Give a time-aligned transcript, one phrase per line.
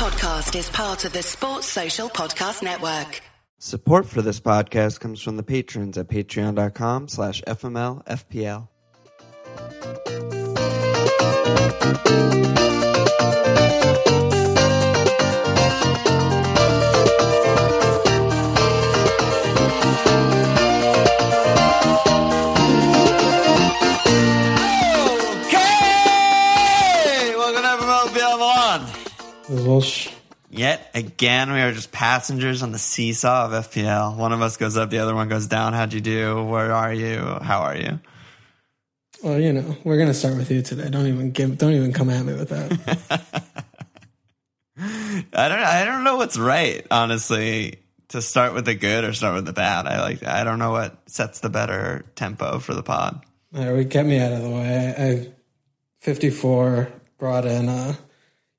[0.00, 3.20] podcast is part of the Sports Social Podcast Network.
[3.58, 8.68] Support for this podcast comes from the patrons at patreon.com slash fmlfpl.
[14.32, 14.59] Okay!
[30.50, 34.16] Yet again, we are just passengers on the seesaw of FPL.
[34.16, 35.74] One of us goes up, the other one goes down.
[35.74, 36.42] How'd you do?
[36.42, 37.18] Where are you?
[37.40, 38.00] How are you?
[39.22, 40.88] Well, you know, we're gonna start with you today.
[40.90, 41.56] Don't even give.
[41.56, 43.22] Don't even come at me with that.
[44.78, 45.58] I don't.
[45.60, 47.76] I don't know what's right, honestly.
[48.08, 49.86] To start with the good or start with the bad.
[49.86, 50.26] I like.
[50.26, 53.24] I don't know what sets the better tempo for the pod.
[53.54, 54.94] All right, we get me out of the way.
[54.98, 55.32] I, I
[56.00, 57.68] 54 brought in.
[57.68, 57.94] Uh,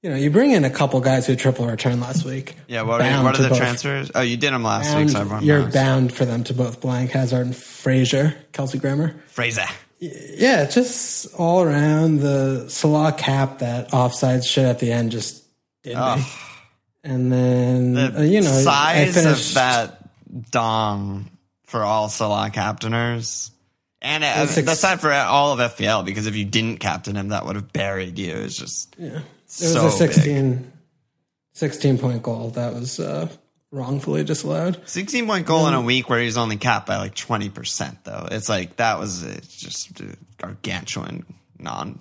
[0.02, 2.56] you know, you bring in a couple guys who triple return last week.
[2.68, 2.82] Yeah.
[2.84, 4.12] What are, what are the both- transfers?
[4.16, 5.74] Oh, you did them last bound- week, so you're knows.
[5.74, 9.16] bound for them to both blank Hazard and Frazier, Kelsey Grammer.
[9.28, 9.66] Fraser.
[10.00, 15.44] Yeah, just all around the Salah cap that offside shit at the end just
[15.84, 16.02] did me.
[16.02, 16.38] Oh.
[17.04, 21.30] And then The uh, you know, I size finished of that dong
[21.66, 23.52] for all Salah captainers.
[24.02, 27.28] And uh, six- that's not for all of FPL because if you didn't captain him,
[27.30, 28.34] that would have buried you.
[28.34, 28.96] It's just
[29.60, 30.14] It was so a big.
[30.14, 30.72] 16,
[31.54, 33.28] 16 point goal that was uh,
[33.72, 34.82] wrongfully disallowed.
[34.86, 38.28] 16 point goal in a week where he's only capped by like 20%, though.
[38.32, 41.26] It's like that was uh, just a gargantuan
[41.60, 42.00] non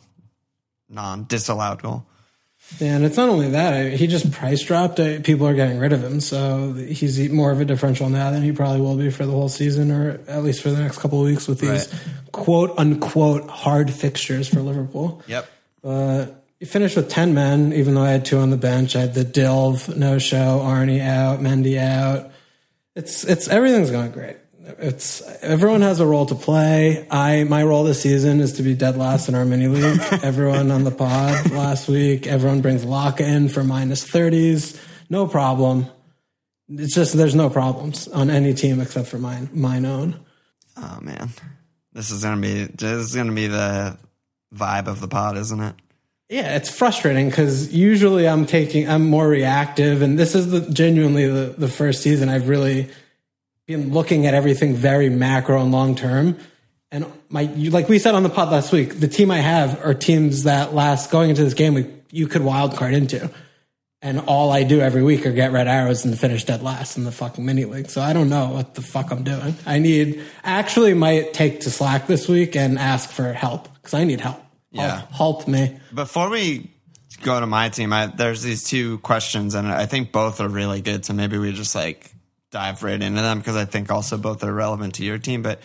[0.88, 2.06] non disallowed goal.
[2.78, 4.96] Yeah, and it's not only that; I, he just price dropped.
[5.24, 8.52] People are getting rid of him, so he's more of a differential now than he
[8.52, 11.26] probably will be for the whole season, or at least for the next couple of
[11.26, 12.32] weeks with these Right.
[12.32, 15.20] quote unquote hard fixtures for Liverpool.
[15.26, 15.50] Yep.
[15.82, 18.94] But he finished with ten men, even though I had two on the bench.
[18.94, 22.30] I had the Dilv no show, Arnie out, Mendy out.
[22.94, 24.36] It's it's everything's going great.
[24.78, 27.08] It's everyone has a role to play.
[27.10, 30.00] I my role this season is to be dead last in our mini league.
[30.22, 35.26] everyone on the pod last week, everyone brings Locke in for minus minus thirties, no
[35.26, 35.86] problem.
[36.68, 40.20] It's just there's no problems on any team except for mine, mine own.
[40.76, 41.30] Oh, man.
[41.92, 43.98] This is going to be this is going to be the
[44.54, 45.74] vibe of the pod, isn't it?
[46.30, 51.26] Yeah, it's frustrating because usually I'm taking, I'm more reactive, and this is the genuinely
[51.26, 52.88] the, the first season I've really
[53.66, 56.38] been looking at everything very macro and long term.
[56.92, 59.92] And my, like we said on the pod last week, the team I have are
[59.92, 63.28] teams that last going into this game you could wild card into,
[64.00, 67.02] and all I do every week are get red arrows and finish dead last in
[67.02, 67.90] the fucking mini league.
[67.90, 69.56] So I don't know what the fuck I'm doing.
[69.66, 74.04] I need actually might take to Slack this week and ask for help because I
[74.04, 74.40] need help.
[74.70, 75.02] Yeah.
[75.10, 75.78] help, me.
[75.92, 76.70] Before we
[77.22, 80.80] go to my team, I, there's these two questions, and I think both are really
[80.80, 81.04] good.
[81.04, 82.12] So maybe we just like
[82.50, 85.42] dive right into them because I think also both are relevant to your team.
[85.42, 85.60] But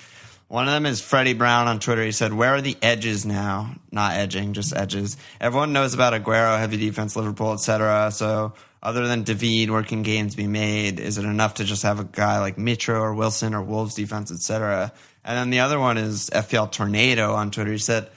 [0.48, 2.04] one of them is Freddie Brown on Twitter.
[2.04, 3.76] He said, "Where are the edges now?
[3.92, 5.18] Not edging, just edges.
[5.40, 8.12] Everyone knows about Aguero, heavy defense, Liverpool, etc.
[8.12, 11.00] So." Other than David, where can gains be made?
[11.00, 14.32] Is it enough to just have a guy like Mitro or Wilson or Wolves defense,
[14.32, 14.94] etc.?
[15.24, 17.72] And then the other one is FPL Tornado on Twitter.
[17.72, 18.12] He said,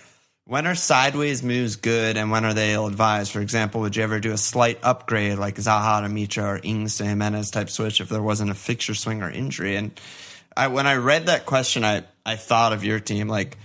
[0.49, 3.33] when are sideways moves good and when are they ill advised?
[3.33, 6.97] For example, would you ever do a slight upgrade like Zaha to Mitro or Ings
[6.97, 9.77] to Jimenez type switch if there wasn't a fixture swing or injury?
[9.77, 10.01] And
[10.57, 13.29] I, when I read that question, I, I thought of your team.
[13.29, 13.59] Like,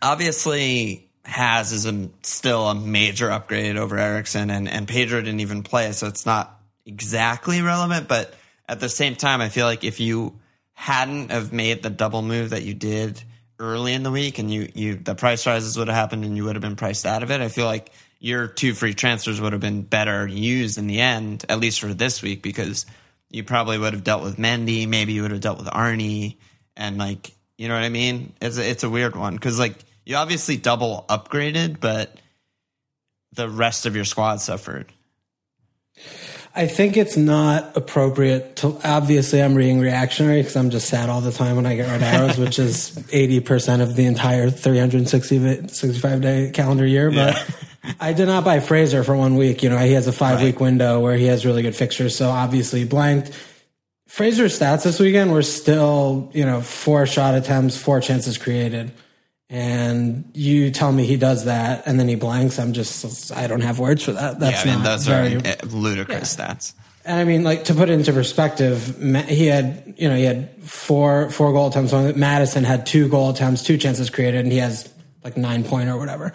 [0.00, 5.62] obviously, Has is a, still a major upgrade over Eriksen, and, and Pedro didn't even
[5.62, 8.08] play, so it's not exactly relevant.
[8.08, 8.32] But
[8.66, 10.40] at the same time, I feel like if you
[10.72, 13.22] hadn't have made the double move that you did
[13.58, 16.44] early in the week and you, you the price rises would have happened and you
[16.44, 19.52] would have been priced out of it, I feel like your two free transfers would
[19.52, 22.86] have been better used in the end, at least for this week, because
[23.30, 26.36] you probably would have dealt with Mendy, maybe you would have dealt with Arnie,
[26.76, 28.32] and like you know what I mean?
[28.40, 29.74] It's a, it's a weird one because like
[30.06, 32.20] you obviously double upgraded, but
[33.32, 34.92] the rest of your squad suffered.
[36.58, 38.80] I think it's not appropriate to.
[38.82, 42.02] Obviously, I'm being reactionary because I'm just sad all the time when I get red
[42.02, 47.12] arrows, which is 80% of the entire 365 day calendar year.
[47.12, 47.48] But
[48.00, 49.62] I did not buy Fraser for one week.
[49.62, 52.16] You know, he has a five week window where he has really good fixtures.
[52.16, 53.30] So obviously, blanked.
[54.08, 58.90] Fraser's stats this weekend were still, you know, four shot attempts, four chances created.
[59.50, 62.58] And you tell me he does that and then he blanks.
[62.58, 64.38] I'm just, I don't have words for that.
[64.38, 66.74] That's yeah, I mean those very, are uh, ludicrous stats.
[67.06, 70.62] and I mean, like to put it into perspective, he had you know he had
[70.62, 71.94] four four goal attempts.
[71.94, 72.16] on it.
[72.16, 74.92] Maddison had two goal attempts, two chances created, and he has
[75.24, 76.34] like nine point or whatever.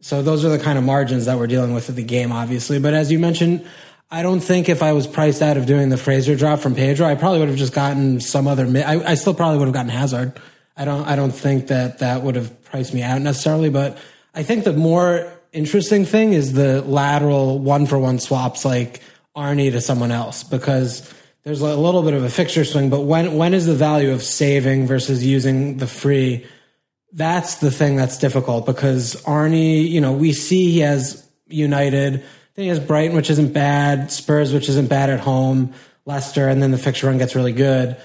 [0.00, 2.78] So those are the kind of margins that we're dealing with at the game, obviously.
[2.78, 3.66] But as you mentioned,
[4.10, 7.06] I don't think if I was priced out of doing the Fraser drop from Pedro,
[7.06, 8.66] I probably would have just gotten some other.
[8.84, 10.38] I, I still probably would have gotten Hazard.
[10.76, 11.06] I don't.
[11.06, 13.70] I don't think that that would have priced me out necessarily.
[13.70, 13.98] But
[14.34, 19.00] I think the more interesting thing is the lateral one for one swaps, like
[19.36, 21.12] Arnie to someone else, because
[21.44, 22.90] there's a little bit of a fixture swing.
[22.90, 26.46] But when when is the value of saving versus using the free?
[27.12, 32.24] That's the thing that's difficult because Arnie, you know, we see he has United
[32.54, 35.72] then he has Brighton, which isn't bad, Spurs, which isn't bad at home,
[36.04, 37.96] Leicester, and then the fixture run gets really good.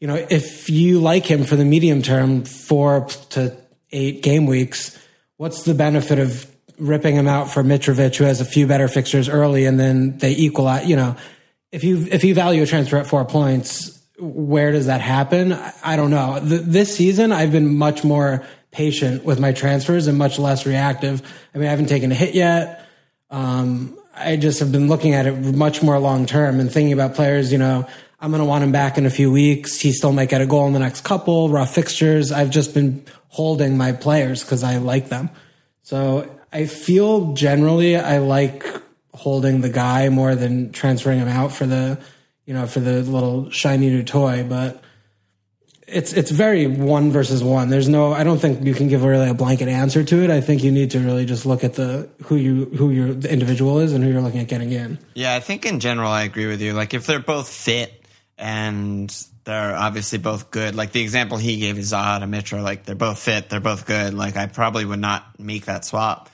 [0.00, 3.56] You know, if you like him for the medium term, four to
[3.92, 4.98] eight game weeks,
[5.36, 9.28] what's the benefit of ripping him out for Mitrovic, who has a few better fixtures
[9.28, 10.86] early, and then they equal out?
[10.86, 11.16] You know,
[11.72, 15.52] if you if you value a transfer at four points, where does that happen?
[15.82, 16.40] I don't know.
[16.40, 21.22] This season, I've been much more patient with my transfers and much less reactive.
[21.54, 22.86] I mean, I haven't taken a hit yet.
[23.30, 27.14] Um, I just have been looking at it much more long term and thinking about
[27.14, 27.86] players, you know,
[28.20, 29.78] I'm going to want him back in a few weeks.
[29.78, 32.32] He still might get a goal in the next couple, rough fixtures.
[32.32, 35.30] I've just been holding my players because I like them.
[35.82, 38.64] So I feel generally I like
[39.12, 41.98] holding the guy more than transferring him out for the,
[42.46, 44.44] you know, for the little shiny new toy.
[44.48, 44.82] But
[45.86, 47.68] it's it's very one versus one.
[47.68, 48.12] There's no.
[48.12, 50.30] I don't think you can give really a blanket answer to it.
[50.30, 53.30] I think you need to really just look at the who you who your the
[53.30, 54.98] individual is and who you're looking at getting in.
[55.14, 56.72] Yeah, I think in general I agree with you.
[56.72, 58.05] Like if they're both fit
[58.38, 59.10] and
[59.44, 60.74] they're obviously both good.
[60.74, 62.62] Like the example he gave is Zaha and Mitro.
[62.62, 64.14] Like they're both fit, they're both good.
[64.14, 66.30] Like I probably would not make that swap.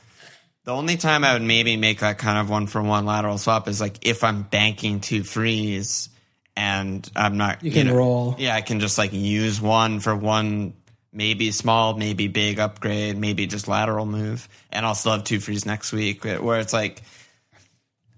[0.65, 3.67] The only time I would maybe make that kind of one for one lateral swap
[3.69, 6.09] is like if I'm banking two frees
[6.57, 7.63] and I'm not.
[7.63, 8.37] You can know, roll.
[8.39, 10.75] Yeah, I can just like use one for one,
[11.13, 15.67] maybe small, maybe big upgrade, maybe just lateral move, and I'll still have two frees
[15.67, 16.25] next week.
[16.25, 17.03] Where it's like,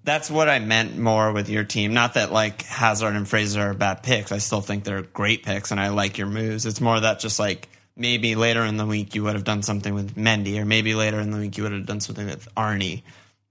[0.05, 1.95] that's what I meant more with your team.
[1.95, 4.33] Not that like Hazard and Fraser are bad picks.
[4.33, 6.67] I still think they're great picks, and I like your moves.
[6.67, 9.95] It's more that just like maybe later in the week you would have done something
[9.95, 13.03] with Mendy, or maybe later in the week you would have done something with Arnie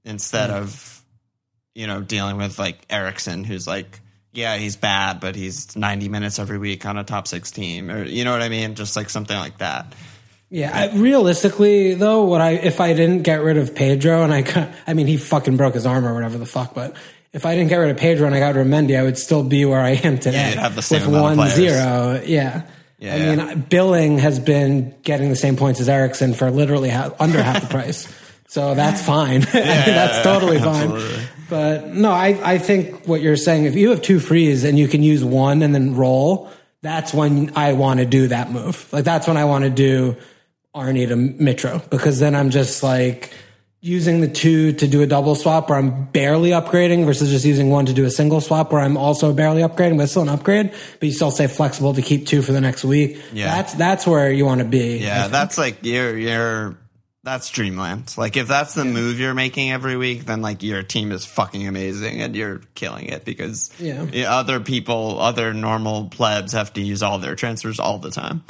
[0.06, 0.62] instead mm.
[0.62, 1.04] of
[1.74, 4.00] you know dealing with like Eriksen, who's like
[4.32, 8.04] yeah, he's bad, but he's 90 minutes every week on a top six team, or
[8.04, 8.76] you know what I mean?
[8.76, 9.94] Just like something like that.
[10.54, 14.72] Yeah, I, realistically though, what I if I didn't get rid of Pedro and I,
[14.88, 16.96] I mean, he fucking broke his arm or whatever the fuck, but
[17.32, 19.18] if I didn't get rid of Pedro and I got rid of Mendy, I would
[19.18, 20.54] still be where I am today.
[20.56, 22.22] Yeah, with one zero.
[22.24, 22.68] Yeah.
[23.00, 23.36] Yeah, I yeah.
[23.36, 27.68] mean, Billing has been getting the same points as Eriksen for literally under half the
[27.68, 28.08] price.
[28.46, 29.42] So that's fine.
[29.42, 30.92] Yeah, that's totally fine.
[30.92, 31.26] Absolutely.
[31.50, 34.88] But no, I, I think what you're saying, if you have two frees and you
[34.88, 36.52] can use one and then roll,
[36.84, 38.94] that's when I want to do that move.
[38.94, 40.18] Like that's when I want to do
[40.76, 43.32] Arnie to Mitro because then I'm just like
[43.84, 47.70] using the two to do a double swap where I'm barely upgrading versus just using
[47.70, 50.72] one to do a single swap where I'm also barely upgrading, but still an upgrade,
[51.00, 53.22] but you still stay flexible to keep two for the next week.
[53.34, 53.48] Yeah.
[53.48, 55.00] That's, that's where you want to be.
[55.00, 55.28] Yeah.
[55.28, 56.78] That's like you're, you're,
[57.24, 58.16] that's dreamland.
[58.18, 58.92] Like if that's the yeah.
[58.92, 63.08] move you're making every week, then like your team is fucking amazing and you're killing
[63.08, 64.06] it because yeah.
[64.30, 68.46] other people, other normal plebs have to use all their transfers all the time.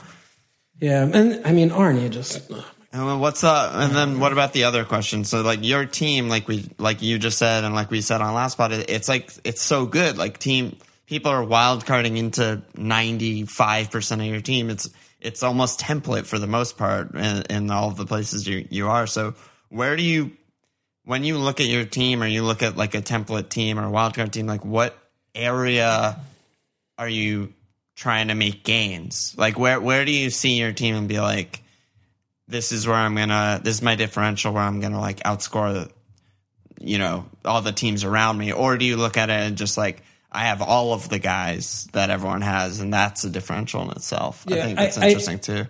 [0.80, 2.52] Yeah, and I mean Arnie just.
[2.92, 3.74] And what's up?
[3.74, 5.24] And then what about the other question?
[5.24, 8.34] So like your team, like we, like you just said, and like we said on
[8.36, 10.18] last pod, it's like it's so good.
[10.18, 10.78] Like team,
[11.08, 14.70] people are wild carding into ninety five percent of your team.
[14.70, 14.90] It's
[15.24, 19.08] it's almost template for the most part in, in all the places you, you are.
[19.08, 19.34] So
[19.70, 20.32] where do you,
[21.06, 23.84] when you look at your team or you look at like a template team or
[23.84, 24.96] wildcard team, like what
[25.34, 26.20] area
[26.98, 27.54] are you
[27.96, 29.36] trying to make gains?
[29.38, 31.62] Like where, where do you see your team and be like,
[32.48, 35.92] this is where I'm gonna, this is my differential where I'm gonna like outscore the,
[36.80, 38.52] you know, all the teams around me?
[38.52, 41.88] Or do you look at it and just like, I have all of the guys
[41.94, 44.44] that everyone has, and that's a differential in itself.
[44.48, 45.66] Yeah, I think that's I, interesting I, too.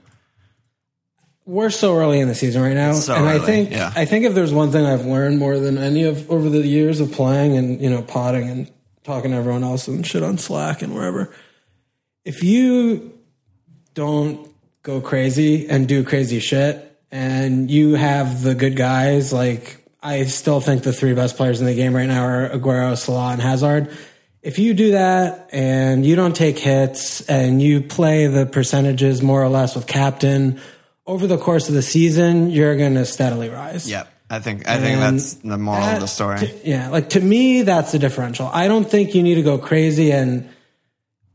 [1.45, 3.91] We're so early in the season right now, so and early, I think yeah.
[3.93, 7.01] I think if there's one thing I've learned more than any of over the years
[7.01, 8.71] of playing and you know potting and
[9.03, 11.33] talking to everyone else and shit on Slack and wherever,
[12.25, 13.17] if you
[13.93, 14.49] don't
[14.81, 20.59] go crazy and do crazy shit, and you have the good guys like I still
[20.59, 23.95] think the three best players in the game right now are Aguero, Salah, and Hazard
[24.43, 29.41] if you do that and you don't take hits and you play the percentages more
[29.41, 30.59] or less with captain
[31.07, 33.89] over the course of the season, you're going to steadily rise.
[33.89, 34.09] Yep.
[34.29, 36.39] I think I think that's the moral that, of the story.
[36.39, 38.47] To, yeah, like to me, that's the differential.
[38.51, 40.49] I don't think you need to go crazy and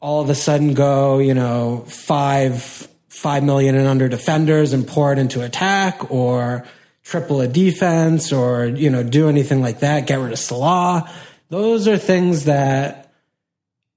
[0.00, 5.12] all of a sudden go, you know, five five million and under defenders and pour
[5.12, 6.64] it into attack, or
[7.02, 10.06] triple a defense or you know do anything like that.
[10.06, 11.10] Get rid of Salah.
[11.48, 13.12] Those are things that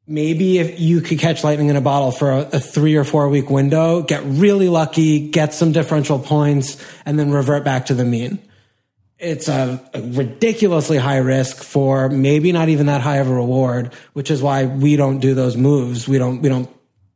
[0.08, 3.30] maybe if you could catch lightning in a bottle for a, a, three or four
[3.30, 8.06] week window, get really lucky, get some differential points, and then revert back to the
[8.06, 8.40] mean.
[9.22, 13.94] It's a, a, ridiculously high risk for maybe not even that high of a reward,
[14.14, 16.08] which is why we don't do those moves.
[16.08, 16.68] We don't, we don't,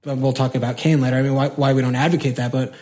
[0.05, 1.17] we'll talk about Kane later.
[1.17, 2.73] I mean, why, why we don't advocate that, but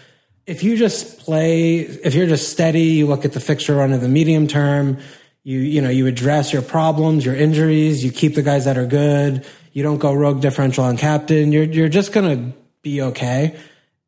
[0.46, 4.02] if you just play, if you're just steady, you look at the fixture run of
[4.02, 4.98] the medium term,
[5.44, 8.86] you, you know, you address your problems, your injuries, you keep the guys that are
[8.86, 13.58] good, you don't go rogue differential on captain, you're, you're just going to be okay.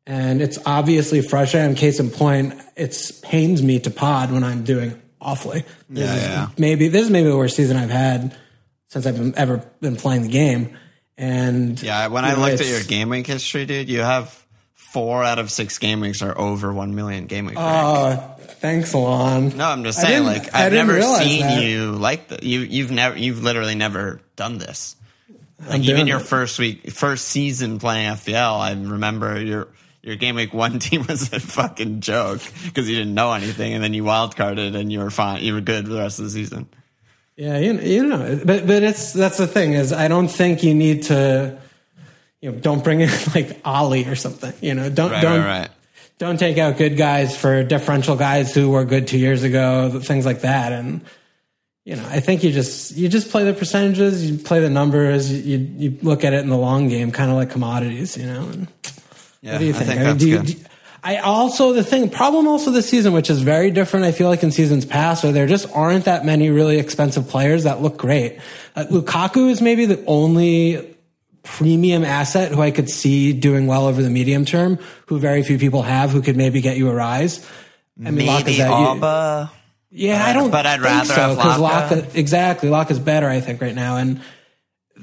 [0.06, 1.74] And it's obviously frustrating.
[1.74, 5.64] Case in point, it pains me to pod when I'm doing awfully.
[5.90, 6.48] This Yeah, is yeah.
[6.56, 8.34] maybe this is maybe the worst season I've had
[8.88, 10.76] since I've been, ever been playing the game.
[11.18, 15.24] And Yeah, when I know, looked at your game week history, dude, you have four
[15.24, 17.56] out of six game weeks are over one million game week.
[17.56, 17.68] rank.
[17.68, 19.56] oh, thanks, Alon.
[19.56, 21.62] no, I'm just saying, like I've never seen that.
[21.62, 22.42] you like that.
[22.42, 24.96] You you've never you've literally never done this.
[25.68, 26.26] Like even your it.
[26.26, 29.68] first week, first season playing FPL, I remember your
[30.06, 33.82] your game week one team was a fucking joke because you didn't know anything, and
[33.82, 35.42] then you wild carded and you were fine.
[35.42, 36.68] You were good for the rest of the season.
[37.36, 40.74] Yeah, you, you know, but but it's that's the thing is I don't think you
[40.74, 41.58] need to,
[42.40, 44.54] you know, don't bring in like Alli or something.
[44.62, 45.70] You know, don't Right, don't right, right.
[46.18, 50.24] don't take out good guys for differential guys who were good two years ago, things
[50.24, 50.72] like that.
[50.72, 51.02] And
[51.84, 55.30] you know, I think you just you just play the percentages, you play the numbers,
[55.30, 58.16] you you look at it in the long game, kind of like commodities.
[58.16, 58.48] You know.
[58.48, 58.68] And,
[59.42, 59.88] Yeah, what do you I think?
[59.88, 60.46] think I mean, that's do you- good.
[60.46, 60.56] do-
[61.04, 64.06] I also the thing problem also this season, which is very different.
[64.06, 67.62] I feel like in seasons past, where there just aren't that many really expensive players
[67.62, 68.40] that look great.
[68.74, 70.96] Uh, Lukaku is maybe the only
[71.44, 75.58] premium asset who I could see doing well over the medium term, who very few
[75.60, 77.38] people have, who could maybe get you a rise.
[78.00, 78.56] I mean, Maybe Lacazette,
[78.96, 79.50] you- Auba.
[79.92, 80.50] yeah, I don't.
[80.50, 81.88] but I'd think rather so have because Laka.
[82.02, 83.96] Laka exactly Laka's better, I think, right now.
[83.96, 84.22] And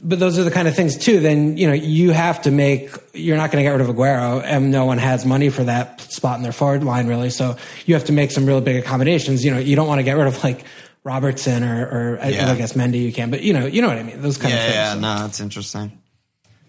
[0.04, 1.20] but those are the kind of things too.
[1.20, 2.92] Then you know you have to make.
[3.14, 6.02] You're not going to get rid of Aguero, and no one has money for that
[6.02, 7.30] spot in their forward line really.
[7.30, 7.56] So
[7.86, 9.44] you have to make some really big accommodations.
[9.46, 10.64] You know, you don't want to get rid of like
[11.04, 12.52] Robertson or, or I- Yeah.
[12.52, 13.02] I guess Mendy.
[13.02, 14.22] You can, but you know, you know what I mean.
[14.22, 15.02] Those kind of Yeah, things.
[15.04, 15.92] yeah, no, it's interesting.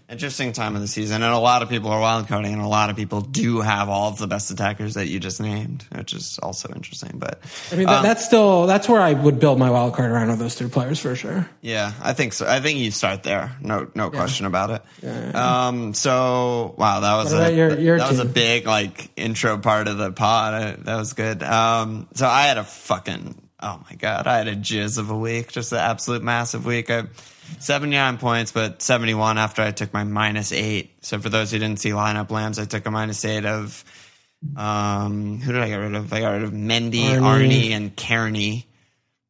[0.07, 2.91] Interesting time of the season, and a lot of people are wildcarding, and a lot
[2.91, 6.39] of people do have all of the best attackers that you just named, which is
[6.43, 7.13] also interesting.
[7.15, 7.41] But
[7.73, 10.29] I mean, that, um, that's still that's where I would build my wild card around
[10.29, 11.49] of those three players for sure.
[11.63, 12.47] yeah, I think so.
[12.47, 15.35] I think you start there, no, no question about it.
[15.35, 19.89] Um, so wow, that was a your- your that was a big like intro part
[19.89, 20.55] of the pod.
[20.55, 21.43] I, that was good.
[21.43, 25.17] Um, so I had a fucking oh my god, I had a jizz of a
[25.17, 26.91] week, just an absolute massive week.
[26.91, 27.05] I
[27.59, 30.93] 79 points, but 71 after I took my minus eight.
[31.03, 33.85] So for those who didn't see lineup lambs, I took a minus eight of
[34.57, 36.13] um who did I get rid of?
[36.13, 37.21] I got rid of Mendy, Arnie.
[37.21, 38.67] Arnie, and Kearney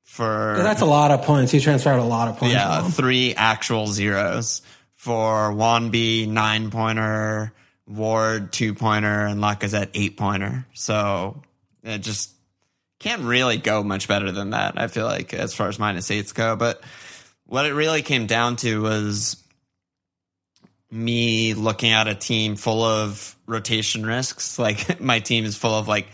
[0.03, 1.53] for That's a lot of points.
[1.53, 2.55] He transferred a lot of points.
[2.55, 4.63] yeah, three actual zeros
[4.97, 7.53] for Wanby nine pointer,
[7.87, 10.67] Ward two pointer, and Lacazette eight pointer.
[10.73, 11.43] So
[11.83, 12.33] it just
[13.05, 14.81] can't really go much better than that.
[14.81, 16.81] I feel like as far as minus eights go, but
[17.45, 19.37] what it really came down to was
[20.91, 24.59] me looking at a team full of rotation risks.
[24.65, 26.07] Like my team is full of like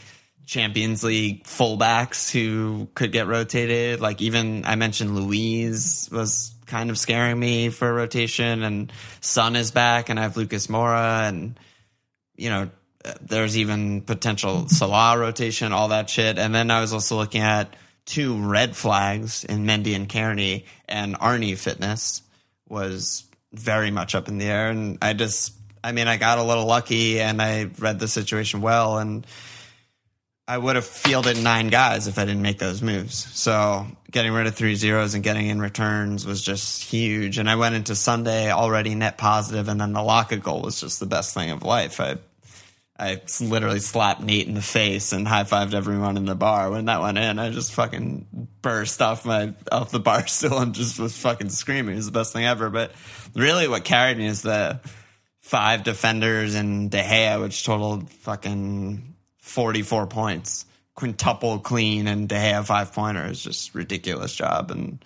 [0.46, 4.00] Champions League fullbacks who could get rotated.
[4.00, 9.70] Like even I mentioned Luiz was kind of scaring me for rotation, and Son is
[9.70, 11.56] back, and I have Lucas Moura, and
[12.34, 12.68] you know
[13.20, 16.38] there's even potential Salah rotation, all that shit.
[16.38, 21.18] And then I was also looking at two red flags in Mendy and Kearney, and
[21.18, 22.22] Arnie fitness
[22.68, 24.70] was very much up in the air.
[24.70, 28.60] And I just, I mean, I got a little lucky and I read the situation
[28.60, 29.26] well, and
[30.46, 33.14] I would have fielded nine guys if I didn't make those moves.
[33.38, 37.38] So getting rid of three zeros and getting in returns was just huge.
[37.38, 41.00] And I went into Sunday already net positive, and then the Laka goal was just
[41.00, 42.00] the best thing of life.
[42.00, 42.18] I
[43.00, 46.70] I literally slapped Nate in the face and high fived everyone in the bar.
[46.70, 50.74] When that went in, I just fucking burst off my off the bar stool and
[50.74, 51.94] just was fucking screaming.
[51.94, 52.68] It was the best thing ever.
[52.68, 52.92] But
[53.34, 54.80] really, what carried me is the
[55.40, 62.34] five defenders and De Gea, which totaled fucking forty four points, quintuple clean, and De
[62.34, 64.70] Gea five pointer is just ridiculous job.
[64.70, 65.02] And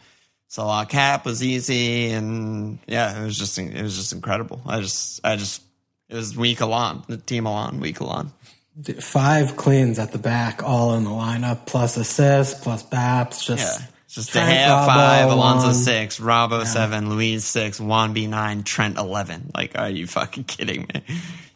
[0.49, 4.61] Salah cap was easy, and yeah, it was just it was just incredible.
[4.67, 5.63] I just I just
[6.15, 8.33] it was week along the team along week along.
[9.01, 13.45] five cleans at the back, all in the lineup, plus assists, plus BAPs.
[13.45, 13.87] Just Yeah.
[14.09, 15.75] Just De Trent, Gea Robbo, five, Alonso Juan.
[15.75, 19.51] six, Robbo seven, Luiz six, Juan B nine, Trent eleven.
[19.53, 21.03] Like, are you fucking kidding me?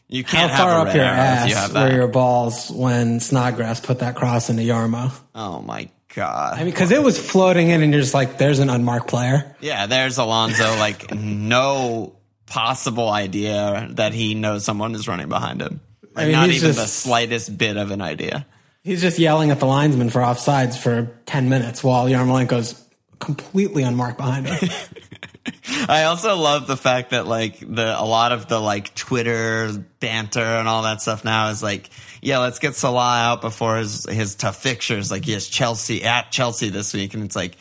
[0.09, 4.01] You can't far have up your you ass have were your balls when Snodgrass put
[4.01, 5.13] that cross into Yarmo?
[5.37, 6.55] oh my god!
[6.55, 9.55] I mean, because it was floating in, and you're just like, "There's an unmarked player."
[9.61, 10.65] yeah, there's Alonso.
[10.79, 12.18] Like no
[12.49, 15.81] possible idea that he knows someone is running behind him.
[16.15, 18.47] Like, I mean, not even the slightest bit of an idea.
[18.83, 22.83] He's just yelling at the linesman for offsides for ten minutes while Yarmolenko's
[23.19, 24.71] completely unmarked behind him.
[25.89, 30.41] I also love the fact that like the a lot of the like Twitter banter
[30.41, 31.91] and all that stuff now is like,
[32.21, 35.11] yeah, let's get Salah out before his his tough fixtures.
[35.11, 37.57] Like he has Chelsea at Chelsea this week, and it's like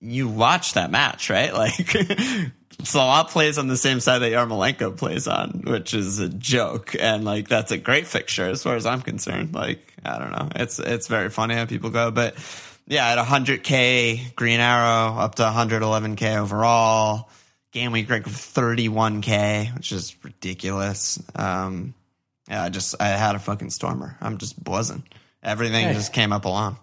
[0.00, 1.52] you watch that match, right?
[1.62, 2.52] Like
[2.84, 7.24] Salah plays on the same side that Yarmolenko plays on, which is a joke, and
[7.24, 9.54] like that's a great fixture as far as I'm concerned.
[9.54, 12.34] Like I don't know, it's it's very funny how people go, but
[12.88, 17.28] yeah, at 100k Green Arrow up to 111k overall.
[17.70, 21.18] Game week rank of 31k, which is ridiculous.
[21.34, 21.94] Um,
[22.48, 24.16] yeah, I just I had a fucking stormer.
[24.20, 25.04] I'm just buzzing.
[25.42, 25.94] Everything Hey.
[25.94, 26.76] just came up along.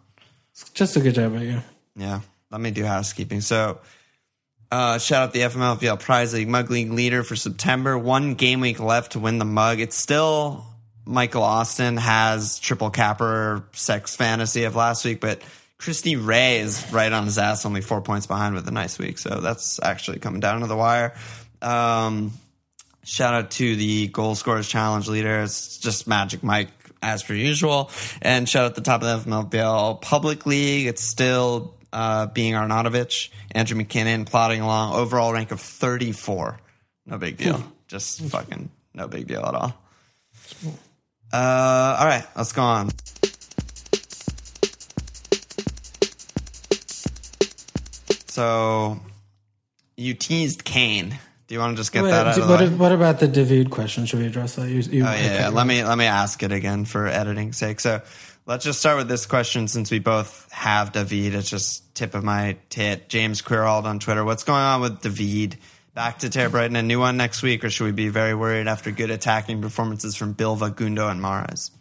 [0.74, 1.62] just a good job by you.
[1.96, 3.42] Yeah, let me do housekeeping.
[3.42, 3.80] So,
[4.72, 7.98] uh, shout out the FMLFPL Prize League Mug League leader for September.
[7.98, 9.80] One game week left to win the mug.
[9.80, 10.66] It's still
[11.06, 15.42] Michael Austin has triple capper sex fantasy of last week, but
[15.80, 19.18] Christy Ray is right on his ass, only four points behind with a nice week.
[19.18, 21.16] So that's actually coming down to the wire.
[21.62, 22.34] Um,
[23.04, 25.42] shout out to the goal scorers challenge leader.
[25.42, 26.70] It's just Magic Mike
[27.02, 27.90] as per usual.
[28.22, 30.88] And shout out the top of the FMLFPL public league.
[30.88, 34.94] It's still uh, being Arnautovic, Andrew McKinnon plodding along.
[34.96, 36.60] Overall rank of 34.
[37.06, 37.64] No big deal.
[37.88, 39.74] just fucking no big deal at all.
[41.32, 42.90] Uh, all right, let's go on.
[48.28, 49.00] So
[49.98, 51.18] you teased Kane.
[51.48, 52.70] Do you want to just get Wait, that out do- of the what, way?
[52.70, 54.06] what about the David question?
[54.06, 54.70] Should we address that?
[54.70, 55.50] You, you, Oh yeah, yeah.
[55.50, 57.80] Let me let me ask it again for editing's sake.
[57.80, 58.02] So
[58.50, 61.36] let's just start with this question since we both have David.
[61.36, 63.08] It's just tip of my tit.
[63.08, 64.26] James Queerald on Twitter.
[64.26, 65.58] What's going on with David?
[65.94, 68.68] Back to Terra Brighton, a new one next week, or should we be very worried
[68.68, 71.72] after good attacking performances from Bilva, Gundo, and Mahrez?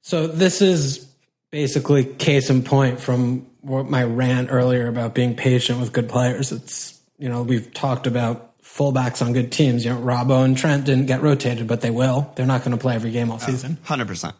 [0.00, 1.06] So this is
[1.50, 6.50] basically case in point from what my rant earlier about being patient with good players.
[6.50, 9.84] It's you know we've talked about fullbacks on good teams.
[9.84, 12.32] You know, Robbo and Trent didn't get rotated, but they will.
[12.36, 13.78] They're not going to play every game all oh, season.
[13.82, 14.34] Hundred percent.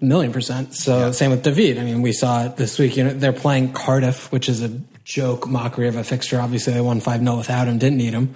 [0.00, 0.74] Million percent.
[0.74, 1.78] So same with David.
[1.78, 2.96] I mean, we saw it this week.
[2.96, 4.68] You know, they're playing Cardiff, which is a
[5.04, 6.40] joke mockery of a fixture.
[6.40, 7.78] Obviously, they won five 0 without him.
[7.78, 8.34] Didn't need him,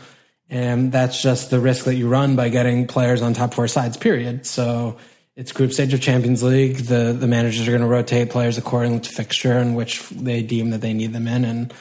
[0.48, 3.96] and that's just the risk that you run by getting players on top four sides.
[3.96, 4.46] Period.
[4.46, 4.96] So
[5.36, 6.76] it's group stage of Champions League.
[6.76, 10.70] The the managers are going to rotate players according to fixture in which they deem
[10.70, 11.74] that they need them in, and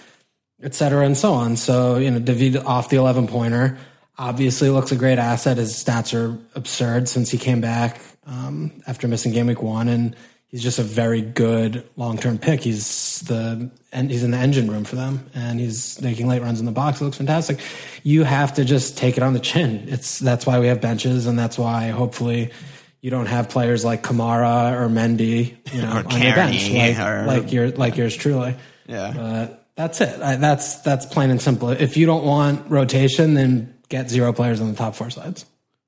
[0.61, 1.57] et cetera, and so on.
[1.57, 3.77] So, you know, David off the 11 pointer
[4.19, 5.57] obviously looks a great asset.
[5.57, 9.87] His stats are absurd since he came back um, after missing game week one.
[9.87, 10.15] And
[10.49, 12.61] he's just a very good long term pick.
[12.61, 16.59] He's the, and he's in the engine room for them and he's making late runs
[16.59, 17.01] in the box.
[17.01, 17.59] It looks fantastic.
[18.03, 19.85] You have to just take it on the chin.
[19.87, 22.51] It's, that's why we have benches and that's why hopefully,
[22.99, 27.25] you don't have players like Kamara or Mendy, you know, on your bench, like, or-
[27.25, 28.55] like your like yours truly.
[28.87, 29.13] Yeah.
[29.15, 30.19] But that's it.
[30.21, 31.69] I, that's that's plain and simple.
[31.69, 35.45] If you don't want rotation, then get zero players on the top four sides.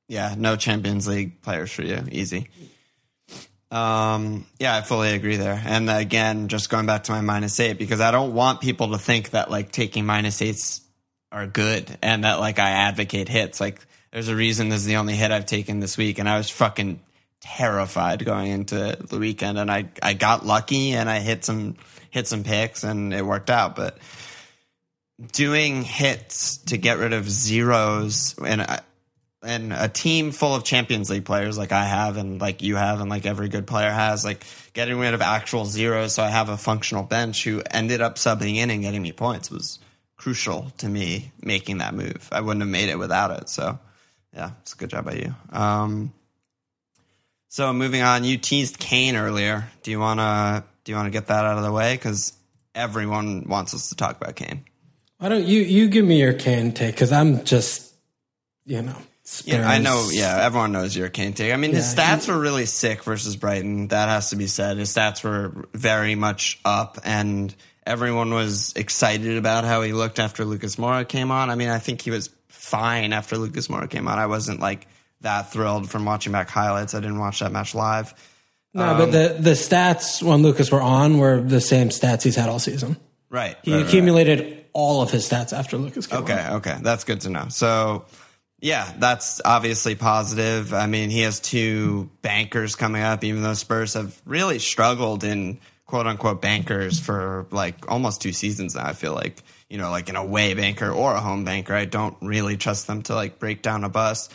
[0.09, 2.03] Yeah, no Champions League players for you.
[2.11, 2.49] Easy.
[3.71, 5.61] Um, yeah, I fully agree there.
[5.63, 8.97] And again, just going back to my minus eight, because I don't want people to
[8.97, 10.81] think that like taking minus eights
[11.31, 13.61] are good and that like I advocate hits.
[13.61, 16.17] Like there's a reason this is the only hit I've taken this week.
[16.17, 16.99] And I was fucking
[17.41, 21.75] terrified going into the weekend and I, I got lucky and I hit some,
[22.09, 23.75] hit some picks and it worked out.
[23.75, 23.99] But
[25.31, 28.79] doing hits to get rid of zeros and I,
[29.41, 32.99] and a team full of Champions League players like I have and like you have
[32.99, 36.49] and like every good player has, like getting rid of actual zeros so I have
[36.49, 39.79] a functional bench who ended up subbing in and getting me points was
[40.17, 42.27] crucial to me making that move.
[42.31, 43.49] I wouldn't have made it without it.
[43.49, 43.79] So
[44.33, 45.33] yeah, it's a good job by you.
[45.51, 46.13] Um,
[47.47, 49.69] so moving on, you teased Kane earlier.
[49.83, 51.95] Do you wanna do you wanna get that out of the way?
[51.95, 52.33] Because
[52.75, 54.65] everyone wants us to talk about Kane.
[55.17, 56.95] Why don't you you give me your Kane take?
[56.95, 57.93] Because I'm just
[58.65, 58.95] you know.
[59.45, 60.09] Yeah, I know.
[60.11, 61.53] Yeah, everyone knows you're a Kane take.
[61.53, 63.87] I mean, his Yeah, stats were really sick versus Brighton.
[63.89, 64.77] That has to be said.
[64.77, 67.53] His stats were very much up, and
[67.85, 71.49] everyone was excited about how he looked after Lucas Moura came on.
[71.49, 74.19] I mean, I think he was fine after Lucas Moura came on.
[74.19, 74.87] I wasn't like
[75.21, 76.93] that thrilled from watching back highlights.
[76.93, 78.13] I didn't watch that match live.
[78.73, 82.35] No, Um, but the the stats when Lucas were on were the same stats he's
[82.35, 82.97] had all season.
[83.29, 83.57] Right.
[83.63, 83.87] He right, right.
[83.87, 86.23] accumulated all of his stats after Lucas came on.
[86.25, 87.47] Okay, okay, that's good to know.
[87.49, 88.05] So,
[88.61, 90.73] Yeah, that's obviously positive.
[90.73, 95.59] I mean, he has two bankers coming up, even though Spurs have really struggled in
[95.85, 98.85] quote unquote bankers for like almost two seasons now.
[98.85, 101.73] I feel like, you know, like an away banker or a home banker.
[101.73, 104.29] I don't really trust them to like break down a bus.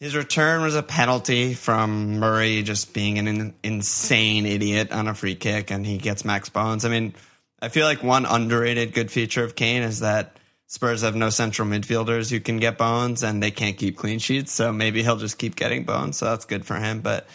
[0.00, 5.36] His return was a penalty from Murray just being an insane idiot on a free
[5.36, 6.84] kick, and he gets max bones.
[6.84, 7.14] I mean,
[7.62, 11.68] I feel like one underrated good feature of Kane is that Spurs have no central
[11.68, 14.52] midfielders who can get bones and they can't keep clean sheets.
[14.52, 16.16] So maybe he'll just keep getting bones.
[16.16, 17.00] So that's good for him.
[17.00, 17.26] But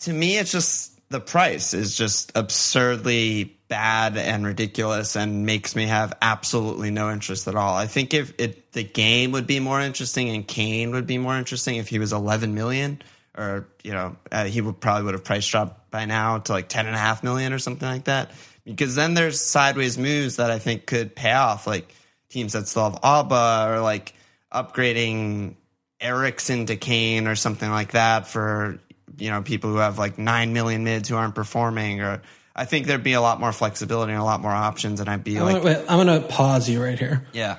[0.00, 5.86] to me, it's just the price is just absurdly bad and ridiculous and makes me
[5.86, 7.76] have absolutely no interest at all.
[7.76, 11.36] I think if it, the game would be more interesting and Kane would be more
[11.36, 13.02] interesting if he was 11 million
[13.36, 16.68] or, you know, uh, he would probably would have price dropped by now to like
[16.68, 18.30] 10 and a half million or something like that.
[18.64, 21.66] Because then there's sideways moves that I think could pay off.
[21.66, 21.94] Like,
[22.28, 24.14] teams that still have Auba or like
[24.52, 25.54] upgrading
[26.00, 28.78] Eriksen to Kane or something like that for
[29.18, 32.22] you know people who have like nine million mids who aren't performing or
[32.54, 35.24] I think there'd be a lot more flexibility and a lot more options and I'd
[35.24, 37.26] be I'm like gonna, wait, I'm gonna pause you right here.
[37.32, 37.58] yeah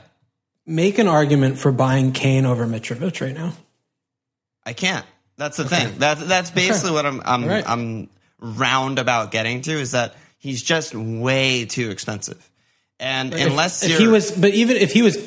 [0.65, 3.53] Make an argument for buying Kane over Mitrovic right now.
[4.65, 5.06] I can't
[5.38, 7.67] that's the thing that's that's basically what I'm I'm Right.
[7.67, 12.47] I'm roundabout getting to is that he's just way too expensive
[13.00, 15.18] and unless if you're he was, but even if he was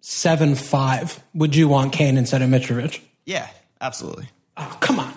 [0.00, 3.00] seven five, would you want Kane instead of Mitrovic?
[3.24, 3.48] yeah
[3.80, 5.12] absolutely Oh, come on.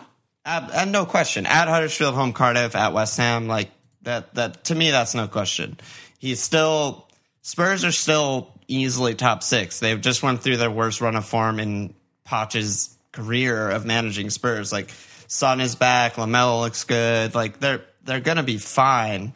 [0.45, 1.45] Uh, no question.
[1.45, 3.69] At Huddersfield, home Cardiff, at West Ham, like
[4.01, 4.33] that.
[4.35, 5.77] That to me, that's no question.
[6.17, 7.07] He's still
[7.41, 9.79] Spurs are still easily top six.
[9.79, 11.93] They've just went through their worst run of form in
[12.25, 14.71] Poch's career of managing Spurs.
[14.71, 14.91] Like
[15.27, 17.35] Son is back, Lamela looks good.
[17.35, 19.33] Like they're they're gonna be fine.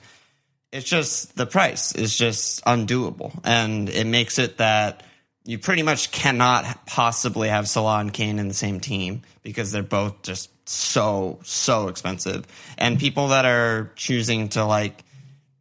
[0.73, 5.03] It's just the price is just undoable, and it makes it that
[5.45, 9.83] you pretty much cannot possibly have Salah and Kane in the same team because they're
[9.83, 12.47] both just so so expensive.
[12.77, 15.03] And people that are choosing to like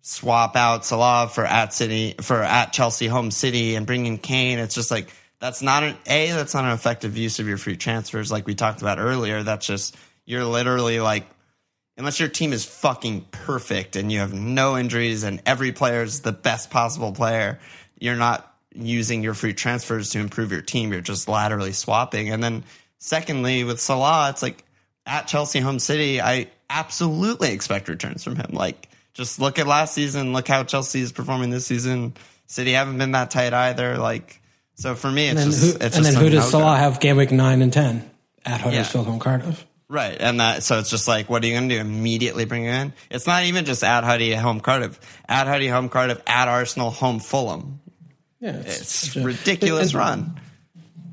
[0.01, 4.59] swap out Salah for at City for at Chelsea home City and bring in Kane,
[4.59, 7.77] it's just like that's not an a that's not an effective use of your free
[7.77, 9.43] transfers like we talked about earlier.
[9.43, 11.27] That's just you're literally like
[11.97, 16.21] unless your team is fucking perfect and you have no injuries and every player is
[16.21, 17.59] the best possible player,
[17.99, 20.93] you're not using your free transfers to improve your team.
[20.93, 22.31] You're just laterally swapping.
[22.31, 22.65] And then
[22.99, 24.65] secondly, with Salah, it's like
[25.07, 28.51] at Chelsea home city, I absolutely expect returns from him.
[28.53, 32.15] Like just look at last season, look how Chelsea is performing this season.
[32.47, 33.99] City haven't been that tight either.
[33.99, 34.41] Like
[34.75, 36.51] so for me, it's And just who, it's and just then who does.
[36.51, 38.11] Salah have game week nine and ten
[38.45, 39.67] at Huddersfield home Cardiff?
[39.93, 40.17] Right.
[40.19, 41.81] And that, so it's just like, what are you going to do?
[41.83, 42.93] Immediately bring him in?
[43.11, 44.99] It's not even just at Huddy, home Cardiff.
[45.29, 47.79] At Huddy, home Cardiff, at Arsenal, home Fulham.
[48.41, 50.41] Yeah, It's ridiculous and- run.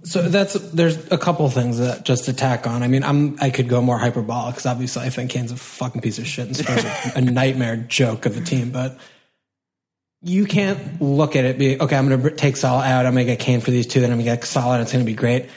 [0.04, 2.84] So that's there's a couple things that just attack on.
[2.84, 6.02] I mean, I'm I could go more hyperbolic because obviously I think Kane's a fucking
[6.02, 8.72] piece of shit and Spurs a nightmare joke of a team.
[8.72, 8.98] But
[10.22, 11.98] you can't look at it be okay.
[11.98, 13.06] I'm going to take Salah out.
[13.06, 14.00] I'm going to get Kane for these two.
[14.00, 14.76] Then I'm going to get Salah.
[14.76, 15.50] and It's going to be great.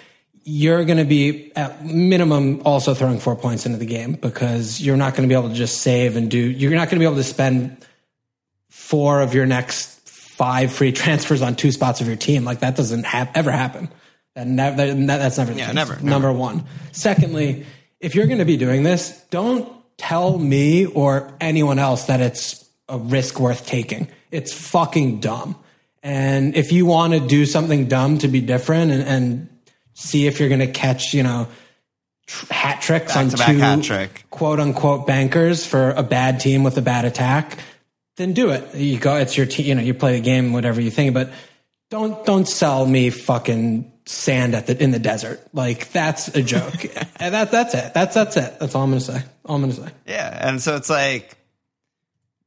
[0.45, 4.97] You're going to be at minimum also throwing four points into the game because you're
[4.97, 6.39] not going to be able to just save and do.
[6.39, 7.77] You're not going to be able to spend
[8.71, 12.45] four of your next five free transfers on two spots of your team.
[12.45, 13.89] Like that doesn't hap- ever happen.
[14.35, 16.05] That never, that, that's never Yeah, never, never.
[16.05, 16.65] Number one.
[16.93, 17.67] Secondly,
[18.01, 22.69] if you're going to be doing this, don't tell me or anyone else that it's
[22.89, 24.09] a risk worth taking.
[24.31, 25.57] It's fucking dumb.
[26.03, 29.52] And if you want to do something dumb to be different and, and
[29.95, 31.49] see if you're going to catch, you know,
[32.27, 34.25] tr- hat tricks on two hat trick.
[34.31, 37.59] quote unquote bankers for a bad team with a bad attack,
[38.17, 38.75] then do it.
[38.75, 41.31] You go, it's your team, you know, you play the game, whatever you think, but
[41.91, 45.41] don't, don't sell me fucking sand at the, in the desert.
[45.53, 46.85] Like that's a joke.
[47.17, 47.95] and that, that's it.
[47.95, 48.59] That's, that's it.
[48.59, 49.23] That's all I'm going to say.
[49.45, 49.93] All I'm going to say.
[50.07, 50.49] Yeah.
[50.49, 51.37] And so it's like,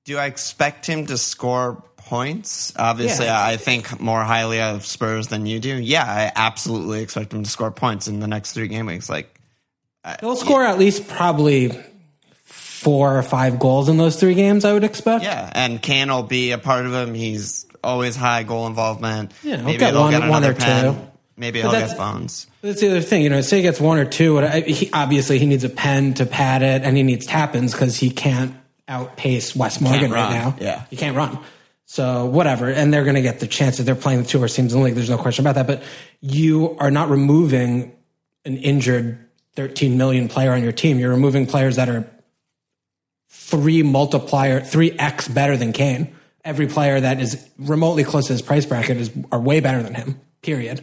[0.03, 2.71] do I expect him to score points?
[2.77, 3.43] Obviously, Yeah.
[3.43, 5.75] I think more highly of Spurs than you do.
[5.75, 9.09] Yeah, I absolutely expect them to score points in the next three game weeks.
[9.09, 9.33] Like,
[10.21, 11.71] they'll score at least probably
[12.43, 15.23] four or five goals in those three games, I would expect.
[15.23, 15.49] yeah.
[15.53, 17.13] And Kane will be a part of them.
[17.13, 19.31] He's always high goal involvement.
[19.43, 20.93] Yeah, he'll Maybe get they'll one- get another or pen.
[20.93, 21.01] two.
[21.37, 22.47] Maybe But he'll get bones.
[22.61, 23.41] That's the other thing, you know.
[23.41, 24.37] Say he gets one or two.
[24.39, 28.09] He, obviously, he needs a pen to pad it, and he needs tap-ins because he
[28.09, 28.55] can't
[28.87, 30.55] outpace Wes Morgan right now.
[30.61, 30.83] Yeah.
[30.89, 31.37] he can't run.
[31.85, 34.55] So whatever, and they're going to get the chance that they're playing the two worst
[34.55, 34.95] teams in the league.
[34.95, 35.67] There's no question about that.
[35.67, 35.83] But
[36.19, 37.95] you are not removing
[38.43, 39.19] an injured
[39.55, 40.99] 13 million player on your team.
[40.99, 42.09] You're removing players that are
[43.29, 46.13] three multiplier, three x better than Kane.
[46.43, 49.93] Every player that is remotely close to his price bracket is are way better than
[49.93, 50.19] him.
[50.41, 50.81] Period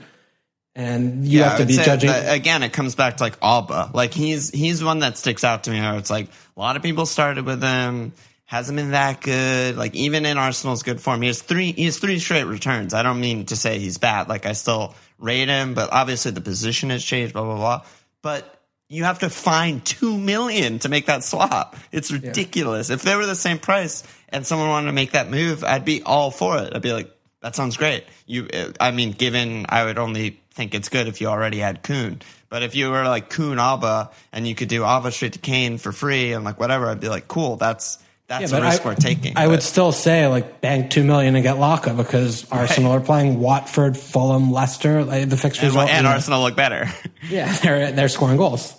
[0.75, 2.11] and you I have to be judging.
[2.11, 3.93] again, it comes back to like Auba.
[3.93, 5.81] Like he's he's one that sticks out to me.
[5.81, 8.13] Where it's like a lot of people started with him,
[8.53, 9.79] hasn't been that good.
[9.79, 12.93] Like even in Arsenal's good form, he has three he has three straight returns.
[12.93, 14.29] I don't mean to say he's bad.
[14.29, 17.33] Like I still rate him, but obviously the position has changed.
[17.33, 17.83] Blah blah blah.
[18.21, 18.61] But
[18.91, 21.77] you have to find two million to make that swap.
[21.93, 22.91] It's ridiculous.
[22.91, 26.03] If they were the same price and someone wanted to make that move, I'd be
[26.03, 26.77] all for it.
[26.77, 27.11] I'd be like,
[27.41, 28.05] that sounds great.
[28.27, 32.21] You, I mean, given I would only think it's good if you already had Kun.
[32.51, 35.79] But if you were like Kun Auba and you could do Auba straight to Kane
[35.79, 37.57] for free and like whatever, I'd be like, cool.
[37.57, 37.99] That's
[38.41, 39.33] that's Yeah, a risk I, we're taking.
[39.37, 43.41] I would still say like bank two million and get Laka because Arsenal are playing
[43.41, 45.05] Watford, Fulham, Leicester.
[45.05, 46.89] Like, the fixtures and, and Arsenal look better.
[47.29, 48.75] Yeah, they're they're scoring goals.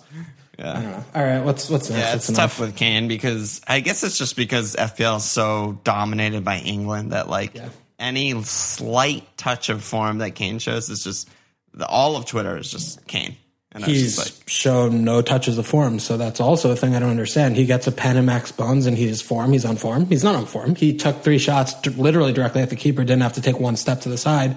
[0.58, 1.02] yeah.
[1.14, 1.98] All right, what's what's next?
[1.98, 2.56] Yeah, That's it's enough.
[2.56, 7.12] tough with Kane because I guess it's just because FPL is so dominated by England
[7.12, 7.70] that like Yeah.
[7.98, 11.28] any slight touch of form that Kane shows is just
[11.72, 13.36] the, all of Twitter is just Kane.
[13.74, 17.10] And He's like shown no touches of form, so that's also a thing I don't
[17.10, 17.56] understand.
[17.56, 19.50] He gets a pen in Max Bones, and he's form.
[19.50, 20.06] He's on form.
[20.06, 20.76] He's not on form.
[20.76, 23.02] He took three shots d- literally directly at the keeper.
[23.02, 24.56] Didn't have to take one step to the side,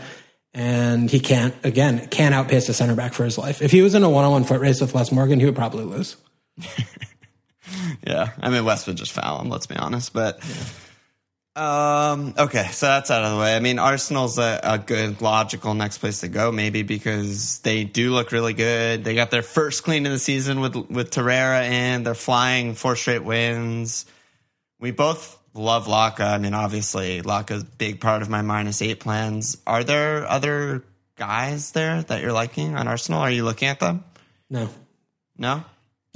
[0.54, 3.64] and he can't again can't outpace the center back for his life.
[3.64, 5.56] If he was in a one on one foot race with Wes Morgan, he would
[5.56, 6.16] probably lose.
[8.06, 8.34] yeah.
[8.40, 10.14] I mean West would just foul him, let's be honest.
[10.14, 10.40] But
[11.58, 13.56] um okay, so that's out of the way.
[13.56, 18.12] I mean Arsenal's a, a good logical next place to go, maybe because they do
[18.12, 19.04] look really good.
[19.04, 22.04] They got their first clean of the season with with Torreira in.
[22.04, 24.06] They're flying four straight wins.
[24.80, 26.34] We both love Laka.
[26.34, 29.58] I mean, obviously, Laka's a big part of my minus eight plans.
[29.66, 30.84] Are there other
[31.16, 33.22] guys there that you're liking on Arsenal?
[33.22, 34.04] Are you looking at them?
[34.50, 34.70] No,
[35.38, 35.64] No,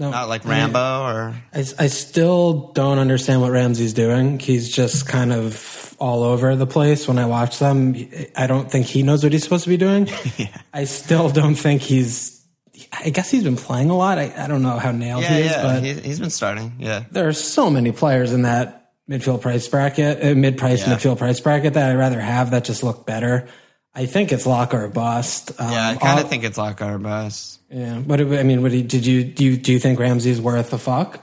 [0.01, 4.39] no, not like Rambo or I, I still don't understand what Ramsey's doing.
[4.39, 7.95] He's just kind of all over the place when I watch them.
[8.35, 10.09] I don't think he knows what he's supposed to be doing.
[10.73, 12.43] I still don't think he's.
[12.91, 14.17] I guess he's been playing a lot.
[14.17, 15.61] I, I don't know how nailed yeah, he is, yeah.
[15.61, 16.73] but he, he's been starting.
[16.79, 20.95] Yeah, there are so many players in that midfield price bracket, uh, mid-price Yeah.
[20.95, 23.47] midfield price bracket that I'd rather have that just look better.
[23.93, 25.51] I think it's lock or bust.
[25.59, 25.89] Um, yeah.
[25.89, 27.59] I kind of think it's Laka or bust.
[27.69, 27.99] Yeah.
[27.99, 29.45] What I mean, what did you do?
[29.45, 31.19] You, do you think Ramsey's worth a fuck?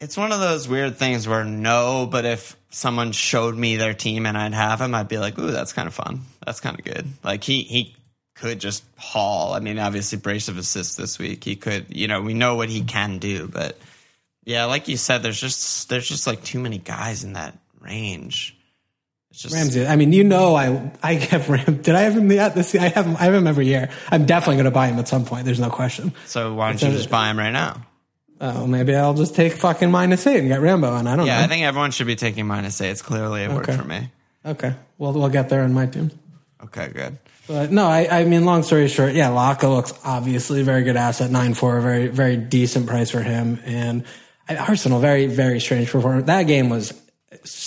[0.00, 4.26] It's one of those weird things where no, but if someone showed me their team
[4.26, 6.22] and I'd have him, I'd be like, ooh, that's kind of fun.
[6.44, 7.06] That's kind of good.
[7.22, 7.96] Like he he
[8.34, 9.54] could just haul.
[9.54, 11.44] I mean, obviously brace of assists this week.
[11.44, 13.78] He could, you know, we know what he can do, but
[14.44, 18.56] yeah, like you said, there's just there's just like too many guys in that range.
[19.30, 19.86] It's just Ramsey.
[19.86, 21.82] I mean, you know, I I have Ram.
[21.82, 22.74] Did I have him yet this?
[22.74, 23.16] I have him.
[23.16, 23.90] I have him every year.
[24.10, 25.44] I'm definitely going to buy him at some point.
[25.44, 26.12] There's no question.
[26.26, 27.82] So why don't you just buy him right now?
[28.40, 30.94] Oh, maybe I'll just take fucking minus eight and get Rambo.
[30.94, 31.32] And I don't know.
[31.32, 31.44] Yeah, know.
[31.44, 32.90] I think everyone should be taking minus eight.
[32.90, 33.76] It's clearly a word Okay.
[33.76, 34.10] for me.
[34.44, 36.10] okay, we'll we'll get there in my team.
[36.62, 37.18] Okay, good.
[37.48, 41.30] But no, I, I mean, long story short, yeah, Laka looks obviously very good asset,
[41.30, 44.04] nine four, very very decent price for him, and
[44.48, 46.26] Arsenal very very strange performance.
[46.26, 46.92] That game was,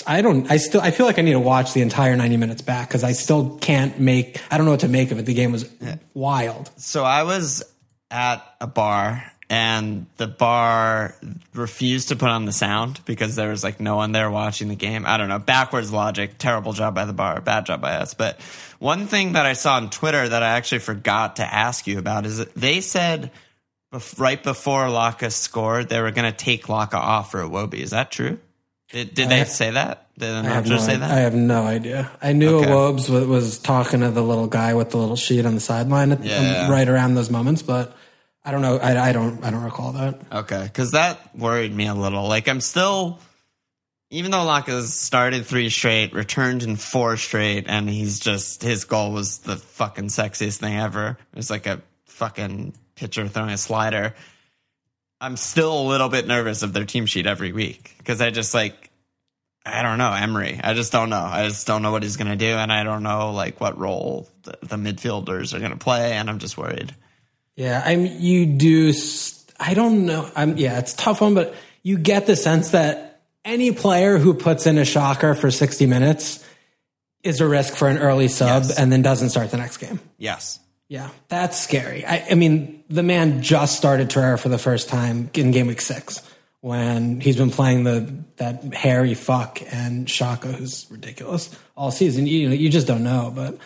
[0.07, 2.61] I don't, I still, I feel like I need to watch the entire ninety minutes
[2.61, 5.25] back because I still can't make, I don't know what to make of it.
[5.25, 5.69] The game was
[6.13, 6.71] wild.
[6.77, 7.63] So I was
[8.09, 11.15] at a bar and the bar
[11.53, 14.75] refused to put on the sound because there was like no one there watching the
[14.75, 15.05] game.
[15.05, 15.39] I don't know.
[15.39, 16.37] Backwards logic.
[16.37, 17.41] Terrible job by the bar.
[17.41, 18.13] Bad job by us.
[18.13, 18.39] But
[18.79, 22.25] one thing that I saw on Twitter that I actually forgot to ask you about
[22.25, 23.31] is that they said
[24.17, 27.79] right before Laka scored, they were going to take Laka off for Iwobi.
[27.79, 28.39] Is that true?
[28.91, 30.07] Did, did they say that?
[30.17, 32.11] Did I have, no, say I have no idea.
[32.21, 32.71] I knew Okay.
[32.73, 36.11] Wobes was, was talking to the little guy with the little sheet on the sideline
[36.11, 36.69] at, um, Yeah.
[36.69, 37.95] right around those moments, but
[38.43, 38.77] I don't know.
[38.77, 39.43] I, I don't.
[39.45, 40.19] I don't recall that.
[40.31, 42.27] Okay, because that worried me a little.
[42.27, 43.19] Like I'm still,
[44.09, 49.11] even though Laka's started three straight, returned in four straight, and he's just his goal
[49.11, 51.17] was the fucking sexiest thing ever.
[51.33, 54.15] It was like a fucking pitcher throwing a slider.
[55.21, 58.53] I'm still a little bit nervous of their team sheet every week because I just
[58.53, 58.89] like
[59.65, 60.59] I don't know Emery.
[60.63, 61.21] I just don't know.
[61.21, 64.27] I just don't know what he's gonna do, and I don't know like what role
[64.43, 66.95] the, the midfielders are gonna play, and I'm just worried.
[67.55, 68.93] Yeah, I mean, you do.
[69.59, 70.29] I don't know.
[70.35, 71.53] I'm yeah, it's a tough one, but
[71.83, 76.45] you get the sense that any player who puts in a shocker for 60 minutes
[77.23, 78.77] is a risk for an early sub Yes.
[78.79, 79.99] and then doesn't start the next game.
[80.17, 80.59] Yes.
[80.89, 82.03] Yeah, that's scary.
[82.05, 85.81] I, I mean, the man just started Torreira for the first time in game week
[85.81, 86.21] six
[86.61, 92.25] when he's been playing the that hairy fuck and Xhaka, who's ridiculous all season.
[92.27, 93.57] You you just don't know, but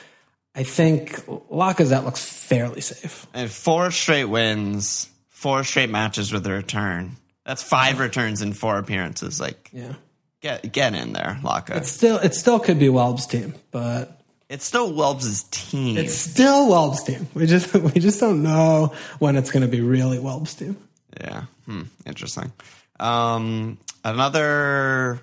[0.54, 3.26] I think Lacazette looks fairly safe.
[3.34, 7.16] And four straight wins, four straight matches with a return.
[7.46, 9.40] That's five returns in four appearances.
[9.40, 9.94] Like, Yeah.
[10.42, 11.78] get get in there, Laka.
[11.78, 14.20] It Still, it still could be Welb's team, but
[14.54, 15.98] It's still Welbs' team.
[15.98, 17.28] It's still Welb's team.
[17.34, 20.78] We just we just don't know when it's going to be really Welb's team.
[21.20, 21.46] Yeah.
[21.66, 21.84] Hmm.
[22.06, 22.52] Interesting.
[23.00, 25.20] Um, another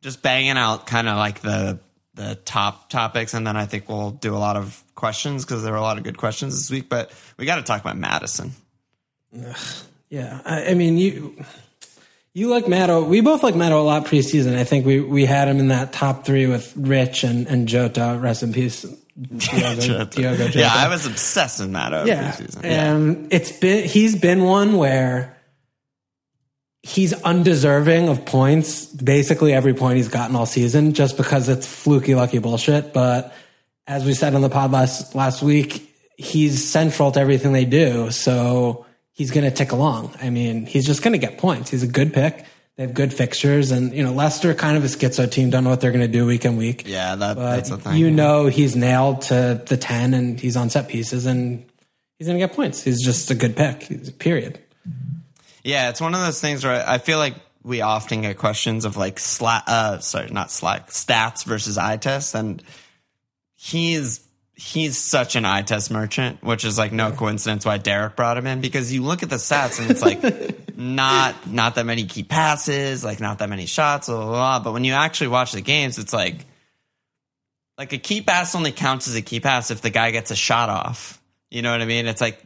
[0.00, 1.78] just banging out kind of like the
[2.14, 5.72] the top topics, and then I think we'll do a lot of questions because there
[5.72, 6.88] were a lot of good questions this week.
[6.88, 8.50] But we got to talk about Maddison.
[10.10, 11.36] Yeah, I, I mean you.
[12.34, 13.04] You like Matto.
[13.04, 14.56] We both like Matto a lot preseason.
[14.56, 18.18] I think we, we had him in that top three with Rich and, and Jota.
[18.18, 18.86] Rest in peace.
[19.20, 20.58] Diogo, Diogo Jota.
[20.58, 22.32] Yeah, I was obsessed with Matto yeah.
[22.32, 22.64] preseason.
[22.64, 25.36] And it's been he's been one where
[26.82, 28.86] he's undeserving of points.
[28.86, 32.94] Basically every point he's gotten all season, just because it's fluky lucky bullshit.
[32.94, 33.34] But
[33.86, 38.10] as we said on the pod last last week, he's central to everything they do.
[38.10, 38.86] So
[39.22, 40.12] he's going to tick along.
[40.20, 41.70] I mean, he's just going to get points.
[41.70, 42.44] He's a good pick.
[42.76, 45.50] They have good fixtures, and you know Leicester kind of a schizo team.
[45.50, 46.82] Don't know what they're going to do week in week.
[46.86, 47.96] Yeah, that, that's the thing.
[47.98, 51.64] you know he's nailed to the ten, and he's on set pieces, and
[52.18, 52.82] he's going to get points.
[52.82, 53.82] He's just a good pick.
[53.84, 54.58] He's- Period.
[55.62, 58.96] Yeah, it's one of those things where I feel like we often get questions of
[58.96, 62.62] like slack, uh, sorry, not slack, stats versus eye test, and
[63.54, 64.20] he's
[64.62, 68.46] he's such an eye test merchant, which is like no coincidence why Derek brought him
[68.46, 72.22] in because you look at the stats and it's like not not that many key
[72.22, 74.58] passes, like not that many shots, blah, blah, blah.
[74.60, 76.46] But when you actually watch the games, it's like
[77.76, 80.36] like a key pass only counts as a key pass if the guy gets a
[80.36, 81.20] shot off.
[81.50, 82.06] You know what I mean?
[82.06, 82.40] It's like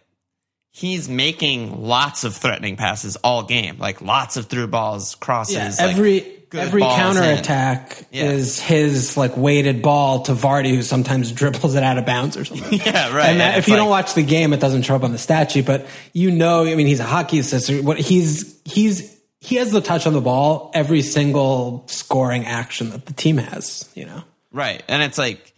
[0.72, 5.54] he's making lots of threatening passes all game, like lots of through balls, crosses.
[5.54, 8.24] Yeah, like, every good every balls counter attack Yeah.
[8.30, 12.44] is his like weighted ball to Vardy, who sometimes dribbles it out of bounds or
[12.44, 12.80] something.
[12.84, 13.30] Yeah, right.
[13.30, 15.12] And that, And if you like- don't watch the game, it doesn't show up on
[15.12, 17.84] the stat sheet, but you know, I mean, he's a hockey assistant.
[17.84, 23.06] What he's he's he has the touch on the ball every single scoring action that
[23.06, 23.88] the team has.
[23.94, 24.82] You know, Right.
[24.88, 25.52] And it's like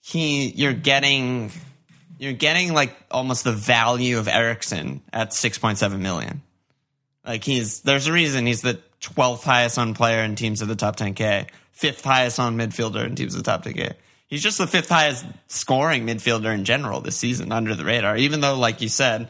[0.00, 1.50] he you're getting
[2.18, 6.40] you're getting like almost the value of Eriksen at 6.7 million.
[7.26, 8.80] Like he's there's a reason he's the
[9.14, 13.14] 12th highest on player in teams of the top 10k, fifth highest on midfielder in
[13.14, 13.94] teams of the top 10k.
[14.28, 18.16] He's just the fifth highest scoring midfielder in general this season under the radar.
[18.16, 19.28] Even though like you said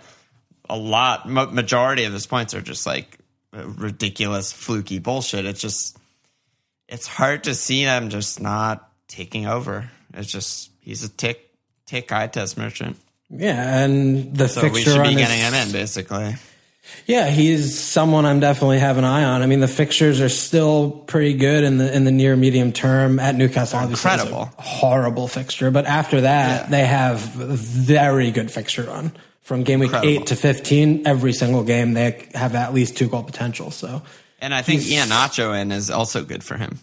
[0.69, 3.19] a lot majority of his points are just like
[3.53, 5.45] ridiculous fluky bullshit.
[5.45, 5.97] It's just
[6.89, 9.91] it's hard to see them just not taking over.
[10.15, 11.51] It's just he's a tick
[11.87, 12.97] tick eye test merchant.
[13.31, 16.35] yeah, and the So we fixture should on be his- getting him in basically.
[17.07, 19.43] Yeah, he's someone I'm definitely have an eye on.
[19.43, 23.19] I mean, the fixtures are still pretty good in the in the near medium term
[23.21, 23.79] at Newcastle.
[23.79, 24.51] Obviously, it's a incredible.
[24.59, 26.69] horrible fixture, but after that, Yeah.
[26.71, 30.13] they have very good fixture run from game week Incredible.
[30.13, 31.07] eight to fifteen.
[31.07, 33.71] Every single game, they have at least two goal potential.
[33.71, 34.03] So
[34.41, 36.79] And I think Iheanacho in is also good for him.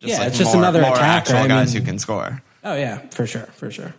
[0.00, 1.04] Yeah, it's just another more attacker.
[1.34, 2.42] actual I guys mean- who can score.
[2.64, 3.94] oh yeah, for sure, for sure.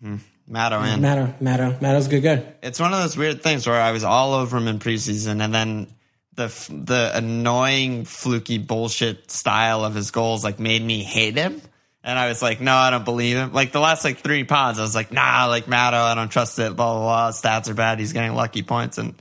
[0.00, 0.16] Hmm.
[0.50, 1.00] Matto in.
[1.00, 2.42] Matto, Matto, Matto's a good guy.
[2.60, 5.54] it's one of those weird things where I was all over him in preseason, and
[5.54, 5.86] then
[6.34, 11.62] the the annoying fluky bullshit style of his goals like made me hate him.
[12.02, 13.52] And I was like, no, I don't believe him.
[13.52, 16.58] Like the last like three pods, I was like, nah, like Matto, I don't trust
[16.58, 16.74] it.
[16.74, 17.30] Blah blah blah.
[17.30, 18.00] Stats are bad.
[18.00, 19.14] He's getting lucky points, and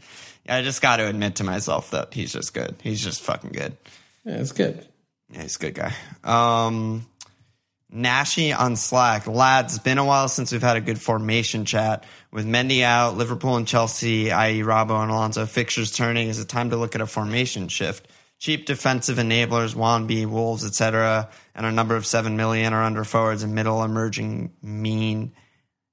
[0.48, 2.76] I just got to admit to myself that he's just good.
[2.82, 3.78] He's just fucking good.
[4.26, 4.86] Yeah, it's good.
[5.32, 5.94] Yeah, he's a good guy.
[6.24, 7.06] Um,
[7.92, 9.26] Nashi on Slack.
[9.28, 12.06] Lads, been a while since we've had a good formation chat.
[12.32, 14.62] With Mendy out, Liverpool and Chelsea, i.e.
[14.62, 18.08] Robbo and Alonso, fixtures turning, is it time to look at a formation shift?
[18.38, 23.44] Cheap defensive enablers, Wanby, Wolves, etc., and a number of 7 million are under forwards
[23.44, 25.34] and middle emerging mean.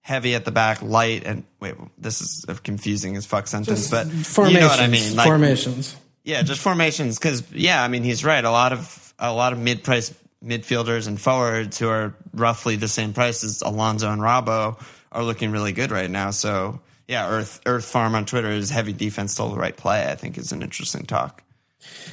[0.02, 4.06] Heavy at the back, light, and wait, this is a confusing as fuck sentence, but
[4.06, 5.16] Formations, you know what I mean.
[5.16, 5.96] Like, formations.
[6.22, 7.18] yeah, just formations.
[7.18, 8.44] Because yeah, I mean he's right.
[8.44, 12.88] A lot of a lot of mid price midfielders and forwards who are roughly the
[12.88, 14.81] same price as Alonso and Robbo
[15.12, 16.31] are looking really good right now.
[16.31, 20.11] So yeah, Earth Earth Farm on Twitter is heavy defense still the right play.
[20.11, 21.42] I think is an interesting talk.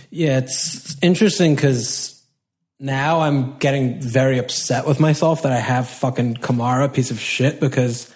[0.10, 2.22] Yeah, it's interesting because
[2.80, 7.60] now I'm getting very upset with myself that I have fucking Kamara, piece of shit,
[7.60, 8.14] because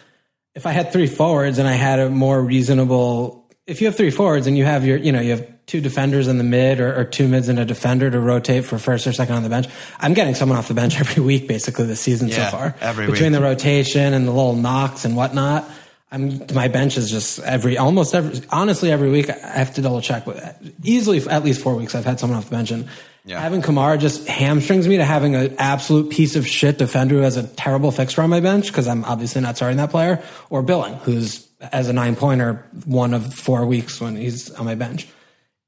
[0.56, 4.12] if I had three forwards and I had a more reasonable, if you have three
[4.12, 7.00] forwards and you have your, you know, you have two defenders in the mid or,
[7.00, 9.68] or two mids and a defender to rotate for first or second on the bench,
[10.00, 12.76] I'm getting someone off the bench every week basically this season Yeah, so far.
[12.82, 13.40] every Between week.
[13.42, 15.70] the rotation and the little knocks and whatnot.
[16.10, 20.00] I'm my bench is just every almost every honestly every week I have to double
[20.00, 20.42] check with
[20.82, 22.88] easily at least four weeks I've had someone off the bench and
[23.26, 23.42] Yeah.
[23.42, 27.36] having Kamara just hamstrings me to having an absolute piece of shit defender who has
[27.36, 30.94] a terrible fixture on my bench because I'm obviously not starting that player or Billing
[31.00, 35.10] who's as a nine pointer one of four weeks when he's on my bench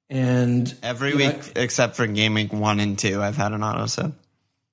[0.09, 3.63] and Every you know, week except for game week one and two, I've had an
[3.63, 4.15] auto sub.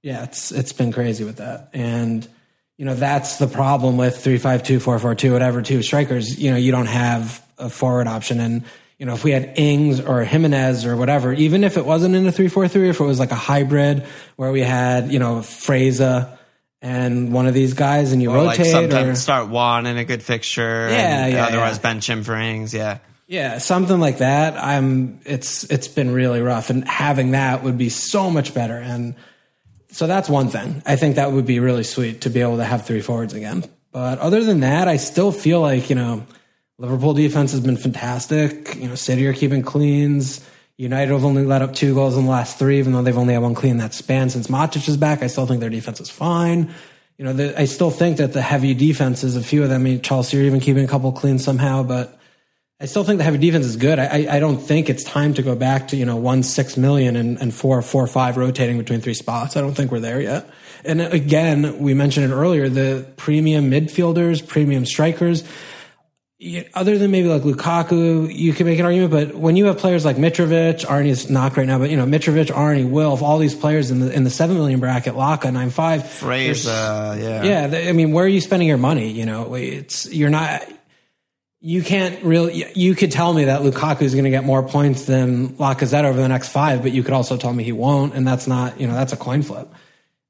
[0.03, 1.71] Yeah, it's it's been crazy with that.
[1.73, 2.27] And
[2.79, 6.39] you know, that's the problem with three five two, four four two, whatever two strikers,
[6.39, 8.39] you know, you don't have a forward option.
[8.39, 8.65] And,
[8.99, 12.27] you know, if we had Ings or Jimenez or whatever, even if it wasn't in
[12.27, 14.05] a three four three, if it was like a hybrid
[14.37, 16.37] where we had, you know, Fraser
[16.83, 19.97] and one of these guys and you Or like rotate sometimes or start Juan in
[19.97, 20.89] a good fixture.
[20.91, 21.83] Yeah, and yeah, Otherwise, yeah.
[21.83, 22.75] bench him for Ings.
[22.75, 22.99] Yeah.
[23.27, 24.57] Yeah, something like that.
[24.57, 29.15] I'm it's it's been really rough and having that would be so much better and
[29.97, 30.83] so that's one thing.
[30.85, 33.65] I think that would be really sweet to be able to have three forwards again.
[33.93, 36.27] But other than that, I still feel like, you know,
[36.77, 38.77] Liverpool defense has been fantastic.
[38.77, 40.47] You know, City are keeping cleans.
[40.77, 43.33] United have only let up two goals in the last three, even though they've only
[43.33, 45.23] had one clean that span since Matic is back.
[45.23, 46.75] I still think their defense is fine.
[47.17, 49.85] You know, the, I still think that the heavy defenses, a few of them, I
[49.85, 52.21] mean, Chelsea are even keeping a couple clean somehow, but
[52.79, 53.99] I still think the heavy defense is good.
[53.99, 57.17] I, I- don't think it's time to go back to, you know, one, six million
[57.17, 59.57] and, and four, four, five rotating between three spots.
[59.57, 60.51] I don't think we're there yet.
[60.85, 65.43] And again, we mentioned it earlier, the premium midfielders, premium strikers,
[66.75, 70.05] other than maybe like Lukaku, you can make an argument, but when you have players
[70.05, 73.91] like Mitrovic, Arnie's not right now, but you know, Mitrovic, Arnie, Wilf, all these players
[73.91, 76.03] in the, in the 7 million bracket, Laka, 9-5.
[76.07, 76.71] Fraser.
[76.71, 77.69] Uh, yeah.
[77.71, 79.11] Yeah, I mean, where are you spending your money?
[79.11, 80.63] You know, it's you're not.
[81.67, 82.65] You can't really.
[82.77, 86.17] You could tell me that Lukaku is going to get more points than Lacazette over
[86.17, 88.81] the next five, but you could also tell me he won't, and that's not.
[88.81, 89.69] You know, that's a coin flip.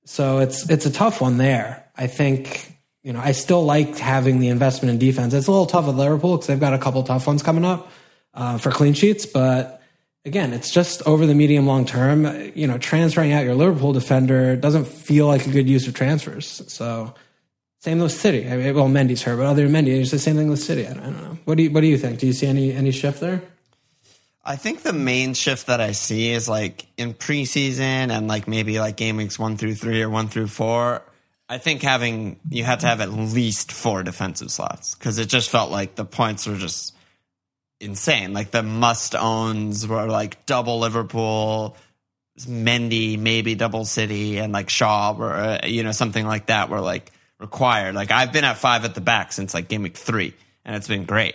[0.07, 1.91] So it's it's a tough one there.
[1.95, 5.35] I think you know I still like having the investment in defense.
[5.35, 7.93] It's a little tough with Liverpool because they've got a couple tough ones coming up
[8.33, 9.83] uh, for clean sheets, but
[10.25, 12.25] again, it's just over the medium long term.
[12.55, 16.63] You know, transferring out your Liverpool defender doesn't feel like a good use of transfers.
[16.69, 17.13] So
[17.87, 18.51] same with City.
[18.51, 20.89] I mean, well, Mendy's hurt, but other Mendy, it's the same thing with City.
[20.89, 21.39] I don't, I don't know.
[21.45, 22.19] What do you What do you think?
[22.19, 23.43] Do you see any any shift there?
[24.45, 28.81] I think the main shift that I see is like in preseason and like maybe
[28.81, 31.03] like game weeks one through three or one through four.
[31.49, 35.49] I think having you have to have at least four defensive slots because it just
[35.49, 36.93] felt like the points were just
[37.79, 38.33] insane.
[38.33, 41.77] Like the must owns were like double Liverpool,
[42.41, 46.81] Mendy, maybe double City, and like Shaw or uh, you know something like that were
[46.81, 47.95] like required.
[47.95, 50.35] Like I've been at five at the back since like game week three,
[50.65, 51.35] and it's been great.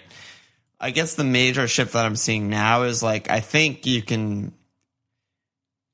[0.80, 4.54] I guess the major shift that I'm seeing now is like I think you can.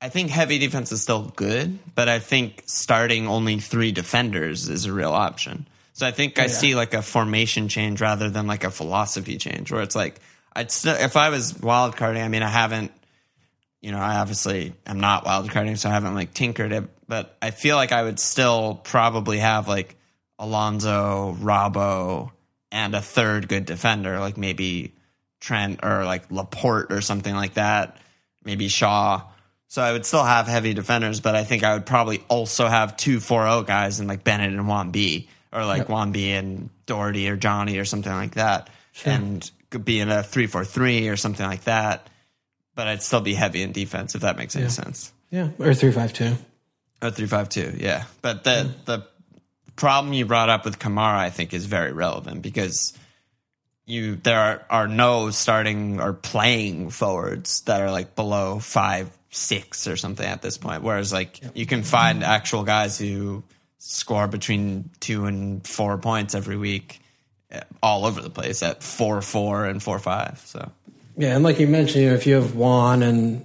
[0.00, 4.86] I think heavy defense is still good, but I think starting only three defenders is
[4.86, 5.66] a real option.
[5.92, 9.72] So I think I see like a formation change rather than like a philosophy change,
[9.72, 10.20] where it's like
[10.52, 12.22] I'd still if I was wild carding.
[12.22, 12.92] I mean, I haven't.
[13.80, 16.84] You know, I obviously am not wild carding, so I haven't like tinkered it.
[17.06, 19.96] But I feel like I would still probably have like
[20.38, 22.30] Alonso, Robbo,
[22.70, 24.94] and a third good defender, like maybe
[25.40, 27.96] Trent or like Laporte or something like that.
[28.44, 29.22] Maybe Shaw.
[29.68, 32.96] So I would still have heavy defenders, but I think I would probably also have
[32.96, 37.28] two 4-0 guys and like Bennett and Juan B, or like Juan B and Doherty
[37.28, 38.70] or Johnny or something like that,
[39.04, 42.08] and could be in a three-four-three or something like that.
[42.74, 45.12] But I'd still be heavy in defense if that makes any sense.
[45.30, 46.36] Yeah, or three five two.
[47.02, 48.04] Or three five two, yeah.
[48.22, 49.06] But the the
[49.78, 52.92] problem you brought up with Kamara, I think, is very relevant because
[53.86, 59.86] you there are, are no starting or playing forwards that are like below five six
[59.86, 60.82] or something at this point.
[60.82, 63.42] Whereas like you can find actual guys who
[63.78, 67.00] score between two and four points every week,
[67.50, 70.42] eh, all over the place at four four and four five.
[70.44, 70.70] So
[71.16, 73.44] Yeah, and like you mentioned, you know, if you have Juan and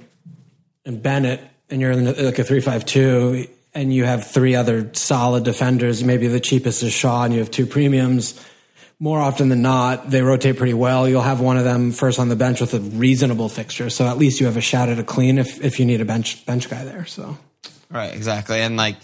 [0.83, 4.91] and Bennett, and you're in like a three five two, and you have three other
[4.93, 8.39] solid defenders, maybe the cheapest is Shaw, and you have two premiums.
[8.99, 11.09] More often than not, they rotate pretty well.
[11.09, 14.17] You'll have one of them first on the bench with a reasonable fixture, so at
[14.17, 16.69] least you have a shot at a clean if if you need a bench bench
[16.69, 17.05] guy there.
[17.05, 17.37] So
[17.93, 18.59] Right, exactly.
[18.59, 18.97] And like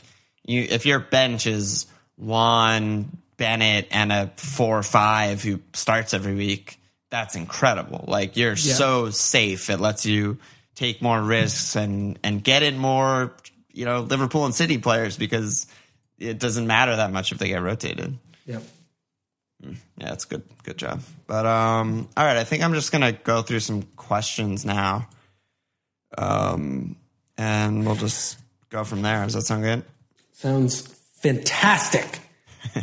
[0.46, 1.86] you if your bench is
[2.18, 6.80] Juan, Bennett, and a four or five who starts every week,
[7.12, 8.06] that's incredible.
[8.08, 9.70] Like you're so safe.
[9.70, 10.40] It lets you
[10.76, 13.36] take more risks and and get in more,
[13.80, 15.66] you know, Liverpool and City players because
[16.18, 18.18] it doesn't matter that much if they get rotated.
[18.46, 18.62] yep.
[19.98, 20.44] Yeah, it's good.
[20.64, 21.02] Good job.
[21.28, 25.08] But um, all right, I think I'm just gonna go through some questions now,
[26.18, 26.96] um,
[27.38, 28.38] and we'll just
[28.70, 29.24] go from there.
[29.24, 29.84] Does that sound good?
[30.34, 30.82] sounds
[31.22, 32.20] fantastic.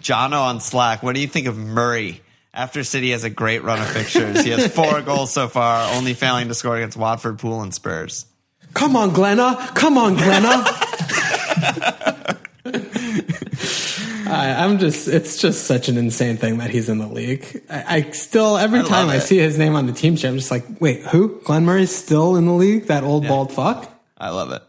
[0.00, 1.02] Jono on Slack.
[1.02, 2.22] What do you think of Murray?
[2.52, 6.14] After City has a great run of fixtures, he has four goals so far, only
[6.14, 8.26] failing to score against Watford, Pool, and Spurs.
[8.76, 9.70] Come on, Glenna.
[9.74, 10.48] Come on, Glenna.
[14.28, 17.62] I, I'm just, it's just such an insane thing that he's in the league.
[17.70, 19.20] I, I still, every I time I it.
[19.22, 21.40] see his name on the team sheet, I'm just like, wait, who?
[21.44, 22.88] Glenn Murray's still in the league?
[22.88, 23.90] That old bald fuck?
[24.18, 24.62] I love it.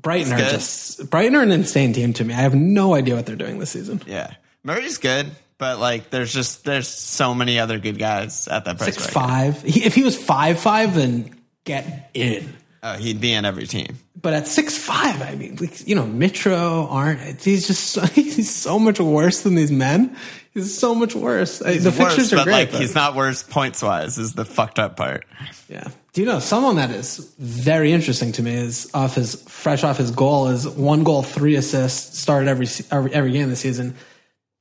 [0.00, 2.32] Brighton are just Brighton are an insane team to me.
[2.32, 4.00] I have no idea what they're doing this season.
[4.06, 4.32] Yeah,
[4.64, 8.94] Murray's good, but like, there's just there's so many other good guys at that price.
[8.94, 9.60] Six five.
[9.62, 12.56] He, if he was five five, then get in.
[12.82, 13.98] Oh, he'd be in every team.
[14.20, 17.42] But at six five, I mean, like, you know, Mitro aren't.
[17.42, 20.16] He's just so, he's so much worse than these men.
[20.54, 21.60] He's so much worse.
[21.62, 22.52] Uh, the Worse, fixtures are but great.
[22.54, 24.18] like but- he's not worse points wise.
[24.18, 25.24] Is the fucked up part.
[25.68, 25.88] Yeah.
[26.12, 29.98] Do you know someone that is very interesting to me is off his fresh off
[29.98, 33.94] his goal is one goal, three assists, started every every, every game this season.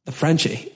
[0.06, 0.72] The Frenchie,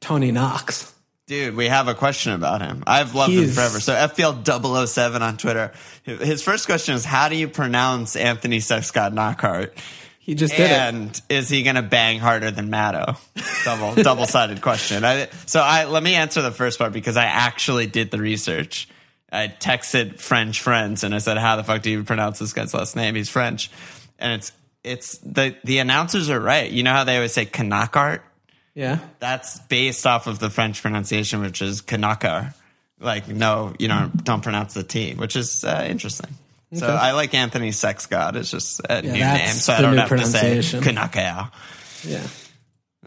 [0.00, 0.93] Tony Knox.
[1.26, 2.84] Dude, we have a question about him.
[2.86, 3.80] I've loved him forever.
[3.80, 5.72] So FPL 007 on Twitter.
[6.02, 9.72] His first question is how do you pronounce Anthony Sexcott Knockaert?
[10.18, 10.70] He just did it.
[10.70, 13.16] And is he going to bang harder than Matto?
[13.64, 15.04] Double double sided question.
[15.04, 18.88] I, so I let me answer the first part because I actually did the research.
[19.30, 22.72] I texted French friends and I said, "How the fuck do you pronounce this guy's
[22.72, 23.16] last name?
[23.16, 23.70] He's French."
[24.18, 24.52] And it's
[24.82, 26.70] it's the the announcers are right.
[26.70, 28.22] You know how they always say Knockaert?
[28.74, 28.98] Yeah.
[29.20, 32.54] That's based off of the French pronunciation, which is Kanaka.
[33.00, 36.30] Like, no, you know, don't pronounce the T, which is uh, interesting.
[36.72, 38.36] So I like Anthony Sex God.
[38.36, 40.58] It's just a new name, so I don't have to say.
[40.58, 41.52] Kanakar.
[42.04, 42.26] Yeah.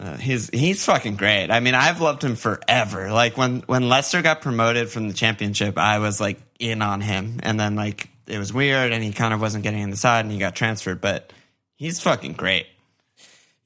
[0.00, 1.50] Uh, he's he's fucking great.
[1.50, 3.10] I mean, I've loved him forever.
[3.10, 7.40] Like when when Leicester got promoted from the championship, I was like in on him,
[7.42, 10.24] and then like it was weird, and he kind of wasn't getting in the side,
[10.24, 11.00] and he got transferred.
[11.00, 11.32] But
[11.74, 12.66] he's fucking great.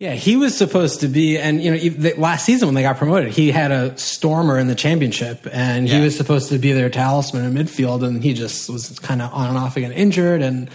[0.02, 3.30] Yeah, he was supposed to be, and you know, last season when they got promoted,
[3.32, 7.44] he had a stormer in the championship, and he was supposed to be their talisman
[7.44, 10.68] in midfield, and he just was kind of on and off again, injured, and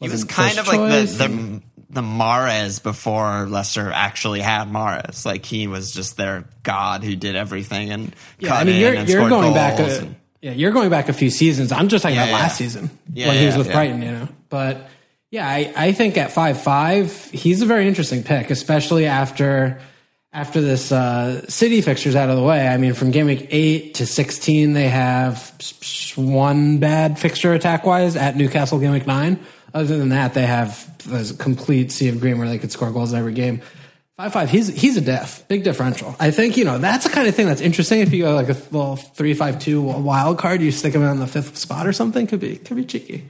[0.00, 5.24] He was kind of like the, the and- the Mahrez before Leicester actually had Mahrez.
[5.24, 8.80] Like he was just their god who did everything and Yeah, cut I mean, in
[8.82, 9.78] you're and you're going back.
[9.78, 11.72] A, and- yeah, you're going back a few seasons.
[11.72, 12.42] I'm just talking Yeah, about yeah.
[12.42, 13.72] last season Yeah, when he was with yeah.
[13.72, 14.28] Brighton, you know.
[14.50, 14.88] But
[15.34, 19.80] yeah, I, I think at five five, he's a very interesting pick, especially after
[20.32, 22.68] after this uh, City fixtures out of the way.
[22.68, 25.52] I mean, from game week eight to sixteen, they have
[26.14, 29.40] one bad fixture attack wise at Newcastle game week nine.
[29.74, 33.12] Other than that, they have a complete sea of green where they could score goals
[33.12, 33.60] in every game.
[34.16, 36.14] Five five, he's he's a def, big differential.
[36.20, 37.98] I think you know that's the kind of thing that's interesting.
[37.98, 41.18] If you go like a little three five two wild card, you stick him on
[41.18, 43.28] the fifth spot or something, could be could be cheeky.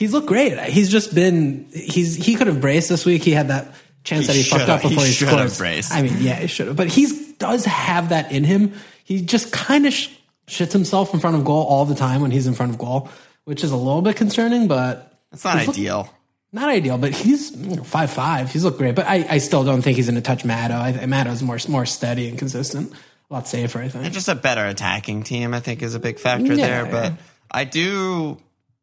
[0.00, 0.58] He's looked great.
[0.70, 3.22] He's just been he's he could have braced this week.
[3.22, 5.92] He had that chance He that he fucked up before he he, shoulda braced.
[5.92, 6.76] I mean, yeah, he should have.
[6.76, 8.72] But he does have that in him.
[9.04, 10.08] He just kind of sh-
[10.46, 13.10] shits himself in front of goal all the time when he's in front of goal,
[13.44, 14.68] which is a little bit concerning.
[14.68, 16.08] But It's not he's looked- ideal.
[16.50, 18.50] not ideal, but he's you know, five five.
[18.50, 20.80] He's looked great, but I, I still don't think he's going to touch Maddo.
[20.80, 22.92] I Maddo's more more steady and consistent,
[23.30, 23.80] a lot safer.
[23.80, 24.04] I think.
[24.06, 26.84] And just a better attacking team, I think, is a big factor Yeah, there.
[26.86, 26.90] yeah.
[26.90, 27.12] But
[27.50, 28.38] I do,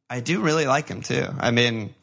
[0.10, 1.26] I do really like him too.
[1.40, 1.94] I mean,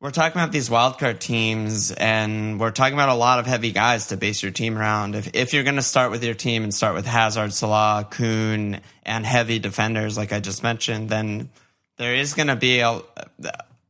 [0.00, 4.06] we're talking about these wildcard teams, and we're talking about a lot of heavy guys
[4.08, 5.14] to base your team around.
[5.14, 8.80] If if you're going to start with your team and start with Hazard, Salah, Kun,
[9.04, 11.50] and heavy defenders like I just mentioned, then
[11.98, 13.02] there is going to be a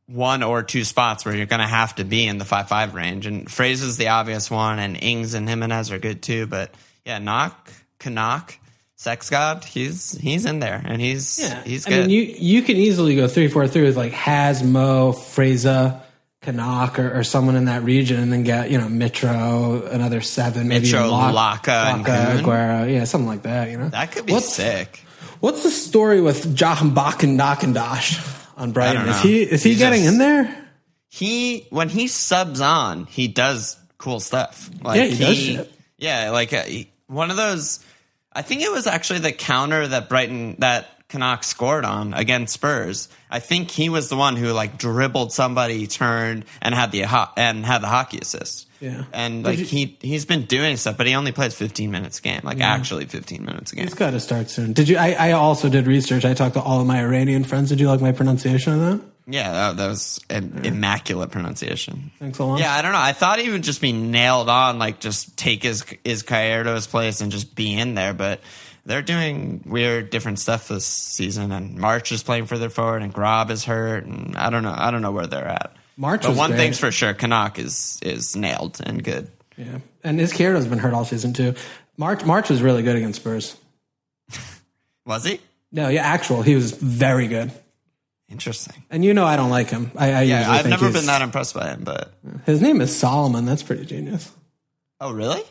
[0.07, 2.93] one or two spots where you're going to have to be in the five five
[2.93, 3.25] range.
[3.25, 6.45] And Fraser's the obvious one, and Ings and Jimenez are good too.
[6.45, 6.73] But
[7.05, 8.57] yeah, Knock, Canuck,
[9.01, 12.77] Sex God, he's he's in there, and he's yeah, he's I mean, you you can
[12.77, 15.99] easily go three four three with like Has, Mo, Fraser,
[16.43, 20.67] Canuck, or, or someone in that region, and then get you know Mitro, another seven,
[20.67, 22.41] maybe Mitro, Lock- Laka, Laka.
[22.43, 23.71] Aguero, yeah, something like that.
[23.71, 25.03] You know, that could be what's, sick.
[25.39, 28.21] What's the story with Jahan Bach and Knockendosh
[28.55, 29.09] on Brighton?
[29.09, 30.67] Is he is he, He getting just- in there?
[31.09, 34.69] He when he subs on, he does cool stuff.
[34.83, 35.71] Like Yeah, he does shit.
[35.97, 37.83] Yeah, like uh, he- one of those.
[38.33, 43.09] I think it was actually the counter that Brighton that Canuck scored on against Spurs.
[43.29, 47.27] I think he was the one who like dribbled somebody, turned, and had the ho-
[47.35, 48.67] and had the hockey assist.
[48.79, 49.03] Yeah.
[49.13, 52.21] and like you- he he's been doing stuff, but he only plays 15 minutes a
[52.23, 52.39] game.
[52.43, 53.85] Like actually 15 minutes a game.
[53.85, 54.73] It's got to start soon.
[54.73, 54.97] Did you?
[54.97, 56.23] I, I also did research.
[56.25, 57.69] I talked to all of my Iranian friends.
[57.69, 59.05] Did you like my pronunciation of that?
[59.31, 62.11] Yeah, that, that was an immaculate pronunciation.
[62.19, 62.59] Thanks a lot.
[62.59, 62.99] Yeah, I don't know.
[62.99, 67.21] I thought he would just be nailed on, like just take his his Cayerto's place
[67.21, 68.13] and just be in there.
[68.13, 68.41] But
[68.85, 71.51] they're doing weird, different stuff this season.
[71.51, 74.75] And March is playing further forward, and Grob is hurt, and I don't know.
[74.75, 75.75] I don't know where they're at.
[75.97, 79.29] March but one thing's for sure: Canuck is is nailed and good.
[79.57, 81.55] Yeah, and his has been hurt all season too.
[81.97, 83.55] March March was really good against Spurs.
[85.05, 85.39] Was he
[85.71, 87.51] No, yeah, actual, he was very good.
[88.31, 88.83] Interesting?
[88.89, 89.91] And you know, I don't like him.
[89.95, 91.83] I, I Yeah, I've never been that impressed by him.
[91.83, 92.13] But
[92.45, 93.45] His name is Solomon.
[93.45, 94.31] That's pretty genius.
[94.99, 95.41] oh, really?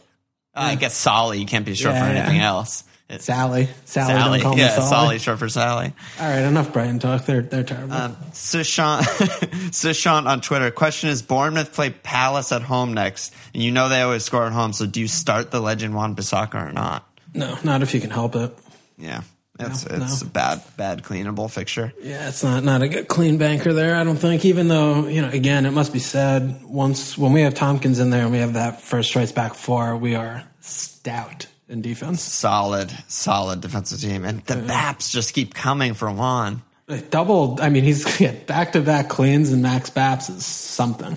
[0.55, 1.39] Uh, I guess Solly.
[1.41, 2.21] You can't be sure Yeah, for yeah.
[2.23, 2.85] anything else.
[3.19, 3.69] Sally.
[3.87, 4.39] Sally, Sally.
[4.39, 4.89] don't call Yeah, Sally.
[4.89, 5.93] Sally short for Sally.
[6.21, 7.27] All right, enough Brighton talk.
[7.27, 7.93] They're they're terrible.
[7.93, 9.01] Um, Sushant,
[9.73, 10.71] Sushant on Twitter.
[10.71, 14.53] Question is Bournemouth play Palace at home next, and you know they always score at
[14.53, 14.73] home.
[14.73, 17.05] So do you start the legend Wan-Bissaka or not?
[17.35, 18.57] no, not if you can help it.
[18.97, 19.23] Yeah,
[19.67, 20.27] it's No, it's no.
[20.27, 21.93] a bad bad cleanable fixture.
[22.03, 23.97] Yeah, it's not not a good clean banker there.
[23.97, 24.45] I don't think.
[24.45, 26.63] Even though you know, again, it must be said.
[26.65, 29.97] Once when we have Tomkins in there and we have that first choice back four,
[29.97, 32.23] we are stout in defense.
[32.23, 36.63] Solid, solid defensive team, and the Baps just keep coming for Juan.
[36.89, 37.57] Like, Double.
[37.61, 38.05] I mean, he's
[38.47, 41.17] back to back cleans and Max Baps is something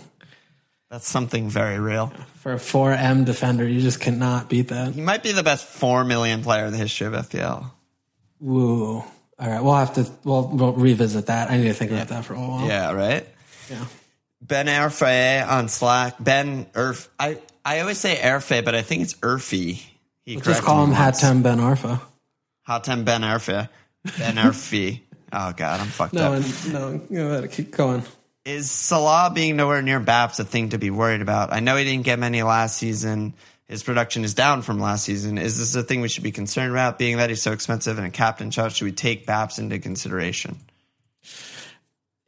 [0.91, 2.13] That's something very real.
[2.35, 3.67] for a four M defender.
[3.67, 4.93] You just cannot beat that.
[4.93, 7.71] He might be the best four million player in the history of FPL.
[8.43, 8.97] Woo.
[8.97, 9.05] All
[9.39, 11.49] right, we'll have to we'll, we'll revisit that.
[11.49, 12.67] I need to think about that for a while.
[12.67, 13.25] Yeah, right.
[13.69, 13.85] Yeah.
[14.41, 16.15] Ben Erfe on Slack.
[16.19, 17.07] Ben Erf.
[17.17, 19.81] I I always say Erfe, but I think it's Erfy.
[20.25, 21.21] He Just call him once.
[21.23, 22.01] Hatem Ben Arfa.
[22.67, 23.69] Hatem Ben Erfe.
[24.19, 24.99] Ben Erfi.
[25.35, 26.43] Oh god, I'm fucked No, up.
[26.43, 28.03] and, no, you gotta keep going.
[28.45, 31.51] Is Salah being nowhere near Baps a thing to be worried about?
[31.51, 33.33] I know he didn't get many last season.
[33.73, 35.39] His production is down from last season.
[35.39, 38.05] Is this a thing we should be concerned about, being that he's so expensive and
[38.05, 38.71] a captain shot?
[38.71, 40.59] Should we take Baps into consideration?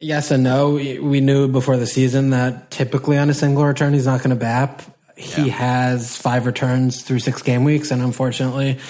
[0.00, 0.70] Yes and no.
[0.70, 4.30] We we knew before the season that typically on a single return he's not going
[4.30, 4.82] to BAP.
[5.16, 8.80] He has five returns through six game weeks, and unfortunately,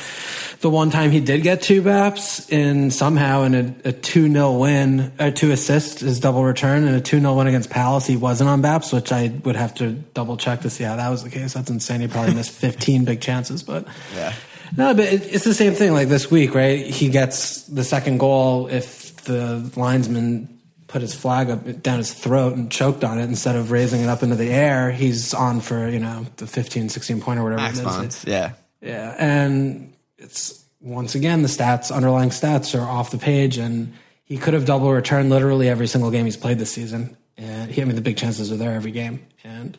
[0.60, 4.52] the one time he did get two BAPs in somehow in a, a two 0
[4.58, 8.16] win, a two assist his double return, and a two 0 win against Palace, he
[8.16, 11.22] wasn't on BAPs, which I would have to double check to see how that was
[11.22, 11.54] the case.
[11.54, 12.00] That's insane.
[12.00, 14.32] He probably missed fifteen big chances, but Yeah.
[14.76, 15.92] no, but it- it's the same thing.
[15.92, 16.84] Like this week, right?
[16.86, 20.48] He gets the second goal if the linesman
[20.88, 24.08] put his flag up down his throat and choked on it instead of raising it
[24.08, 24.90] up into the air.
[24.92, 27.84] He's on for you know the 15, 16 point or whatever Max it is.
[27.86, 28.24] Bonds.
[28.26, 28.52] Yeah.
[28.80, 29.92] Yeah, and
[30.26, 34.64] it's once again the stats, underlying stats are off the page, and he could have
[34.64, 37.16] double returned literally every single game he's played this season.
[37.38, 39.76] And he, I mean, the big chances are there every game, and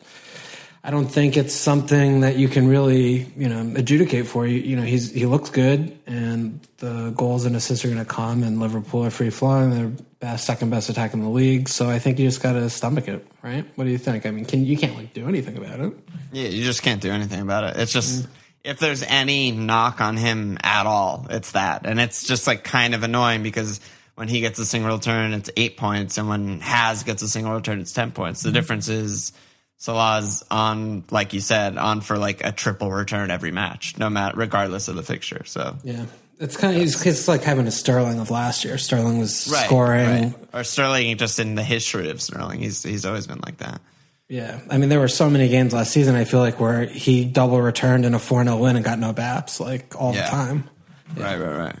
[0.84, 4.58] I don't think it's something that you can really, you know, adjudicate for you.
[4.60, 8.44] You know, he's he looks good, and the goals and assists are going to come,
[8.44, 9.70] and Liverpool are free flowing.
[9.70, 11.68] They're best, second best attack in the league.
[11.68, 13.66] So I think you just got to stomach it, right?
[13.74, 14.24] What do you think?
[14.24, 15.92] I mean, can you can't like do anything about it?
[16.32, 17.76] Yeah, you just can't do anything about it.
[17.76, 18.28] It's just mm.
[18.68, 21.86] If there's any knock on him at all, it's that.
[21.86, 23.80] And it's just like kind of annoying because
[24.14, 27.54] when he gets a single return, it's eight points, and when Has gets a single
[27.54, 28.42] return, it's ten points.
[28.42, 28.54] The mm-hmm.
[28.54, 29.32] difference is
[29.78, 34.36] Salah's on, like you said, on for like a triple return every match, no matter
[34.36, 35.42] regardless of the fixture.
[35.46, 36.04] So Yeah,
[36.38, 38.76] it's kind of it's, it's like having a Sterling of last year.
[38.76, 40.22] Sterling was Right, scoring.
[40.22, 40.34] right.
[40.52, 43.80] or Sterling, just in the history of Sterling, he's he's always been like that.
[44.28, 46.14] Yeah, I mean there were so many games last season.
[46.14, 49.12] I feel like where he double returned in a four 0 win and got no
[49.14, 50.24] baps like all Yeah.
[50.24, 50.70] the time.
[51.16, 51.76] Right, right, right.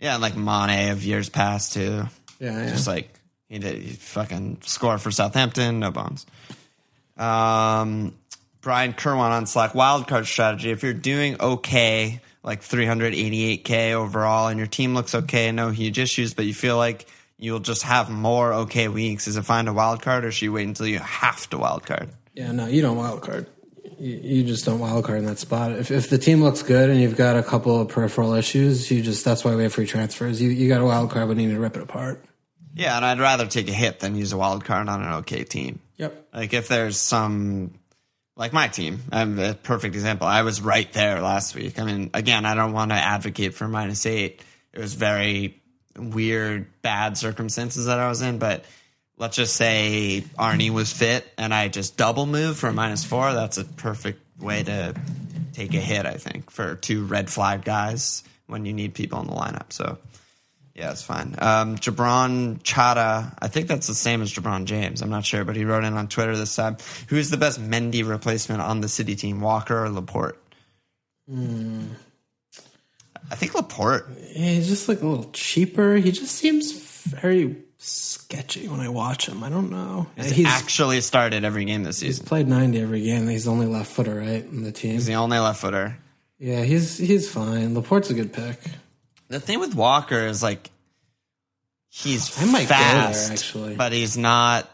[0.00, 2.04] Yeah, like Mane of years past too.
[2.40, 2.70] Yeah, yeah.
[2.70, 3.12] Just like
[3.48, 6.24] he did, he fucking score for Southampton, no bones.
[7.18, 8.14] Um,
[8.62, 10.70] Brian Kerwan on Slack, wildcard strategy.
[10.70, 16.32] If you're doing okay, like 388k overall, and your team looks okay, no huge issues,
[16.34, 17.06] but you feel like
[17.42, 20.52] you'll just have more okay weeks, is it find a wild card, or should you
[20.52, 22.08] wait until you have to wild card?
[22.34, 23.46] Yeah, no, you don't wild card.
[23.98, 25.72] You, you just don't wild card in that spot.
[25.72, 29.02] If if the team looks good and you've got a couple of peripheral issues, you
[29.02, 30.40] just that's why we have free transfers.
[30.40, 32.24] You you got a wild card, but you need to rip it apart.
[32.74, 35.44] Yeah, and I'd rather take a hit than use a wild card on an okay
[35.44, 35.80] team.
[35.98, 36.28] Yep.
[36.32, 37.74] Like if there's some,
[38.34, 40.26] like my team, I'm a perfect example.
[40.26, 41.78] I was right there last week.
[41.78, 44.42] I mean, again, I don't want to advocate for minus eight.
[44.72, 45.61] It was very
[45.96, 48.64] weird, bad circumstances that I was in, but
[49.18, 53.32] let's just say Arnie was fit and I just double move for a minus four.
[53.32, 54.94] That's a perfect way to
[55.52, 59.26] take a hit, I think, for two red flag guys when you need people in
[59.26, 59.72] the lineup.
[59.72, 59.98] So.
[60.74, 61.34] Yeah, it's fine.
[61.36, 65.02] Um, Jabron Chata, I think that's the same as Jabron James.
[65.02, 66.78] I'm not sure, but he wrote in on Twitter this time.
[67.08, 70.38] Who's the best Mendy replacement on the City team, Walker or Laporte?
[73.32, 74.06] I think Laporte.
[74.34, 75.96] Yeah, he's just like a little cheaper.
[75.96, 76.70] He just seems
[77.06, 79.42] very sketchy when I watch him.
[79.42, 80.06] I don't know.
[80.16, 82.22] He's actually started every game this season.
[82.22, 83.26] he's played ninety every game.
[83.28, 84.92] He's the only left footer, right, in the team.
[84.92, 85.96] He's the only left footer.
[86.38, 87.74] Yeah, he's he's fine.
[87.74, 88.58] Laporte's a good pick.
[89.28, 90.70] The thing with Walker is like
[91.88, 93.76] he's I might go there, fast, actually.
[93.76, 94.68] but he's not.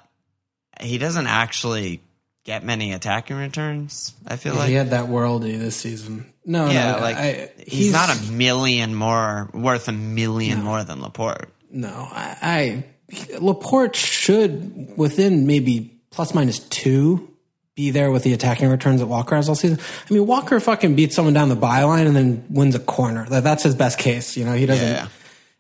[0.81, 2.01] He doesn't actually
[2.43, 4.15] get many attacking returns.
[4.27, 6.33] I feel like he had that worldy this season.
[6.49, 11.03] No, Yeah, no, like I, he's, not a million more worth a million more than
[11.03, 11.51] Laporte.
[11.71, 12.09] no.
[12.11, 17.29] I, I Laporte should within maybe plus minus two
[17.75, 19.79] be there with the attacking returns that Walker has all season.
[20.11, 23.27] I mean, Walker fucking beats someone down the byline and then wins a corner.
[23.29, 24.37] That's his best case.
[24.37, 24.89] You know, he doesn't.
[24.89, 25.09] Yeah.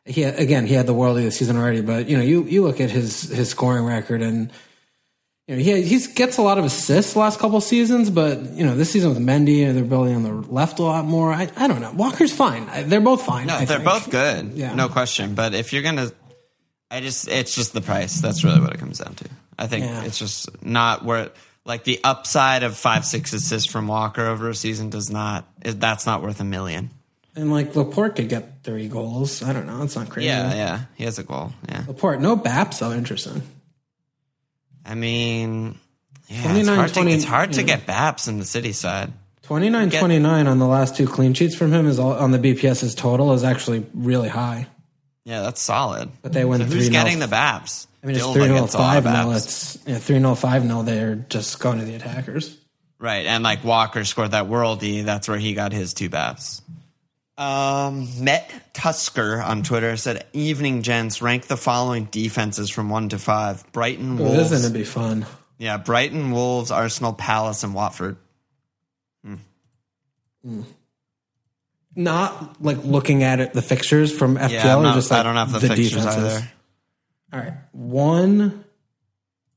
[0.06, 2.80] He again, he had the worldie this season already, but you know, you you look
[2.80, 4.50] at his his scoring record and.
[5.48, 8.66] You know, he he gets a lot of assists the last couple seasons, but you
[8.66, 11.32] know this season with Mendy, they're building on the left a lot more.
[11.32, 11.90] I, I don't know.
[11.92, 12.68] Walker's fine.
[12.68, 13.46] I, they're both fine.
[13.46, 13.88] No, I they're think.
[13.88, 14.52] both good.
[14.52, 14.74] Yeah.
[14.74, 15.34] No question.
[15.34, 16.12] But if you're gonna,
[16.90, 18.20] I just it's just the price.
[18.20, 19.24] That's really what it comes down to.
[19.58, 20.04] I think Yeah.
[20.04, 21.30] it's just not worth.
[21.64, 25.46] Like the upside of five six assists from Walker over a season does not.
[25.62, 26.90] That's not worth a million.
[27.36, 29.42] And like Laporte could get three goals.
[29.42, 29.82] I don't know.
[29.82, 30.26] It's not crazy.
[30.28, 30.80] Yeah, yeah.
[30.96, 31.52] He has a goal.
[31.68, 31.84] Yeah.
[31.88, 32.92] Laporte, no Baps though.
[32.92, 33.40] Interesting.
[34.88, 35.78] I mean,
[36.28, 39.12] yeah, it's 29, hard, to, it's hard to get Baps in the city side.
[39.42, 42.38] 29 Get- 29 on the last two clean sheets from him is all, on the
[42.38, 44.66] BPS's total is actually really high.
[45.24, 46.10] Yeah, that's solid.
[46.22, 46.92] But they went So who's 3-0.
[46.92, 47.86] getting the Baps?
[48.02, 49.30] I mean, it's Dilba 3 0 gets a lot of 5 now.
[49.32, 50.82] It's yeah, 3 0 5 now.
[50.82, 52.56] They're just going to the attackers.
[52.98, 56.62] Right, and like Walker scored that worldie, that's where he got his two baths.
[57.38, 63.18] Um, Met Tusker on Twitter said, "Evening gents, rank the following defenses from one to
[63.18, 65.24] five: Brighton, Oh, Wolves, this is to be fun.
[65.56, 68.16] yeah, Brighton, Wolves, Arsenal, Palace, and Watford.
[71.96, 75.20] Not like looking at it, the fixtures from FPL Yeah, I'm or not- just like
[75.20, 76.24] I don't have the, fixtures defenses.
[76.24, 76.48] either.
[77.32, 77.52] All right.
[77.72, 78.64] One,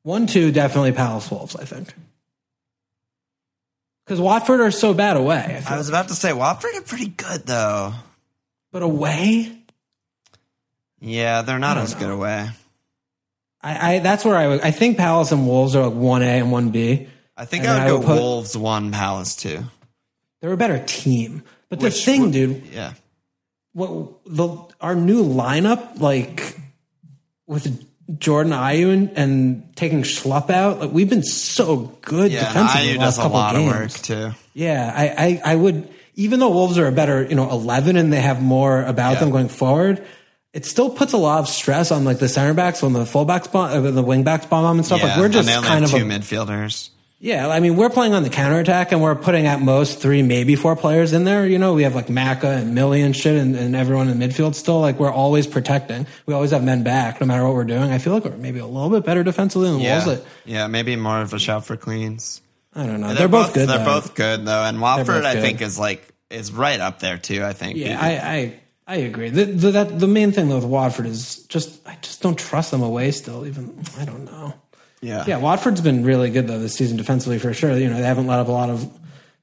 [0.03, 1.93] one, two, definitely Palace Wolves, I think.
[4.11, 5.63] Because Watford are so bad away.
[5.65, 7.93] I I was about to say Watford are pretty good though.
[8.69, 9.57] but away,
[10.99, 12.49] Yeah, they're not as good away.
[13.61, 14.59] I, I that's where I would.
[14.59, 17.07] I think Palace and Wolves are like one A and one B.
[17.37, 19.63] I think I would I go would put- Wolves one, Palace two.
[20.41, 21.43] They're a better team.
[21.69, 22.95] But the thing, would- dude, Yeah,
[23.71, 26.57] what the our new lineup, like
[27.47, 27.81] with
[28.19, 32.39] Jordan Ayew and, taking Schlupp out, like we've been so good yeah.
[32.47, 33.73] Defensively Ayew the last does a lot games.
[33.73, 34.37] of work too.
[34.53, 38.11] Yeah, I, I, I would, even though Wolves are a better, you know, 11 and
[38.13, 39.19] they have more about Yeah.
[39.21, 40.05] them going forward,
[40.53, 43.51] it still puts a lot of stress on like the center backs when the fullbacks
[43.51, 44.99] bomb, uh, the wing backs bomb them and stuff.
[44.99, 46.89] Yeah, like we're just and they only kind of two a, midfielders.
[47.21, 47.47] Yeah.
[47.47, 50.75] I mean, we're playing on the counterattack and we're putting at most three, maybe four
[50.75, 51.45] players in there.
[51.45, 54.27] You know, we have like Maka and Millie and shit and, and everyone in the
[54.27, 54.81] midfield still.
[54.81, 56.07] Like we're always protecting.
[56.25, 57.91] We always have men back no matter what we're doing.
[57.91, 60.21] I feel like we're maybe a little bit better defensively than Yeah, Wolves.
[60.45, 62.41] Yeah, maybe more of a shout for cleans.
[62.73, 63.13] I don't know.
[63.13, 63.69] They're, both, good.
[63.69, 63.85] They're though.
[63.85, 67.43] both good though, and Watford both I think is like is right up there too.
[67.43, 67.77] I think.
[67.77, 69.29] Yeah, I, I I agree.
[69.29, 72.71] The, the that the main thing though with Watford is just I just don't trust
[72.71, 73.11] them away.
[73.11, 74.53] Still, even I don't know.
[75.01, 77.75] Yeah, Yeah, Watford's been really good though this season defensively for sure.
[77.75, 78.83] You know they haven't let up a lot of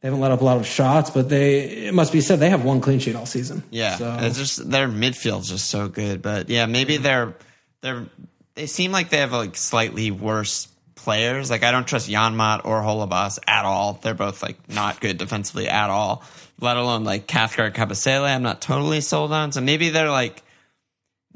[0.00, 2.50] they haven't let up a lot of shots, but they it must be said they
[2.50, 3.62] have one clean sheet all season.
[3.70, 3.96] yeah.
[3.96, 7.34] so, It's just their midfield's just so good, but yeah, maybe they're
[7.80, 8.06] they're
[8.54, 11.50] they seem like they have like slightly worse players.
[11.50, 13.98] Like I don't trust Janmaat or Holebas at all.
[14.02, 16.22] They're both like not good defensively at all.
[16.60, 18.24] Let alone like Cathcart Kabasele.
[18.24, 19.52] I'm not totally sold on.
[19.52, 20.42] So maybe they're like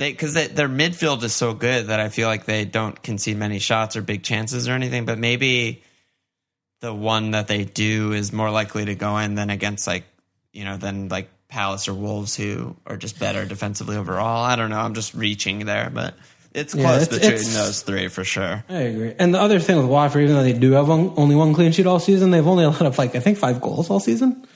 [0.02, 3.36] they because they, their midfield is so good that I feel like they don't concede
[3.36, 5.04] many shots or big chances or anything.
[5.06, 5.82] But maybe
[6.80, 10.04] the one that they do is more likely to go in than against like
[10.52, 14.44] you know than like Palace or Wolves who are just better defensively overall.
[14.44, 14.78] I don't know.
[14.80, 16.14] I'm just reaching there, but
[16.54, 18.64] it's close Yeah, it's- between it's- those three for sure.
[18.68, 19.14] I agree.
[19.18, 21.72] And the other thing with Watford, even though they do have one, only one clean
[21.72, 24.46] sheet all season, they've only let up like I think five goals all season.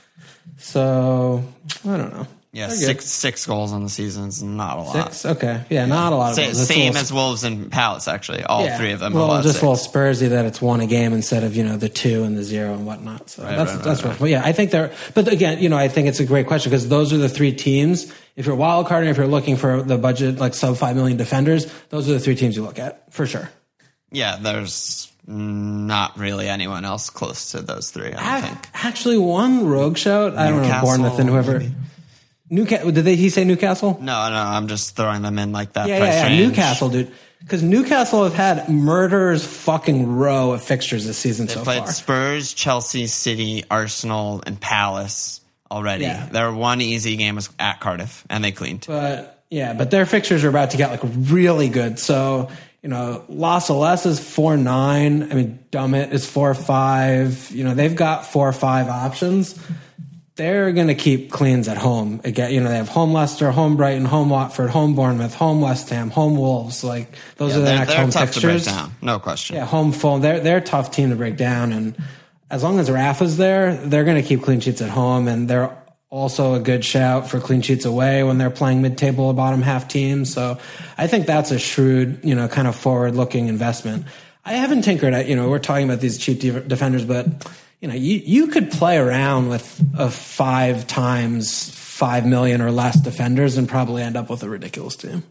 [0.59, 1.43] So
[1.87, 2.27] I don't know.
[2.57, 2.87] Yeah, They're good.
[2.87, 5.13] six six goals on the season is not a lot.
[5.13, 5.27] Six.
[5.37, 5.63] Okay.
[5.69, 6.65] Yeah, not a lot of Sa-.
[6.65, 8.45] Same little- as Wolves and Palace, actually.
[8.45, 8.79] All Yeah.
[8.79, 9.13] three of them.
[9.13, 11.91] Well, just a little Spursy that it's one a game instead of you know the
[11.91, 13.29] two and the zero and whatnot.
[13.29, 14.19] So that's right, that's right, rough.
[14.21, 14.91] But yeah, I think they're.
[15.13, 17.53] But again, you know, I think it's a great question because those are the three
[17.53, 18.11] teams.
[18.37, 21.67] If you're wild carding, if you're looking for the budget like sub five million defenders,
[21.91, 23.51] those are the three teams you look at for sure.
[24.11, 28.15] Yeah, there's not really anyone else close to those three.
[28.17, 28.57] I think.
[28.73, 30.37] Actually, one rogue shout.
[30.39, 31.59] I don't know Bournemouth and whoever.
[31.59, 31.73] maybe.
[32.49, 32.93] Newcastle.
[32.93, 33.17] Did they?
[33.17, 33.99] He say Newcastle?
[34.01, 35.89] No, no, I'm just throwing them in like that.
[35.89, 36.29] Yeah, price yeah, yeah.
[36.29, 36.49] range.
[36.49, 37.13] Newcastle, dude.
[37.41, 41.83] Because Newcastle have had murderers fucking row of fixtures this season So They so played
[41.85, 41.93] far.
[41.93, 45.41] Spurs, Chelsea, City, Arsenal, and Palace
[45.71, 46.05] already.
[46.05, 46.27] Yeah.
[46.27, 48.85] Their one easy game was at Cardiff, and they cleaned.
[48.87, 51.99] But yeah, but their fixtures are about to get like really good.
[51.99, 52.51] So
[52.83, 55.25] you know, Lascelles is four nine.
[55.25, 57.51] I mean, Dummett is four five.
[57.51, 59.59] You know, they've got four or five options.
[60.37, 62.21] They're going to keep cleans at home.
[62.23, 65.89] Again, you know, they have home Leicester, home Brighton, home Watford, home Bournemouth, home West
[65.89, 66.85] Ham, home Wolves.
[66.85, 68.65] Like those Yeah, are the next home fixtures.
[68.65, 68.93] to break down.
[69.01, 69.57] No question.
[69.57, 70.19] Yeah, home full.
[70.19, 71.97] They're they're a tough team to break down, and
[72.51, 75.75] as long as Rafa's there, they're going to keep clean sheets at home, and they're
[76.11, 79.89] also a good shout for clean sheets away when they're playing mid-table or bottom half
[79.89, 80.33] teams.
[80.33, 80.59] So
[80.97, 84.05] I think that's a shrewd, you know, kind of forward-looking investment.
[84.45, 87.27] I haven't tinkered at, you know, we're talking about these cheap de- defenders, but,
[87.81, 93.01] you know, you, you could play around with a five times five million or less
[93.01, 95.23] defenders and probably end up with a ridiculous team.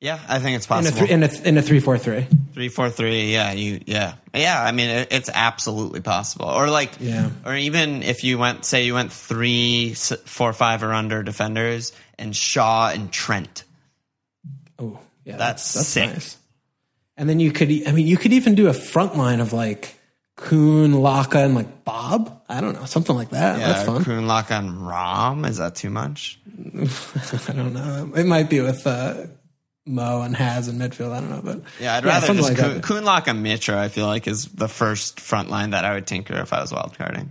[0.00, 1.06] Yeah, I think it's In a, possible.
[1.08, 2.26] in a, in a three, four, three.
[2.54, 3.32] Three, four, three.
[3.32, 3.80] Yeah, you.
[3.86, 4.60] Yeah, yeah.
[4.60, 6.46] I mean, it, it's absolutely possible.
[6.46, 7.30] Or like, Yeah.
[7.46, 12.34] Or even if you went, say, you went three, four, five or under defenders, and
[12.34, 13.62] Shaw and Trent.
[14.76, 15.36] Oh, yeah.
[15.36, 16.38] That's that's sick.
[17.16, 20.00] And then you could, I mean, you could even do a front line of like
[20.36, 22.42] Kun, Laka, and like Bob.
[22.48, 23.58] I don't know, something like that.
[23.58, 24.04] Yeah, That's fun.
[24.04, 25.44] Kun, Laka, and Rom.
[25.44, 26.38] Is that too much?
[26.74, 28.10] I don't know.
[28.16, 29.26] It might be with uh,
[29.86, 31.12] Mo and Has in midfield.
[31.12, 32.82] I don't know, but Yeah, I'd rather something just like Kun, that.
[32.82, 33.74] Kun, Laka, Mitro.
[33.74, 36.72] I feel like is the first front line that I would tinker if I was
[36.72, 37.28] wildcarding.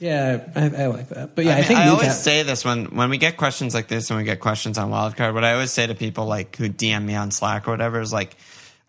[0.00, 1.34] Yeah, I, I like that.
[1.34, 3.74] But yeah, I, I, think I always Newcastle- say this when when we get questions
[3.74, 5.34] like this and we get questions on wildcard.
[5.34, 8.12] What I always say to people like who DM me on Slack or whatever is
[8.12, 8.36] like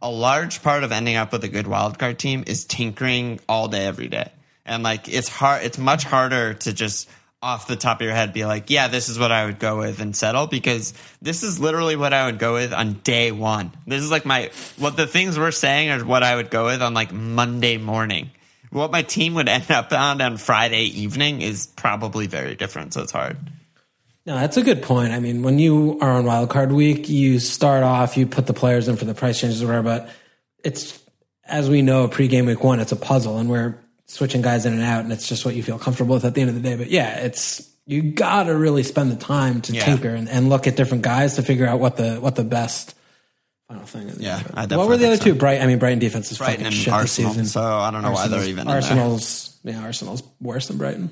[0.01, 3.85] a large part of ending up with a good wildcard team is tinkering all day
[3.85, 4.31] every day.
[4.65, 7.09] And like it's hard it's much harder to just
[7.41, 9.79] off the top of your head be like, yeah, this is what I would go
[9.79, 13.71] with and settle because this is literally what I would go with on day 1.
[13.87, 16.81] This is like my what the things we're saying are what I would go with
[16.81, 18.31] on like Monday morning.
[18.71, 23.01] What my team would end up on on Friday evening is probably very different, so
[23.01, 23.37] it's hard.
[24.29, 25.11] No, that's a good point.
[25.11, 28.87] I mean, when you are on wildcard week, you start off, you put the players
[28.87, 30.09] in for the price changes or whatever, but
[30.63, 30.99] it's,
[31.45, 33.75] as we know, pre-game week one, it's a puzzle and we're
[34.05, 36.41] switching guys in and out and it's just what you feel comfortable with at the
[36.41, 36.75] end of the day.
[36.75, 39.83] But yeah, it's, you gotta really spend the time to Yeah.
[39.83, 42.93] tinker and, and look at different guys to figure out what the, what the best
[43.67, 44.19] final thing is.
[44.19, 45.33] Yeah, I what were the other two?
[45.33, 47.45] Bright, I mean, Brighton defense is Brighton fucking shit Arsenal, this season.
[47.47, 48.75] so I don't know why they're Arsenal's- even in there.
[48.75, 51.09] Arsenal's, yeah, Arsenal's worse than Brighton.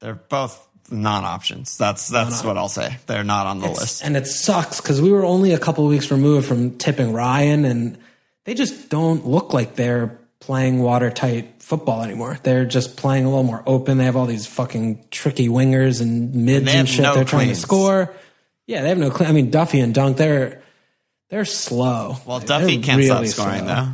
[0.00, 1.76] They're both non-options.
[1.78, 2.96] That's that's what I'll say.
[3.06, 4.04] They're not on the list.
[4.04, 7.64] And it sucks because we were only a couple of weeks removed from tipping Ryan,
[7.64, 7.98] and
[8.44, 12.38] they just don't look like they're playing watertight football anymore.
[12.42, 13.98] They're just playing a little more open.
[13.98, 17.02] They have all these fucking tricky wingers and mids They and shit.
[17.02, 18.12] no they're trying to score.
[18.66, 19.10] Yeah, they have no.
[19.10, 19.28] Clean.
[19.28, 20.62] I mean, Duffy and Dunk, they're
[21.30, 22.16] they're slow.
[22.26, 23.66] Well, Duffy they're can't stop scoring slow.
[23.68, 23.88] though.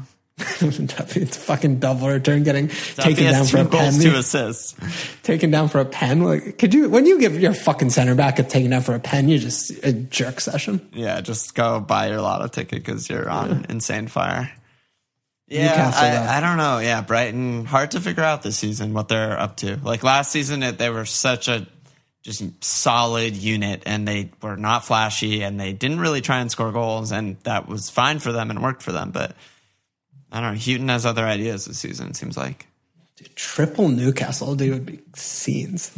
[0.60, 4.00] It's fucking double return, getting Duffy taken down for a pen.
[4.00, 4.74] two assists.
[5.22, 6.22] taken down for a pen.
[6.22, 9.00] Like, could you when you give your fucking center back a taken down for a
[9.00, 10.88] pen, you're just a jerk session.
[10.92, 14.52] Yeah, just go buy your lotto ticket because you're on insane fire.
[15.48, 16.78] Yeah, I, I don't know.
[16.78, 19.76] Yeah, Brighton hard to figure out this season what they're up to.
[19.76, 21.66] Like last season, it, they were such a
[22.22, 26.70] just solid unit, and they were not flashy, and they didn't really try and score
[26.72, 29.10] goals, and that was fine for them and worked for them.
[29.10, 29.34] But
[30.30, 30.58] I don't know.
[30.58, 32.08] Hughton has other ideas this season.
[32.08, 32.66] It seems like.
[33.34, 35.90] Triple Newcastle, dude, would be scenes.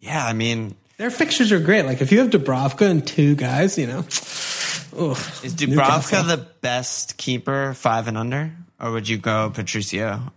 [0.00, 1.84] Yeah, I mean, Their fixtures are great.
[1.84, 6.24] Like if you have Dubravka and two guys, you know, ugh, is Newcastle.
[6.24, 10.32] The best keeper, five and under, or would you go Patricio,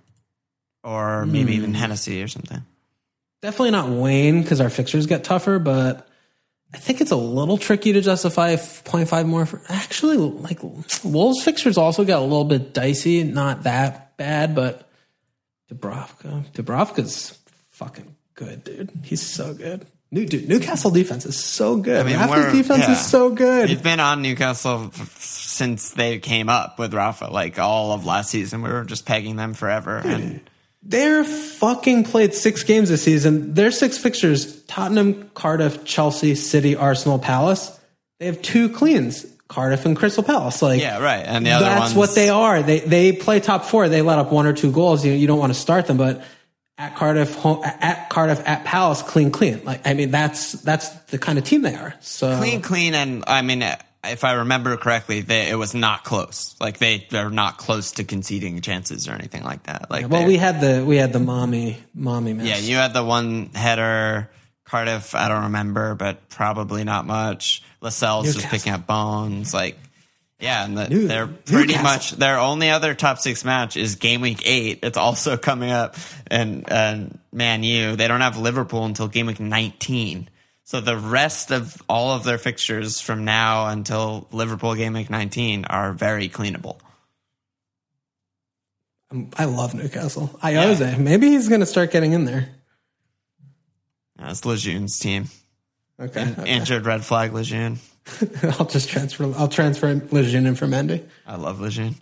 [0.84, 1.58] or maybe hmm.
[1.58, 2.64] even Hennessey or something?
[3.42, 6.07] definitely not Wayne because our fixtures get tougher, but
[6.74, 9.46] I think it's a little tricky to justify 0.5 more.
[9.46, 10.60] For, actually, like
[11.04, 13.24] Wolves fixtures also got a little bit dicey.
[13.24, 14.90] Not that bad, but
[15.72, 17.38] Dubravka, Dubravka's
[17.72, 18.92] fucking good, dude.
[19.04, 19.88] He's so good.
[20.10, 22.00] New dude, Newcastle defense is so good.
[22.00, 22.94] I mean, Rafa's defense yeah.
[22.94, 23.68] is so good.
[23.68, 28.30] We've been on Newcastle f- since they came up with Rafa, like all of last
[28.30, 28.62] season.
[28.62, 29.98] We were just pegging them forever.
[29.98, 30.50] And
[30.90, 33.54] They're fucking played six games this season.
[33.54, 37.78] Their six fixtures Tottenham, Cardiff, Chelsea, City, Arsenal, Palace.
[38.20, 40.62] They have two cleans Cardiff and Crystal Palace.
[40.62, 41.26] Like, yeah, right.
[41.26, 42.64] And the other that's ones, what they are.
[42.64, 43.90] They they play top four.
[43.90, 45.06] They let up one or two goals.
[45.06, 46.24] You, you don't want to start them, but
[46.78, 49.64] at Cardiff, home, at Cardiff, at Palace, clean, clean.
[49.64, 51.96] Like, I mean, that's that's the kind of team they are.
[52.02, 53.64] So clean, clean, and I mean,
[54.10, 56.56] if I remember correctly, they, it was not close.
[56.60, 59.90] Like they they're not close to conceding chances or anything like that.
[59.90, 62.46] Like, well, we had the we had the mommy mommy mess.
[62.48, 64.30] yeah, you had the one header.
[64.66, 67.64] Cardiff, I don't remember, but probably not much.
[67.80, 68.58] Lascelles just Newcastle.
[68.58, 69.78] picking up bones, like.
[70.40, 71.84] Yeah, and the, New- they're pretty Newcastle.
[71.84, 74.80] much their only other top six match is game week eight.
[74.84, 75.96] It's also coming up,
[76.30, 80.30] and and Man U they don't have Liverpool until game week nineteen.
[80.68, 85.64] So the rest of all of their fixtures from now until Liverpool game week nineteen
[85.64, 86.78] are very cleanable.
[89.38, 90.28] I love Newcastle.
[90.44, 92.50] Ioze, maybe he's going to start getting in there.
[94.18, 95.30] That's Lejeune's team.
[96.02, 96.50] Okay, okay.
[96.52, 97.80] Injured red flag Lejeune.
[98.60, 99.34] I'll just transfer.
[99.38, 101.08] I'll transfer Lejeune in for Mendy.
[101.26, 101.96] I love Lejeune.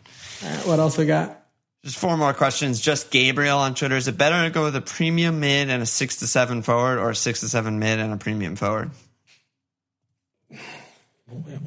[0.43, 1.44] All right, what else we got?
[1.85, 2.81] Just four more questions.
[2.81, 3.95] Just Gabriel on Twitter.
[3.95, 6.97] Is it better to go with a premium mid and a six to seven forward,
[6.97, 8.89] or a six to seven mid and a premium forward?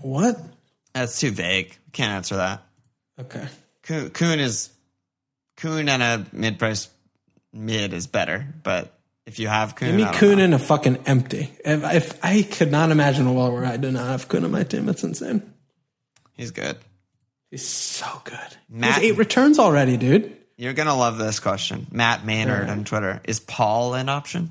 [0.02, 0.40] What?
[0.92, 1.76] That's too vague.
[1.92, 2.62] Can't answer that.
[3.20, 3.46] Okay.
[4.12, 4.70] Kun is
[5.56, 6.88] Kun and a mid price
[7.52, 8.92] mid is better, but
[9.24, 10.44] if you have Kun, Give me I don't Kun know.
[10.44, 11.52] in a fucking empty.
[11.64, 14.50] If, if I could not imagine a world where I did not have Kun on
[14.50, 15.42] my team, it's insane.
[16.36, 16.76] he's good.
[17.50, 18.38] He's so good.
[18.68, 20.36] Matt- eight returns already, dude.
[20.56, 22.70] You're gonna love this question, Matt Maynard Alright.
[22.70, 23.20] on Twitter.
[23.24, 24.50] Is Paul an option?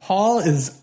[0.00, 0.76] Paul is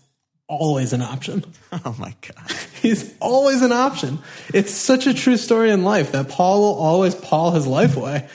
[0.48, 1.44] always an option.
[1.84, 2.50] Oh my god.
[2.82, 4.20] He's always an option.
[4.54, 8.26] It's such a true story in life that Paul will always Paul his life away.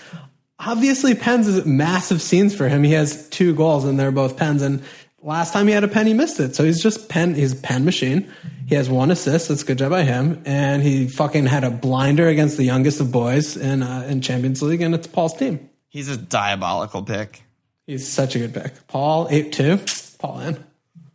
[0.59, 2.83] Obviously, pens is massive scenes for him.
[2.83, 4.61] He has two goals and they're both pens.
[4.61, 4.83] And
[5.23, 6.55] last time he had a pen, he missed it.
[6.55, 7.33] So he's just pen.
[7.33, 8.31] He's pen machine.
[8.67, 9.49] He has one assist.
[9.49, 10.41] That's a good job by him.
[10.45, 14.61] And he fucking had a blinder against the youngest of boys in uh, in Champions
[14.61, 15.69] League, and it's Paul's team.
[15.89, 17.43] He's a diabolical pick.
[17.85, 18.87] He's such a good pick.
[18.87, 19.79] Paul eight two.
[20.19, 20.63] Paul in.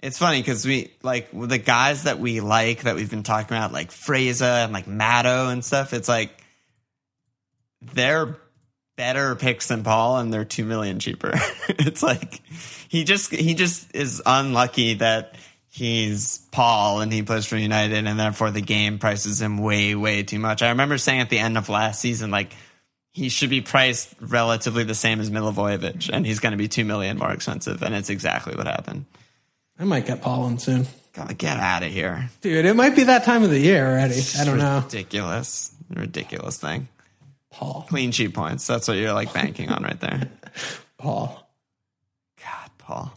[0.00, 3.72] It's funny because we like the guys that we like that we've been talking about,
[3.72, 5.92] like Fraser and like Matto and stuff.
[5.92, 6.30] It's like
[7.80, 8.36] they're
[8.98, 11.32] better picks than Paul, and they're two million cheaper.
[11.68, 12.42] it's like
[12.88, 15.36] he just he just is unlucky that
[15.70, 20.24] he's Paul and he plays for United, and therefore the game prices him way way
[20.24, 20.60] too much.
[20.60, 22.52] I remember saying at the end of last season, like
[23.12, 26.84] he should be priced relatively the same as Milivojevic, and he's going to be two
[26.84, 29.06] million more expensive, and it's exactly what happened.
[29.78, 32.30] I might get Paul in soon, Gotta get out of here.
[32.40, 32.64] dude.
[32.64, 34.20] It might be that time of the year already.
[34.38, 34.82] I don't know.
[34.84, 35.72] Ridiculous.
[35.88, 36.88] Ridiculous thing.
[37.58, 37.86] Paul.
[37.88, 38.68] Clean sheet points.
[38.68, 40.30] That's what you're like banking on right there.
[40.96, 41.44] Paul.
[42.40, 43.12] God, Paul.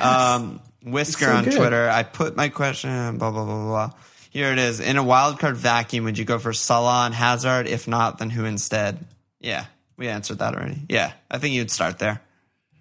[0.00, 1.56] Um, Whisker so on good.
[1.56, 1.90] Twitter.
[1.90, 3.90] I put my question, blah, blah, blah, blah, blah.
[4.30, 4.80] Here it is.
[4.80, 7.66] In a wild card vacuum, would you go for Salah and Hazard?
[7.66, 9.04] If not, then who instead?
[9.40, 9.66] Yeah,
[9.98, 10.80] we answered that already.
[10.88, 12.22] Yeah, I think you'd start there.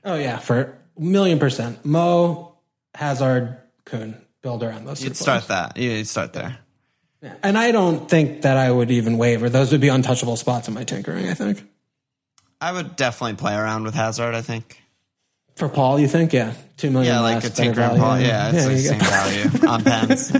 [0.05, 1.83] Oh yeah, for a million percent.
[1.83, 2.55] Mo,
[2.95, 5.03] Hazard, Kun, build around those.
[5.03, 5.73] You'd start players.
[5.73, 5.77] that.
[5.77, 6.57] You'd start there.
[7.21, 7.35] Yeah.
[7.43, 9.49] And I don't think that I would even waver.
[9.49, 11.27] Those would be untouchable spots in my tinkering.
[11.27, 11.63] I think
[12.59, 14.81] I would definitely play around with Hazard, I think.
[15.55, 16.33] for Paul, you think?
[16.33, 17.13] Yeah, two million.
[17.13, 17.99] Yeah, like a tinker and.
[17.99, 18.19] Paul.
[18.19, 20.31] Yeah, it's the you same value on pens.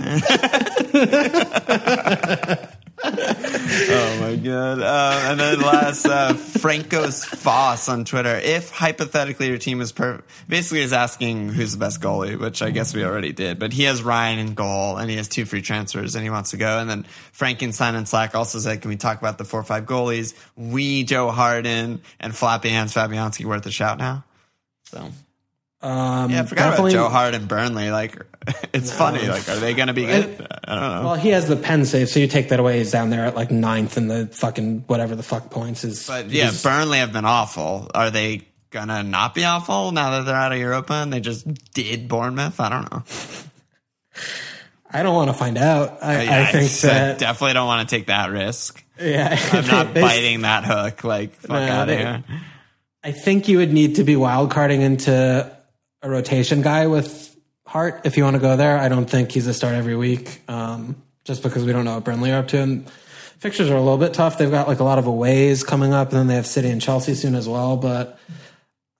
[3.04, 4.80] oh my god!
[4.80, 8.36] Uh, and then last, uh, Franco's Foss on Twitter.
[8.36, 12.70] If hypothetically your team is per, basically is asking who's the best goalie, which I
[12.70, 13.58] guess we already did.
[13.58, 16.50] But he has Ryan in goal, and he has two free transfers, and he wants
[16.50, 16.78] to go.
[16.78, 19.84] And then Frankenstein and Slack also said, "Can we talk about the four or five
[19.86, 20.34] goalies?
[20.56, 24.24] We, Joe Harden, and Flappy Hands Fabianski worth a shout now."
[24.84, 25.10] So
[25.80, 27.90] Um, yeah, I forgot definitely- about Joe Hart and Burnley.
[27.90, 28.16] Like,
[28.72, 29.26] it's funny.
[29.26, 30.46] Like, are they going to be good?
[30.64, 31.02] I don't know.
[31.10, 32.78] Well, he has the pen save, so you take that away.
[32.78, 36.06] He's down there at like ninth in the fucking whatever the fuck points is.
[36.06, 37.90] But yeah, Burnley have been awful.
[37.94, 41.46] Are they gonna not be awful now that they're out of Europa and they just
[41.74, 42.58] did Bournemouth?
[42.58, 43.02] I don't know.
[44.94, 46.02] I don't want to find out.
[46.02, 48.84] I, Yeah, I think I that definitely don't want to take that risk.
[49.00, 51.02] yeah, I'm not they- biting that hook.
[51.04, 52.24] Like, fuck No, out of here.
[53.02, 55.50] I think you would need to be wild carding into
[56.02, 57.31] a rotation guy with
[57.72, 58.76] Hart if you want to go there.
[58.76, 60.94] I don't think he's a start every week, um,
[61.24, 62.58] just because we don't know what Burnley are up to.
[62.58, 62.86] And
[63.38, 64.36] fixtures are a little bit tough.
[64.36, 66.82] They've got like a lot of aways coming up, and then they have City and
[66.82, 67.78] Chelsea soon as well.
[67.78, 68.18] But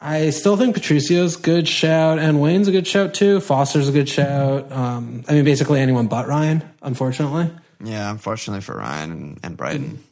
[0.01, 3.41] I still think Patricio's a good shout, and Wayne's a good shout too.
[3.41, 4.73] Foster's a good shout.
[4.73, 7.51] Um, I mean, basically anyone but Ryan, unfortunately.
[7.85, 10.03] Yeah, unfortunately for Ryan and, and Brighton.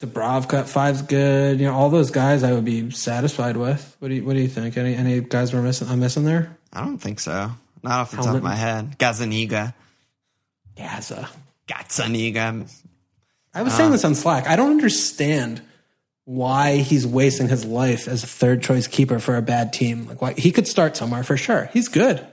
[0.00, 1.60] Dubravka at five's good.
[1.60, 3.96] You know, all those guys I would be satisfied with.
[4.00, 4.76] What do you What do you think?
[4.76, 5.86] Any any guys we're missing?
[5.86, 6.56] I'm missing there.
[6.72, 7.52] I don't think so.
[7.82, 8.98] Not off the top of my head.
[8.98, 9.74] Gazaniga.
[10.76, 11.28] Gaza.
[11.66, 12.70] Gazaniga.
[13.54, 14.46] I was saying this on Slack.
[14.48, 15.62] I don't understand
[16.24, 20.06] why he's wasting his life as a third choice keeper for a bad team.
[20.06, 21.70] Like, why he could start somewhere for sure.
[21.72, 22.24] He's good.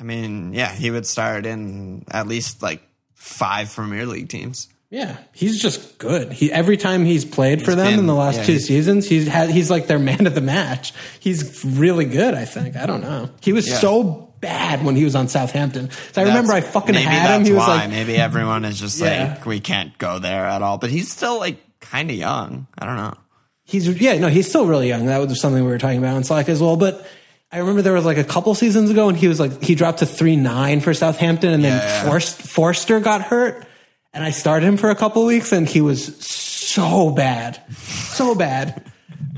[0.00, 2.82] I mean, yeah, he would start in at least like
[3.14, 4.68] five Premier League teams.
[4.90, 6.32] Yeah, he's just good.
[6.32, 9.08] He every time he's played for them been- in the last yeah, two he's- seasons,
[9.08, 10.92] he's had he's like their man of the match.
[11.20, 12.34] He's really good.
[12.34, 12.76] I think.
[12.76, 13.30] I don't know.
[13.40, 13.78] He was Yeah.
[13.78, 15.90] so bad when he was on Southampton.
[16.12, 17.44] So I remember I fucking had him.
[17.44, 17.76] He was why.
[17.80, 19.34] like, maybe everyone is just Yeah.
[19.34, 20.78] like we can't go there at all.
[20.78, 22.66] But he's still like kind of young.
[22.78, 23.14] I don't know.
[23.64, 25.06] He's yeah, no, he's still really young.
[25.06, 26.76] That was something we were talking about on Slack as well.
[26.76, 27.06] But
[27.50, 30.00] I remember there was like a couple seasons ago, and he was like he dropped
[30.00, 32.10] to three nine for Southampton, and then Yeah, yeah.
[32.10, 33.66] Forst, Forster got hurt,
[34.12, 38.82] and I started him for a couple weeks, and he was so bad, so bad.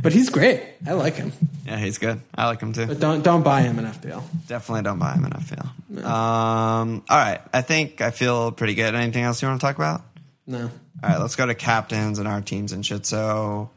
[0.03, 0.63] But he's great.
[0.87, 1.33] I like him.
[1.65, 2.21] Yeah, he's good.
[2.35, 2.87] I like him too.
[2.87, 4.23] But don't don't buy him in FPL.
[4.47, 6.05] Definitely don't buy him in FPL.
[6.05, 8.95] Um, all right, I think I feel pretty good.
[8.95, 10.03] Anything else you want to talk about?
[10.47, 10.71] No.
[11.03, 13.05] All right, let's go to captains and our teams and shit.
[13.05, 13.71] So,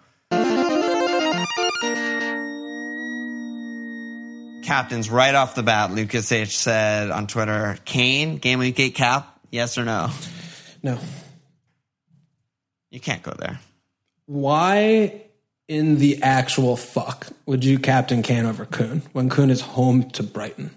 [4.64, 9.40] captains right off the bat, Lucas H said on Twitter, Kane game week eight cap,
[9.52, 10.10] yes or no?
[10.84, 10.98] No.
[12.92, 13.60] You can't go there.
[14.26, 15.24] Why
[15.70, 20.24] in the actual fuck would you captain Kane over Kun when Kun is home to
[20.24, 20.72] Brighton?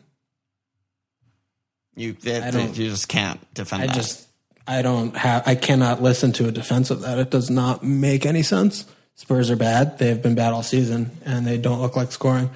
[1.96, 3.96] You you just can't defend I that.
[3.96, 4.28] just
[4.66, 7.18] I don't have I cannot listen to a defense of that.
[7.18, 8.86] It does not make any sense.
[9.14, 9.98] Spurs are bad.
[9.98, 12.50] They have been bad all season and they don't look like scoring.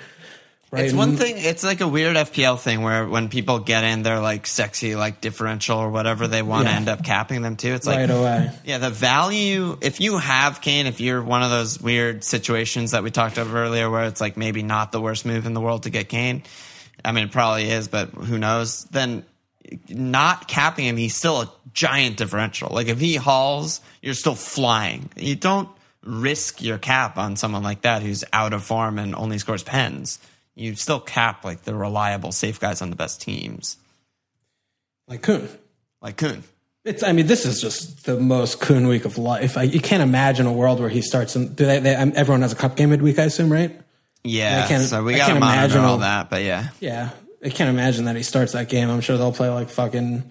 [0.79, 1.35] It's one thing.
[1.39, 5.21] It's like a weird FPL thing where when people get in, they're like sexy, like
[5.21, 6.77] differential or whatever they want to Yeah.
[6.77, 7.69] end up capping them to.
[7.69, 8.51] It's like right away.
[8.65, 13.03] Yeah, the value, if you have Kane, if you're one of those weird situations that
[13.03, 15.85] we talked about earlier where it's like maybe not the worst move in the world
[15.85, 16.43] to get Kane,
[17.05, 18.85] I mean, it probably is, but who knows?
[18.85, 19.25] Then
[19.89, 22.69] not capping him, he's still a giant differential.
[22.73, 25.11] Like if he hauls, you're still flying.
[25.17, 25.69] You don't
[26.05, 30.21] risk your cap on someone like that who's out of form and only scores pens.
[30.57, 33.77] You still cap like the reliable, safe guys on the best teams,
[35.07, 35.49] Like Kun.
[36.03, 36.43] like Kun.
[36.85, 37.03] It's.
[37.03, 39.57] I mean, this is just the most Kun week of life.
[39.59, 41.37] I, you can't imagine a world where he starts.
[41.37, 43.79] In, do they, they, um, everyone has a cup game midweek, I assume, right?
[44.25, 46.69] Yeah, I can't- so we got to imagine all that, but yeah.
[46.81, 47.11] Yeah,
[47.45, 48.89] I can't imagine that he starts that game.
[48.89, 50.31] I'm sure they'll play like fucking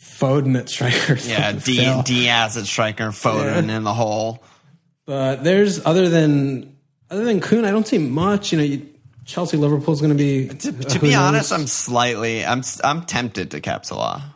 [0.00, 1.16] Foden at striker.
[1.22, 2.02] Yeah, D-.
[2.04, 4.42] Diaz at striker, Foden in the hole.
[5.06, 6.76] But there's other than
[7.10, 8.52] other than Kun, I don't see much.
[8.52, 8.86] You know, you,
[9.24, 10.48] Chelsea Liverpool's going to be.
[10.48, 11.16] To, to be knows?
[11.18, 14.34] honest, I'm slightly I'm I'm tempted to cap Salah.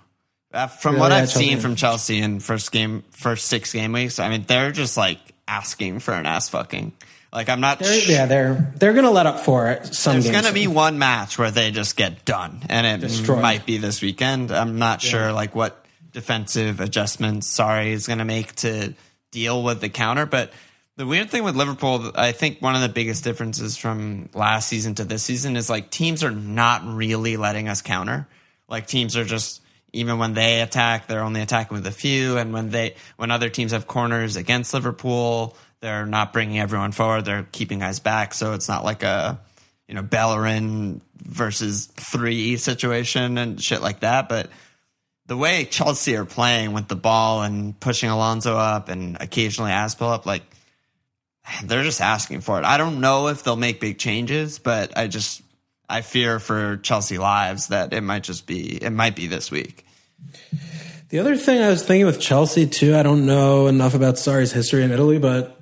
[0.53, 1.01] Uh, From Really?
[1.01, 1.49] what Yeah, I've Chelsea.
[1.49, 5.19] seen from Chelsea in first game, first six game weeks, I mean they're just like
[5.47, 6.93] asking for an ass fucking.
[7.33, 7.79] Like I'm not.
[7.81, 9.95] They're- sh- yeah, they're they're going to let up for it.
[9.95, 10.47] Some There's games.
[10.47, 13.43] to be one match where they just get done, and it Destroyed.
[13.43, 14.51] might be this weekend.
[14.51, 18.95] I'm not sure like what defensive adjustments Sarri is going to make to
[19.31, 20.25] deal with the counter.
[20.25, 20.53] But
[20.99, 24.97] the weird thing with Liverpool, I think one of the biggest differences from last season
[24.97, 28.27] to this season is like teams are not really letting us counter.
[28.69, 32.53] Like teams are just even when they attack, they're only attacking with a few, and
[32.53, 37.25] when they when other teams have corners against Liverpool, they're not bringing everyone forward.
[37.25, 39.39] They're keeping guys back, so it's not like a
[39.87, 44.29] you know Bellerin versus three situation and shit like that.
[44.29, 44.51] But
[45.27, 50.13] the way Chelsea are playing with the ball and pushing Alonso up and occasionally Aspel
[50.13, 50.43] up, like
[51.65, 52.65] they're just asking for it.
[52.65, 55.43] I don't know if they'll make big changes, but I just
[55.89, 59.85] I fear for Chelsea lives that it might just be it might be this week.
[61.11, 64.53] The other thing I was thinking with Chelsea too, I don't know enough about Sarri's
[64.53, 65.59] history in Italy, but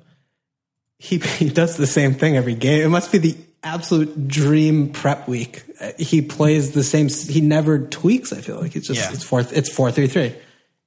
[0.98, 2.82] he he does the same thing every game.
[2.82, 5.62] It must be the absolute dream prep week.
[5.80, 7.08] Uh, He plays the same.
[7.08, 8.32] He never tweaks.
[8.32, 9.12] I feel like it's just Yeah.
[9.12, 10.34] it's four it's four three three,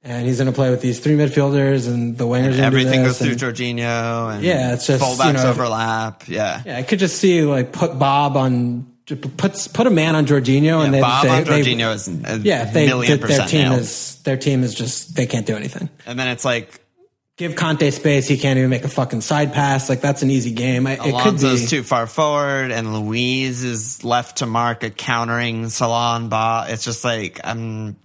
[0.02, 2.52] and he's going to play with these three midfielders and the wingers.
[2.52, 6.28] gonna Everything goes through and- Jorginho and Yeah, it's just, fullbacks you know, overlap.
[6.28, 6.62] Yeah.
[6.64, 8.86] Yeah, I could just see like put Bob on
[9.36, 12.64] put put a man on Jorginho and they, Bob they, on they- Jorginho is yeah
[12.70, 13.80] they, million their team nailed.
[13.80, 15.88] is their team is just they can't do anything.
[16.06, 16.80] and then it's like
[17.36, 19.88] Give Kanté space, he can't even make a fucking side pass.
[19.88, 20.86] Like that's an easy game.
[20.86, 25.70] I, it could Alonso's too far forward, and Luiz is left to mark a countering
[25.70, 26.64] Salon ball.
[26.68, 27.96] It's just like I'm.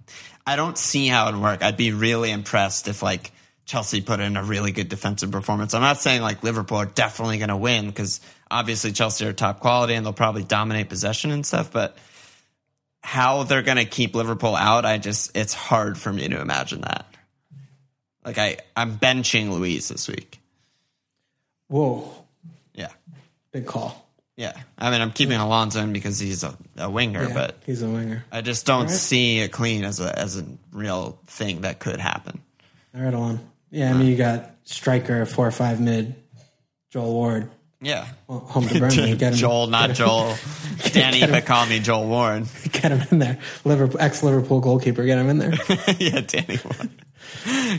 [0.46, 1.62] I don't see how it would work.
[1.62, 3.32] I'd be really impressed if like
[3.64, 5.74] Chelsea put in a really good defensive performance.
[5.74, 8.20] I'm not saying like Liverpool are definitely going to win because
[8.50, 11.96] obviously Chelsea are top quality and they'll probably dominate possession and stuff, but.
[13.02, 16.80] How they're going to keep Liverpool out, I just, it's hard for me to imagine
[16.80, 17.06] that.
[18.24, 20.40] Like, I, I'm benching Luiz this week.
[21.68, 22.12] Whoa,
[22.74, 22.88] Yeah.
[23.52, 24.05] big call.
[24.36, 27.80] Yeah, I mean, I'm keeping Alonso in because he's a, a winger, Yeah, but he's
[27.82, 28.22] a winger.
[28.30, 28.90] I just don't right.
[28.90, 32.42] see it clean as a as a real thing that could happen.
[32.94, 33.40] All right, on.
[33.70, 36.14] Yeah, I mean you got striker four or five mid,
[36.90, 39.16] Joel Ward Yeah, home to Burnley.
[39.16, 40.36] Get him, Joel, not Joel.
[40.92, 42.46] Danny, but call me Joel Warren.
[42.72, 43.38] Get him in there.
[43.64, 45.04] Liverpool ex Liverpool goalkeeper.
[45.04, 45.54] Get him in there.
[45.98, 46.58] yeah, Danny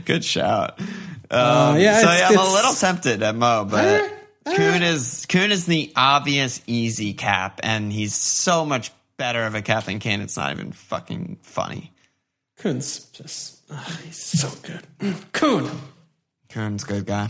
[0.05, 0.79] Good shout.
[0.79, 0.85] Um,
[1.29, 4.11] Uh, yeah, so yeah, I'm a little tempted at Mo, but
[4.55, 9.61] Kun is Kun is the obvious easy cap, and he's so much better of a
[9.61, 10.21] cap than Kane.
[10.21, 11.91] It's not even fucking funny.
[12.57, 15.15] Kun's just ah, he's so good.
[15.33, 15.69] Kun.
[16.49, 17.29] Kun's good guy.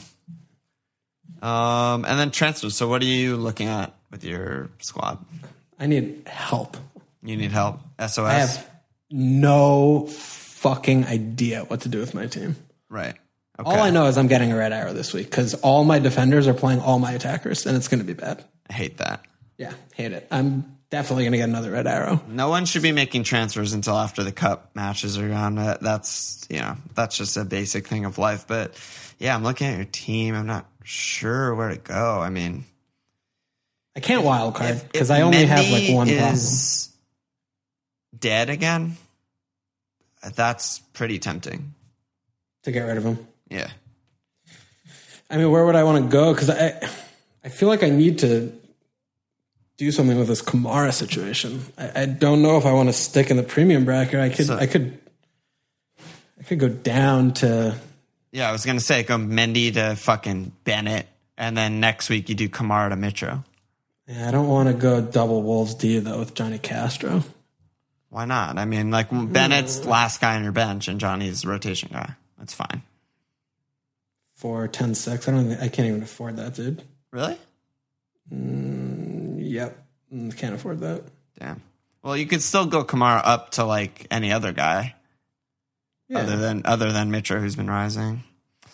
[1.42, 2.76] Um, and then transfers.
[2.76, 5.24] So, what are you looking at with your squad?
[5.80, 6.78] I need help.
[7.24, 7.80] You need help.
[8.00, 8.20] SOS.
[8.20, 8.70] I have
[9.12, 12.56] no fucking idea what to do with my team.
[12.90, 13.16] right.
[13.60, 13.70] Okay.
[13.70, 16.48] All I know is I'm getting a red arrow this week because all my defenders
[16.48, 18.44] are playing all my attackers, and it's going to be bad.
[18.70, 19.26] I hate that.
[19.58, 20.28] Yeah, hate it.
[20.30, 22.22] I'm definitely going to get another red arrow.
[22.28, 25.58] No one should be making transfers until after the cup matches are on.
[25.58, 28.46] Uh, that's you know that's just a basic thing of life.
[28.48, 28.76] But
[29.18, 30.36] yeah, I'm looking at your team.
[30.36, 32.20] I'm not sure where to go.
[32.20, 32.64] I mean,
[33.96, 36.34] I can't wild card because I only have like one problem.
[36.36, 36.96] is
[38.18, 38.98] dead again.
[40.36, 41.74] That's pretty tempting.
[42.64, 43.28] to get rid of him.
[43.50, 43.70] Yeah.
[45.30, 46.34] I mean, where would I want to go?
[46.34, 46.80] Because I,
[47.44, 48.54] I feel like I need to
[49.78, 51.62] do something with this Kamara situation.
[51.78, 54.20] I, I don't know if I want to stick in the premium bracket.
[54.20, 54.98] I could, So- I could,
[56.40, 57.76] I could go down to.
[58.32, 61.08] Yeah, I was gonna say go Mendy to fucking Bennett,
[61.38, 63.44] and then next week you do Kamara to Mitro.
[64.06, 67.24] Yeah, I don't want to go double Wolves D though with Johnny Castro.
[68.10, 68.58] Why not?
[68.58, 69.32] I mean, like mm.
[69.32, 72.14] Bennett's last guy on your bench, and Johnny's rotation guy.
[72.38, 72.84] That's fine.
[74.38, 75.28] For 10-6.
[75.28, 75.52] I don't.
[75.54, 76.82] I can't even afford that, dude.
[77.12, 77.38] Really?
[78.32, 79.78] Yep,
[80.14, 81.04] Mm, can't afford that.
[81.40, 81.62] Damn.
[82.02, 84.96] Well, you could still go Kamara up to like any other guy
[86.08, 88.24] Yeah, other than other than Mitro, who's been rising.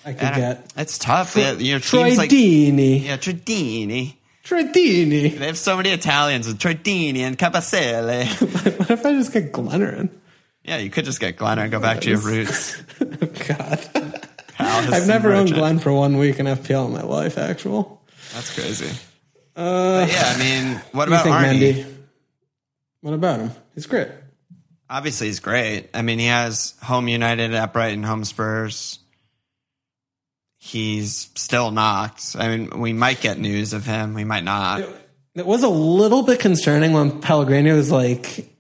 [0.06, 1.35] I could get it's tough.
[1.35, 3.03] Yeah, your team's like Deeney.
[3.03, 4.15] yeah, Tredini.
[4.44, 5.38] Troy Deeney.
[5.40, 8.26] They have so many Italians with Tredini and Kabasele.
[8.80, 10.10] what if I just get Glennerin?
[10.64, 12.81] yeah, you could just get Glenn and go back to your roots.
[12.99, 14.02] God.
[14.74, 15.54] I've never owned.
[15.54, 18.02] Glenn for one week in FPL in my life, actual.
[18.34, 18.90] That's crazy.
[19.56, 21.74] Uh, yeah, I mean, what about think, Arnie?
[21.74, 21.95] Mendy?
[23.02, 23.52] What about him?
[23.76, 24.08] He's great.
[24.90, 25.90] Obviously, he's great.
[25.94, 29.00] I mean, he has home United at Brighton, home Spurs.
[30.58, 32.36] He's still knocked.
[32.40, 34.14] I mean, we might get news of him.
[34.14, 34.82] We might not.
[35.36, 38.52] It was a little bit concerning when Pellegrini was like,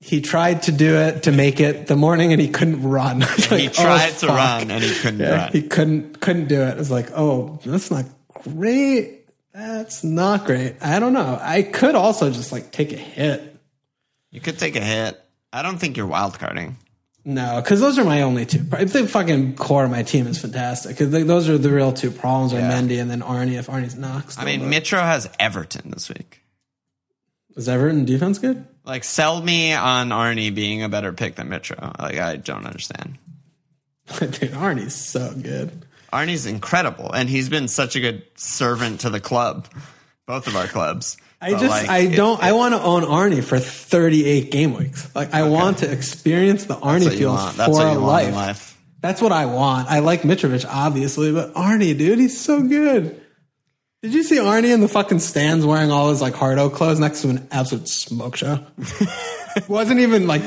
[0.00, 3.20] he tried to do it to make it the morning and he couldn't run.
[3.50, 4.36] Like, He oh, tried to fuck.
[4.36, 5.52] run and he couldn't Yeah, run.
[5.52, 6.68] he couldn't couldn't do it.
[6.70, 8.06] It was like, oh, that's not
[8.44, 9.26] great.
[9.52, 10.76] That's not great.
[10.80, 11.38] I don't know.
[11.40, 13.56] I could also just like take a hit.
[14.30, 15.20] You could take a hit.
[15.52, 16.76] I don't think you're wild carding.
[17.24, 18.64] No, because those are my only two.
[18.78, 22.10] If the fucking core of my team is fantastic, because those are the real two
[22.10, 22.70] problems are Yeah.
[22.72, 23.58] Mendy and then Arnie.
[23.58, 26.40] If Arnie's knocked, I mean, Mitro has Everton this week.
[27.60, 28.64] Is Everton defense good?
[28.84, 31.98] Like, sell me on Arnie being a better pick than Mitro.
[32.00, 33.18] Like, I don't understand.
[34.18, 35.84] Dude, Arnie's so good.
[36.12, 39.68] Arnie's incredible, and he's been such a good servant to the club,
[40.26, 41.16] both of our clubs.
[41.40, 44.74] I But, just like, I it- don't I want to own Arnie for 38 game
[44.76, 45.14] weeks.
[45.14, 48.34] Like I want to experience the Arnie That's what you feels for you life.
[48.34, 48.78] life.
[49.00, 49.88] That's what I want.
[49.90, 53.19] I like Mitrovic obviously, but Arnie, dude, he's so good.
[54.02, 57.20] Did you see Arnie in the fucking stands wearing all his like Hardo clothes next
[57.22, 58.64] to an absolute smoke show?
[59.68, 60.42] Wasn't even like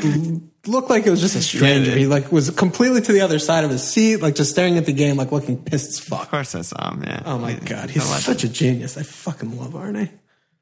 [0.65, 1.91] looked like it was just a stranger.
[1.91, 4.85] He like was completely to the other side of his seat, like just staring at
[4.85, 6.23] the game, like looking pissed as fuck.
[6.23, 7.03] Of course, I saw him.
[7.03, 7.21] Yeah.
[7.25, 8.97] Oh my god, he's such a genius.
[8.97, 10.09] I fucking love Arnie.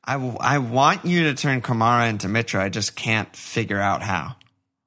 [0.03, 2.59] I, w- I want you to turn Kamara into Mitro.
[2.59, 4.35] I just can't figure out how.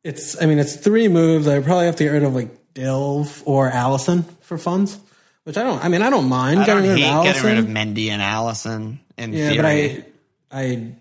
[0.03, 1.47] It's, I mean, it's three moves.
[1.47, 4.99] I probably have to get rid of like Dilv or Alisson for funds,
[5.45, 5.83] which I don't.
[5.85, 8.21] I mean, I don't mind I don't getting rid of getting rid of Mendy and
[8.21, 8.99] Alisson.
[9.17, 10.05] In yeah, theory.
[10.51, 10.93] but I, I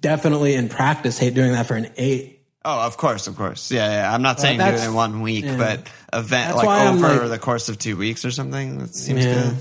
[0.00, 2.40] definitely in practice hate doing that for an eight.
[2.64, 3.70] Oh, of course, of course.
[3.70, 4.14] Yeah, yeah.
[4.14, 5.58] I'm not saying do it in one week, yeah.
[5.58, 5.80] but
[6.12, 8.78] event That's like over like- the course of two weeks or something.
[8.78, 9.34] That seems Yeah.
[9.34, 9.56] good.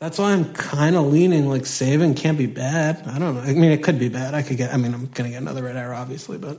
[0.00, 3.04] That's why I'm kind of leaning like saving can't be bad.
[3.06, 3.40] I don't know.
[3.40, 4.34] I mean, it could be bad.
[4.34, 4.74] I could get.
[4.74, 6.58] I mean, I'm gonna get another red arrow, obviously, but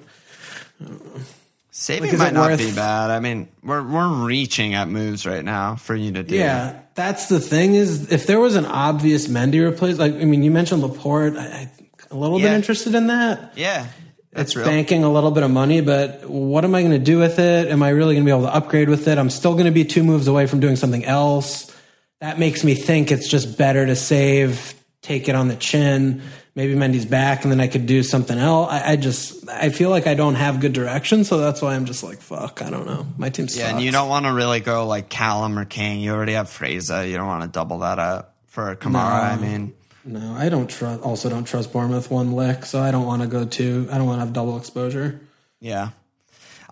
[1.77, 3.11] Saving Like, might not worth- be bad.
[3.11, 6.33] I mean, we're we're reaching at moves right now for you to do.
[6.37, 7.75] yeah, that's the thing.
[7.75, 11.35] Is if there was an obvious Mendy replace, like I mean, you mentioned Laporte.
[11.35, 11.71] I, I
[12.11, 13.53] a little bit interested in that.
[13.57, 13.87] yeah.
[14.31, 14.65] That's it's real.
[14.65, 17.67] banking a little bit of money, but what am I going to do with it?
[17.69, 19.17] Am I really going to be able to upgrade with it?
[19.17, 21.73] I'm still going to be two moves away from doing something else.
[22.21, 26.21] That makes me think it's just better to save, take it on the chin.
[26.55, 28.71] Maybe Mendy's back, and then I could do something else.
[28.71, 31.83] I, I just, I feel like I don't have good direction, so that's why I'm
[31.83, 33.05] just like, fuck, I don't know.
[33.17, 33.59] My team sucks.
[33.59, 35.99] Yeah, and you don't want to really go like Callum or King.
[35.99, 37.05] You already have Fraser.
[37.05, 39.33] You don't want to double that up for Kamara.
[39.33, 39.73] I mean,
[40.05, 41.01] No, I don't trust.
[41.01, 43.89] Also, don't trust Bournemouth one lick, so I don't want to go to.
[43.91, 45.19] I don't want to have double exposure.
[45.59, 45.89] yeah.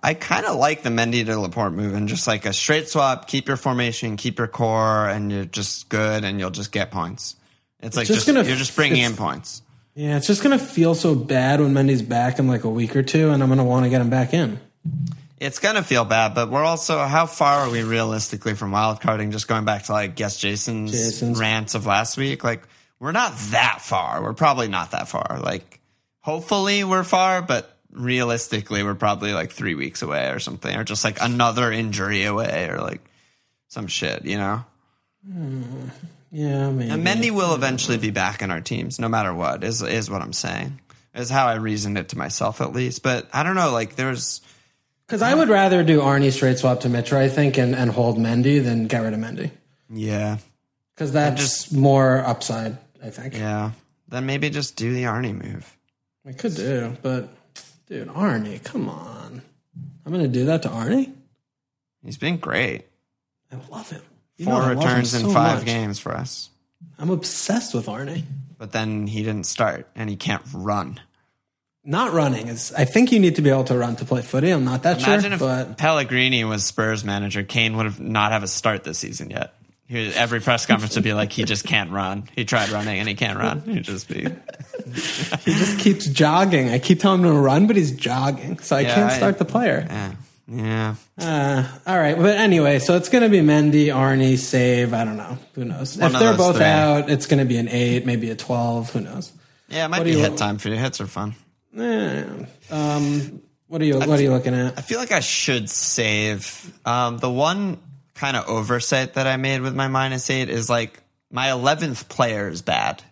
[0.05, 3.25] I kind of like the Mendy to Laporte move and just like a straight swap,
[3.29, 7.37] keep your formation, keep your core, and you're just good and you'll just get points.
[7.79, 9.61] It's like just just, you're just bringing in points.
[9.95, 13.03] Yeah, it's just gonna feel so bad when Mendy's back in like a week or
[13.03, 14.59] two, and I'm gonna want to get him back in.
[15.39, 19.31] It's gonna feel bad, but we're also how far are we realistically from wildcarding?
[19.31, 21.39] Just going back to like guess Jason's, Jason's.
[21.39, 22.63] rants of last week, like
[22.99, 24.23] we're not that far.
[24.23, 25.39] We're probably not that far.
[25.39, 25.79] Like
[26.21, 31.03] hopefully we're far, but realistically we're probably like three weeks away or something, or just
[31.03, 33.01] like another injury away, or like
[33.67, 34.63] some shit, you know.
[35.23, 35.89] Hmm.
[36.33, 36.89] Yeah, maybe.
[36.89, 39.63] And Mendy will eventually be back in our teams, no matter what.
[39.63, 40.81] Is is what I'm saying.
[41.13, 43.03] Is how I reasoned it to myself at least.
[43.03, 43.71] But I don't know.
[43.71, 44.41] Like there's.
[45.05, 48.17] Because I would rather do Arnie straight swap to Mitro, I think, and, and hold
[48.17, 49.51] Mendy than get rid of Mendy.
[49.89, 50.37] Yeah.
[50.95, 53.35] Because that's just more upside, I think.
[53.35, 53.71] Yeah.
[54.07, 55.77] Then maybe just do the Arnie move.
[56.23, 57.29] We could do, but
[57.87, 59.41] dude, Arnie, come on.
[60.05, 61.13] I'm gonna do that to Arnie?
[62.03, 62.85] He's been great.
[63.51, 64.01] I love him.
[64.45, 65.65] Know Four I returns in five much.
[65.65, 66.49] games for us.
[66.99, 68.23] I'm obsessed with Arnie.
[68.57, 70.99] But then he didn't start and he can't run.
[71.85, 72.71] Not running is.
[72.77, 74.51] I think you need to be able to run to play footy.
[74.51, 78.31] I'm not that Imagine sure, if but Pellegrini was Spurs manager, Kane would have not
[78.31, 79.53] have a start this season yet.
[79.85, 82.29] He, every press conference would be like, he just can't run.
[82.37, 83.59] He tried running and he can't run.
[83.61, 84.21] He'd just be.
[84.85, 86.69] he just keeps jogging.
[86.69, 89.37] I keep telling him to run, but he's jogging, so I Yeah, can't I- start
[89.39, 89.85] the player.
[89.89, 90.13] Yeah.
[90.47, 90.95] Yeah.
[91.17, 94.93] Uh, all right, but anyway, so it's going to be Mendy, Arnie, save.
[94.93, 95.37] I don't know.
[95.55, 95.97] Who knows?
[95.97, 96.65] One if they're both three.
[96.65, 98.91] out, it's going to be an eight, maybe a twelve.
[98.91, 99.31] Who knows?
[99.69, 100.75] Yeah, it might What be hit time for you.
[100.75, 101.35] Hits are fun.
[101.77, 102.25] Eh,
[102.69, 103.97] um, what are you?
[103.99, 104.77] What are you looking at?
[104.77, 106.71] I feel like I should save.
[106.85, 107.79] Um, the one
[108.15, 111.01] kind of oversight that I made with my minus eight is like
[111.31, 113.03] my 11th player is bad.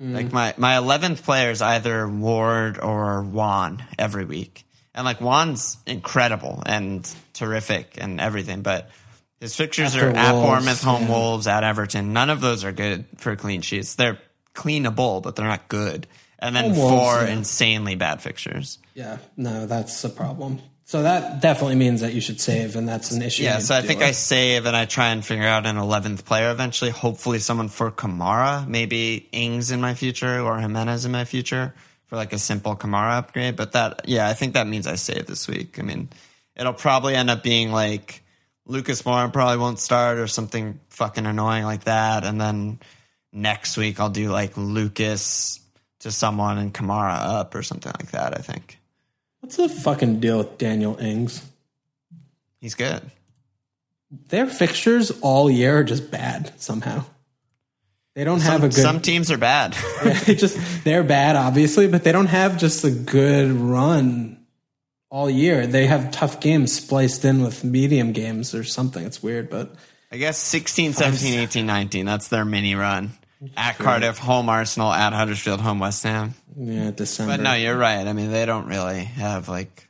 [0.00, 4.64] Like my, my 11th player is either Ward or Juan every week.
[4.94, 8.90] And like Juan's incredible and terrific and everything, but
[9.40, 11.08] his fixtures After are at Wolves, Bournemouth, home yeah.
[11.08, 12.12] Wolves, at Everton.
[12.12, 13.96] None of those are good for clean sheets.
[13.96, 14.18] They're
[14.54, 16.06] cleanable, but they're not good.
[16.38, 17.32] And then Home Wolves, four yeah.
[17.32, 18.78] insanely bad fixtures.
[18.94, 20.60] Yeah, no, that's a problem.
[20.84, 23.44] So that definitely means that you should save, and that's an issue.
[23.44, 24.08] Yeah, so I think with.
[24.08, 26.90] I save and I try and figure out an 11th player eventually.
[26.90, 31.72] Hopefully, someone for Kamara, maybe Ings in my future or Jimenez in my future
[32.12, 33.56] for like a simple Kamara upgrade.
[33.56, 35.78] But that, yeah, I think that means I save this week.
[35.78, 36.10] I mean,
[36.54, 38.22] it'll probably end up being like
[38.66, 42.24] Lucas Moura probably won't start or something fucking annoying like that.
[42.24, 42.80] And then
[43.32, 45.58] next week I'll do like Lucas
[46.00, 48.78] to someone and Kamara up or something like that, I think.
[49.40, 51.42] What's the fucking deal with Daniel Ings?
[52.60, 53.10] He's good.
[54.28, 57.06] Their fixtures all year are just bad somehow.
[58.14, 58.74] They don't have a good.
[58.74, 59.72] some teams are bad.
[60.26, 64.44] they just they're bad, obviously, but they don't have just a good run
[65.10, 65.66] all year.
[65.66, 69.04] They have tough games spliced in with medium games or something.
[69.04, 69.74] It's weird, but
[70.10, 72.06] I guess 16, 17, 18, 19.
[72.06, 73.12] That's their mini run.
[73.56, 76.34] At Cardiff, home Arsenal, at Huddersfield, home West Ham.
[76.56, 77.38] yeah, December.
[77.38, 78.06] But no, you're right.
[78.06, 79.88] I mean, they don't really have like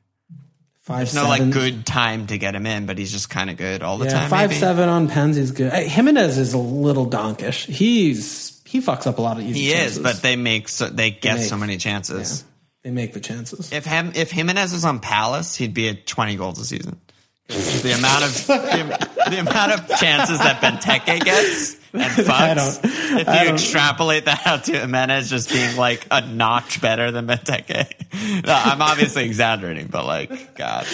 [0.82, 1.28] five no seven.
[1.28, 4.06] like good time to get him in, but he's just kind of good all the
[4.06, 4.30] Yeah, time.
[4.30, 4.60] five maybe.
[4.60, 5.36] seven on pens.
[5.36, 5.72] He's good.
[5.72, 7.66] Hey, Jimenez is a little donkish.
[7.66, 9.60] He's he fucks up a lot of easy.
[9.62, 9.96] He chances.
[9.98, 12.44] is, but they make so they get make- so many chances.
[12.82, 13.72] they make the chances.
[13.72, 17.00] If him if Jimenez was on Palace, he'd be at 20 goals a season.
[17.48, 22.81] The amount of the, the amount of chances that Benteke gets and fucks.
[22.85, 27.93] if you extrapolate that out to Jimenez just being like a notch better than Benteke.
[28.44, 30.86] No, I'm obviously exaggerating, but like, God,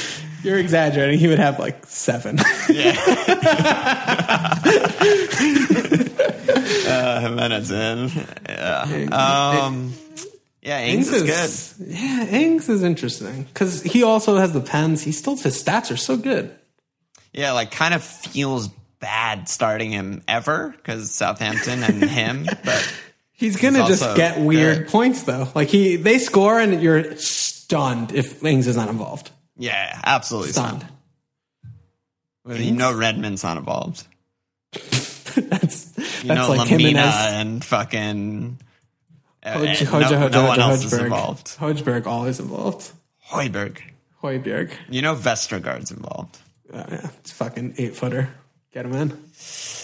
[0.45, 1.19] You're exaggerating.
[1.19, 2.39] He would have like seven.
[2.71, 2.95] yeah.
[6.87, 8.11] uh, Jimenez in,
[8.49, 9.63] yeah.
[9.65, 9.95] Um,
[10.63, 11.89] yeah, Ings is good.
[11.89, 15.03] Yeah, Ings is interesting because he also has the pens.
[15.03, 16.55] He still his stats are so good.
[17.33, 18.69] Yeah, like kind of feels
[19.01, 22.95] bad starting him ever because Southampton and him, but
[23.33, 24.89] He's gonna He's just get weird good.
[24.89, 25.49] points though.
[25.55, 29.31] Like he they score and you're stunned if Ings is not involved.
[29.57, 30.85] yeah, absolutely Stunned.
[32.45, 32.65] stunned.
[32.65, 34.05] You know Redmond's not involved.
[34.73, 37.15] that's You that's know like Lemina Jimenez.
[37.35, 38.59] and fucking.
[39.45, 41.47] uh, Hoj- uh, no, Hoja- no one else is involved.
[41.59, 42.91] Hojbjerg always involved.
[43.31, 43.79] Hoiberg.
[44.23, 44.73] Hoiberg.
[44.89, 46.39] You know Vestergaard's involved.
[46.73, 48.31] Uh, yeah, it's fucking eight footer.
[48.87, 49.09] Him in.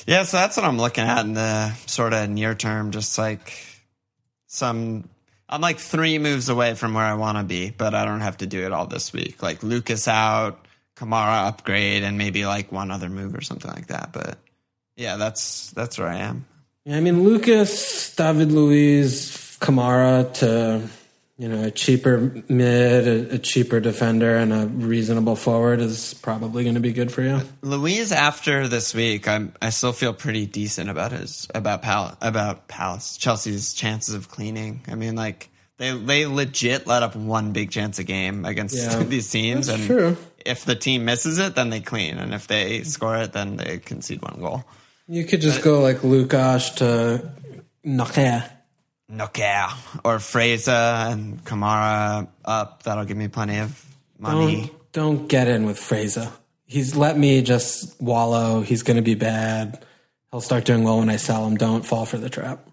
[0.07, 2.91] Yeah, so that's what I'm looking at in the sort of near term.
[2.91, 3.53] Just like
[4.47, 5.09] some,
[5.49, 8.39] I'm like three moves away from where I want to be, but I don't have
[8.39, 9.43] to do it all this week.
[9.43, 10.67] Like Lucas out,
[10.97, 14.13] Kamara upgrade, and maybe like one other move or something like that.
[14.13, 14.39] But
[14.97, 16.45] yeah, that's that's where I am.
[16.85, 20.87] Yeah, I mean Lucas, David Luiz, Kamara to
[21.37, 26.63] you know a cheaper mid, a, a cheaper defender, and a reasonable forward is probably
[26.63, 27.41] going to be good for you.
[27.63, 32.69] Luiz, after this week, I'm I still feel pretty decent about his about Pal about
[32.69, 34.83] Palace Chelsea's chances of cleaning.
[34.89, 39.03] I mean, like they they legit let up one big chance a game against Yeah.
[39.09, 40.17] these teams, and true.
[40.47, 43.79] if the team misses it, then they clean, and if they score it, then they
[43.79, 44.65] concede one goal.
[45.09, 47.29] You could just go like Lucas to
[47.85, 48.45] Knockaert.
[49.09, 49.73] Knockaert
[50.05, 52.83] or Fraser and Kamara up.
[52.85, 53.85] That'll give me plenty of
[54.19, 54.67] money.
[54.67, 56.31] Don't don't get in with Fraser.
[56.67, 58.61] He's let me just wallow.
[58.63, 59.85] He's going to be bad.
[60.31, 61.57] He'll start doing well when I sell him.
[61.57, 62.67] Don't fall for the trap.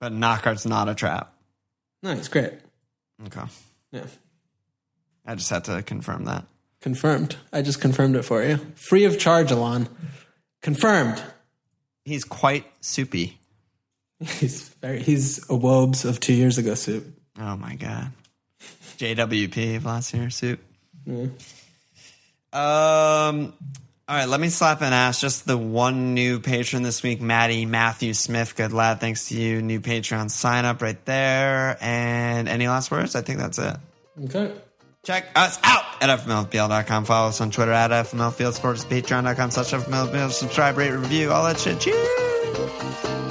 [0.00, 1.32] But Knockaert's not a trap.
[2.02, 2.52] No, he's great.
[3.26, 3.40] Okay,
[3.92, 4.04] Yeah.
[5.24, 6.44] I just had to confirm that.
[6.82, 7.36] Confirmed.
[7.52, 8.58] I just confirmed it for you.
[8.76, 9.88] Free of charge, Alon.
[10.62, 11.22] Confirmed.
[12.04, 13.38] He's quite soupy.
[14.24, 17.04] He's very he's a Wobes of two years ago soup.
[17.38, 18.12] Oh my god.
[18.98, 20.58] JWP of last year soup.
[21.06, 21.28] Um
[22.52, 25.20] All right, let me slap an ass.
[25.20, 28.56] Just the one new patron this week, Maddie Matthew Smith.
[28.56, 29.00] Good lad.
[29.00, 29.60] Thanks to you.
[29.60, 31.76] New Patreon sign up right there.
[31.80, 33.16] And any last words?
[33.16, 33.76] I think that's it.
[34.24, 34.52] Okay.
[35.04, 37.04] Check us out at FMLFPL.com.
[37.04, 40.30] Follow us on Twitter at FMLFieldSports, patreon.com slash FMLFPL.
[40.30, 41.78] Subscribe, rate, review, all that shit.
[41.78, 43.25] Cheers.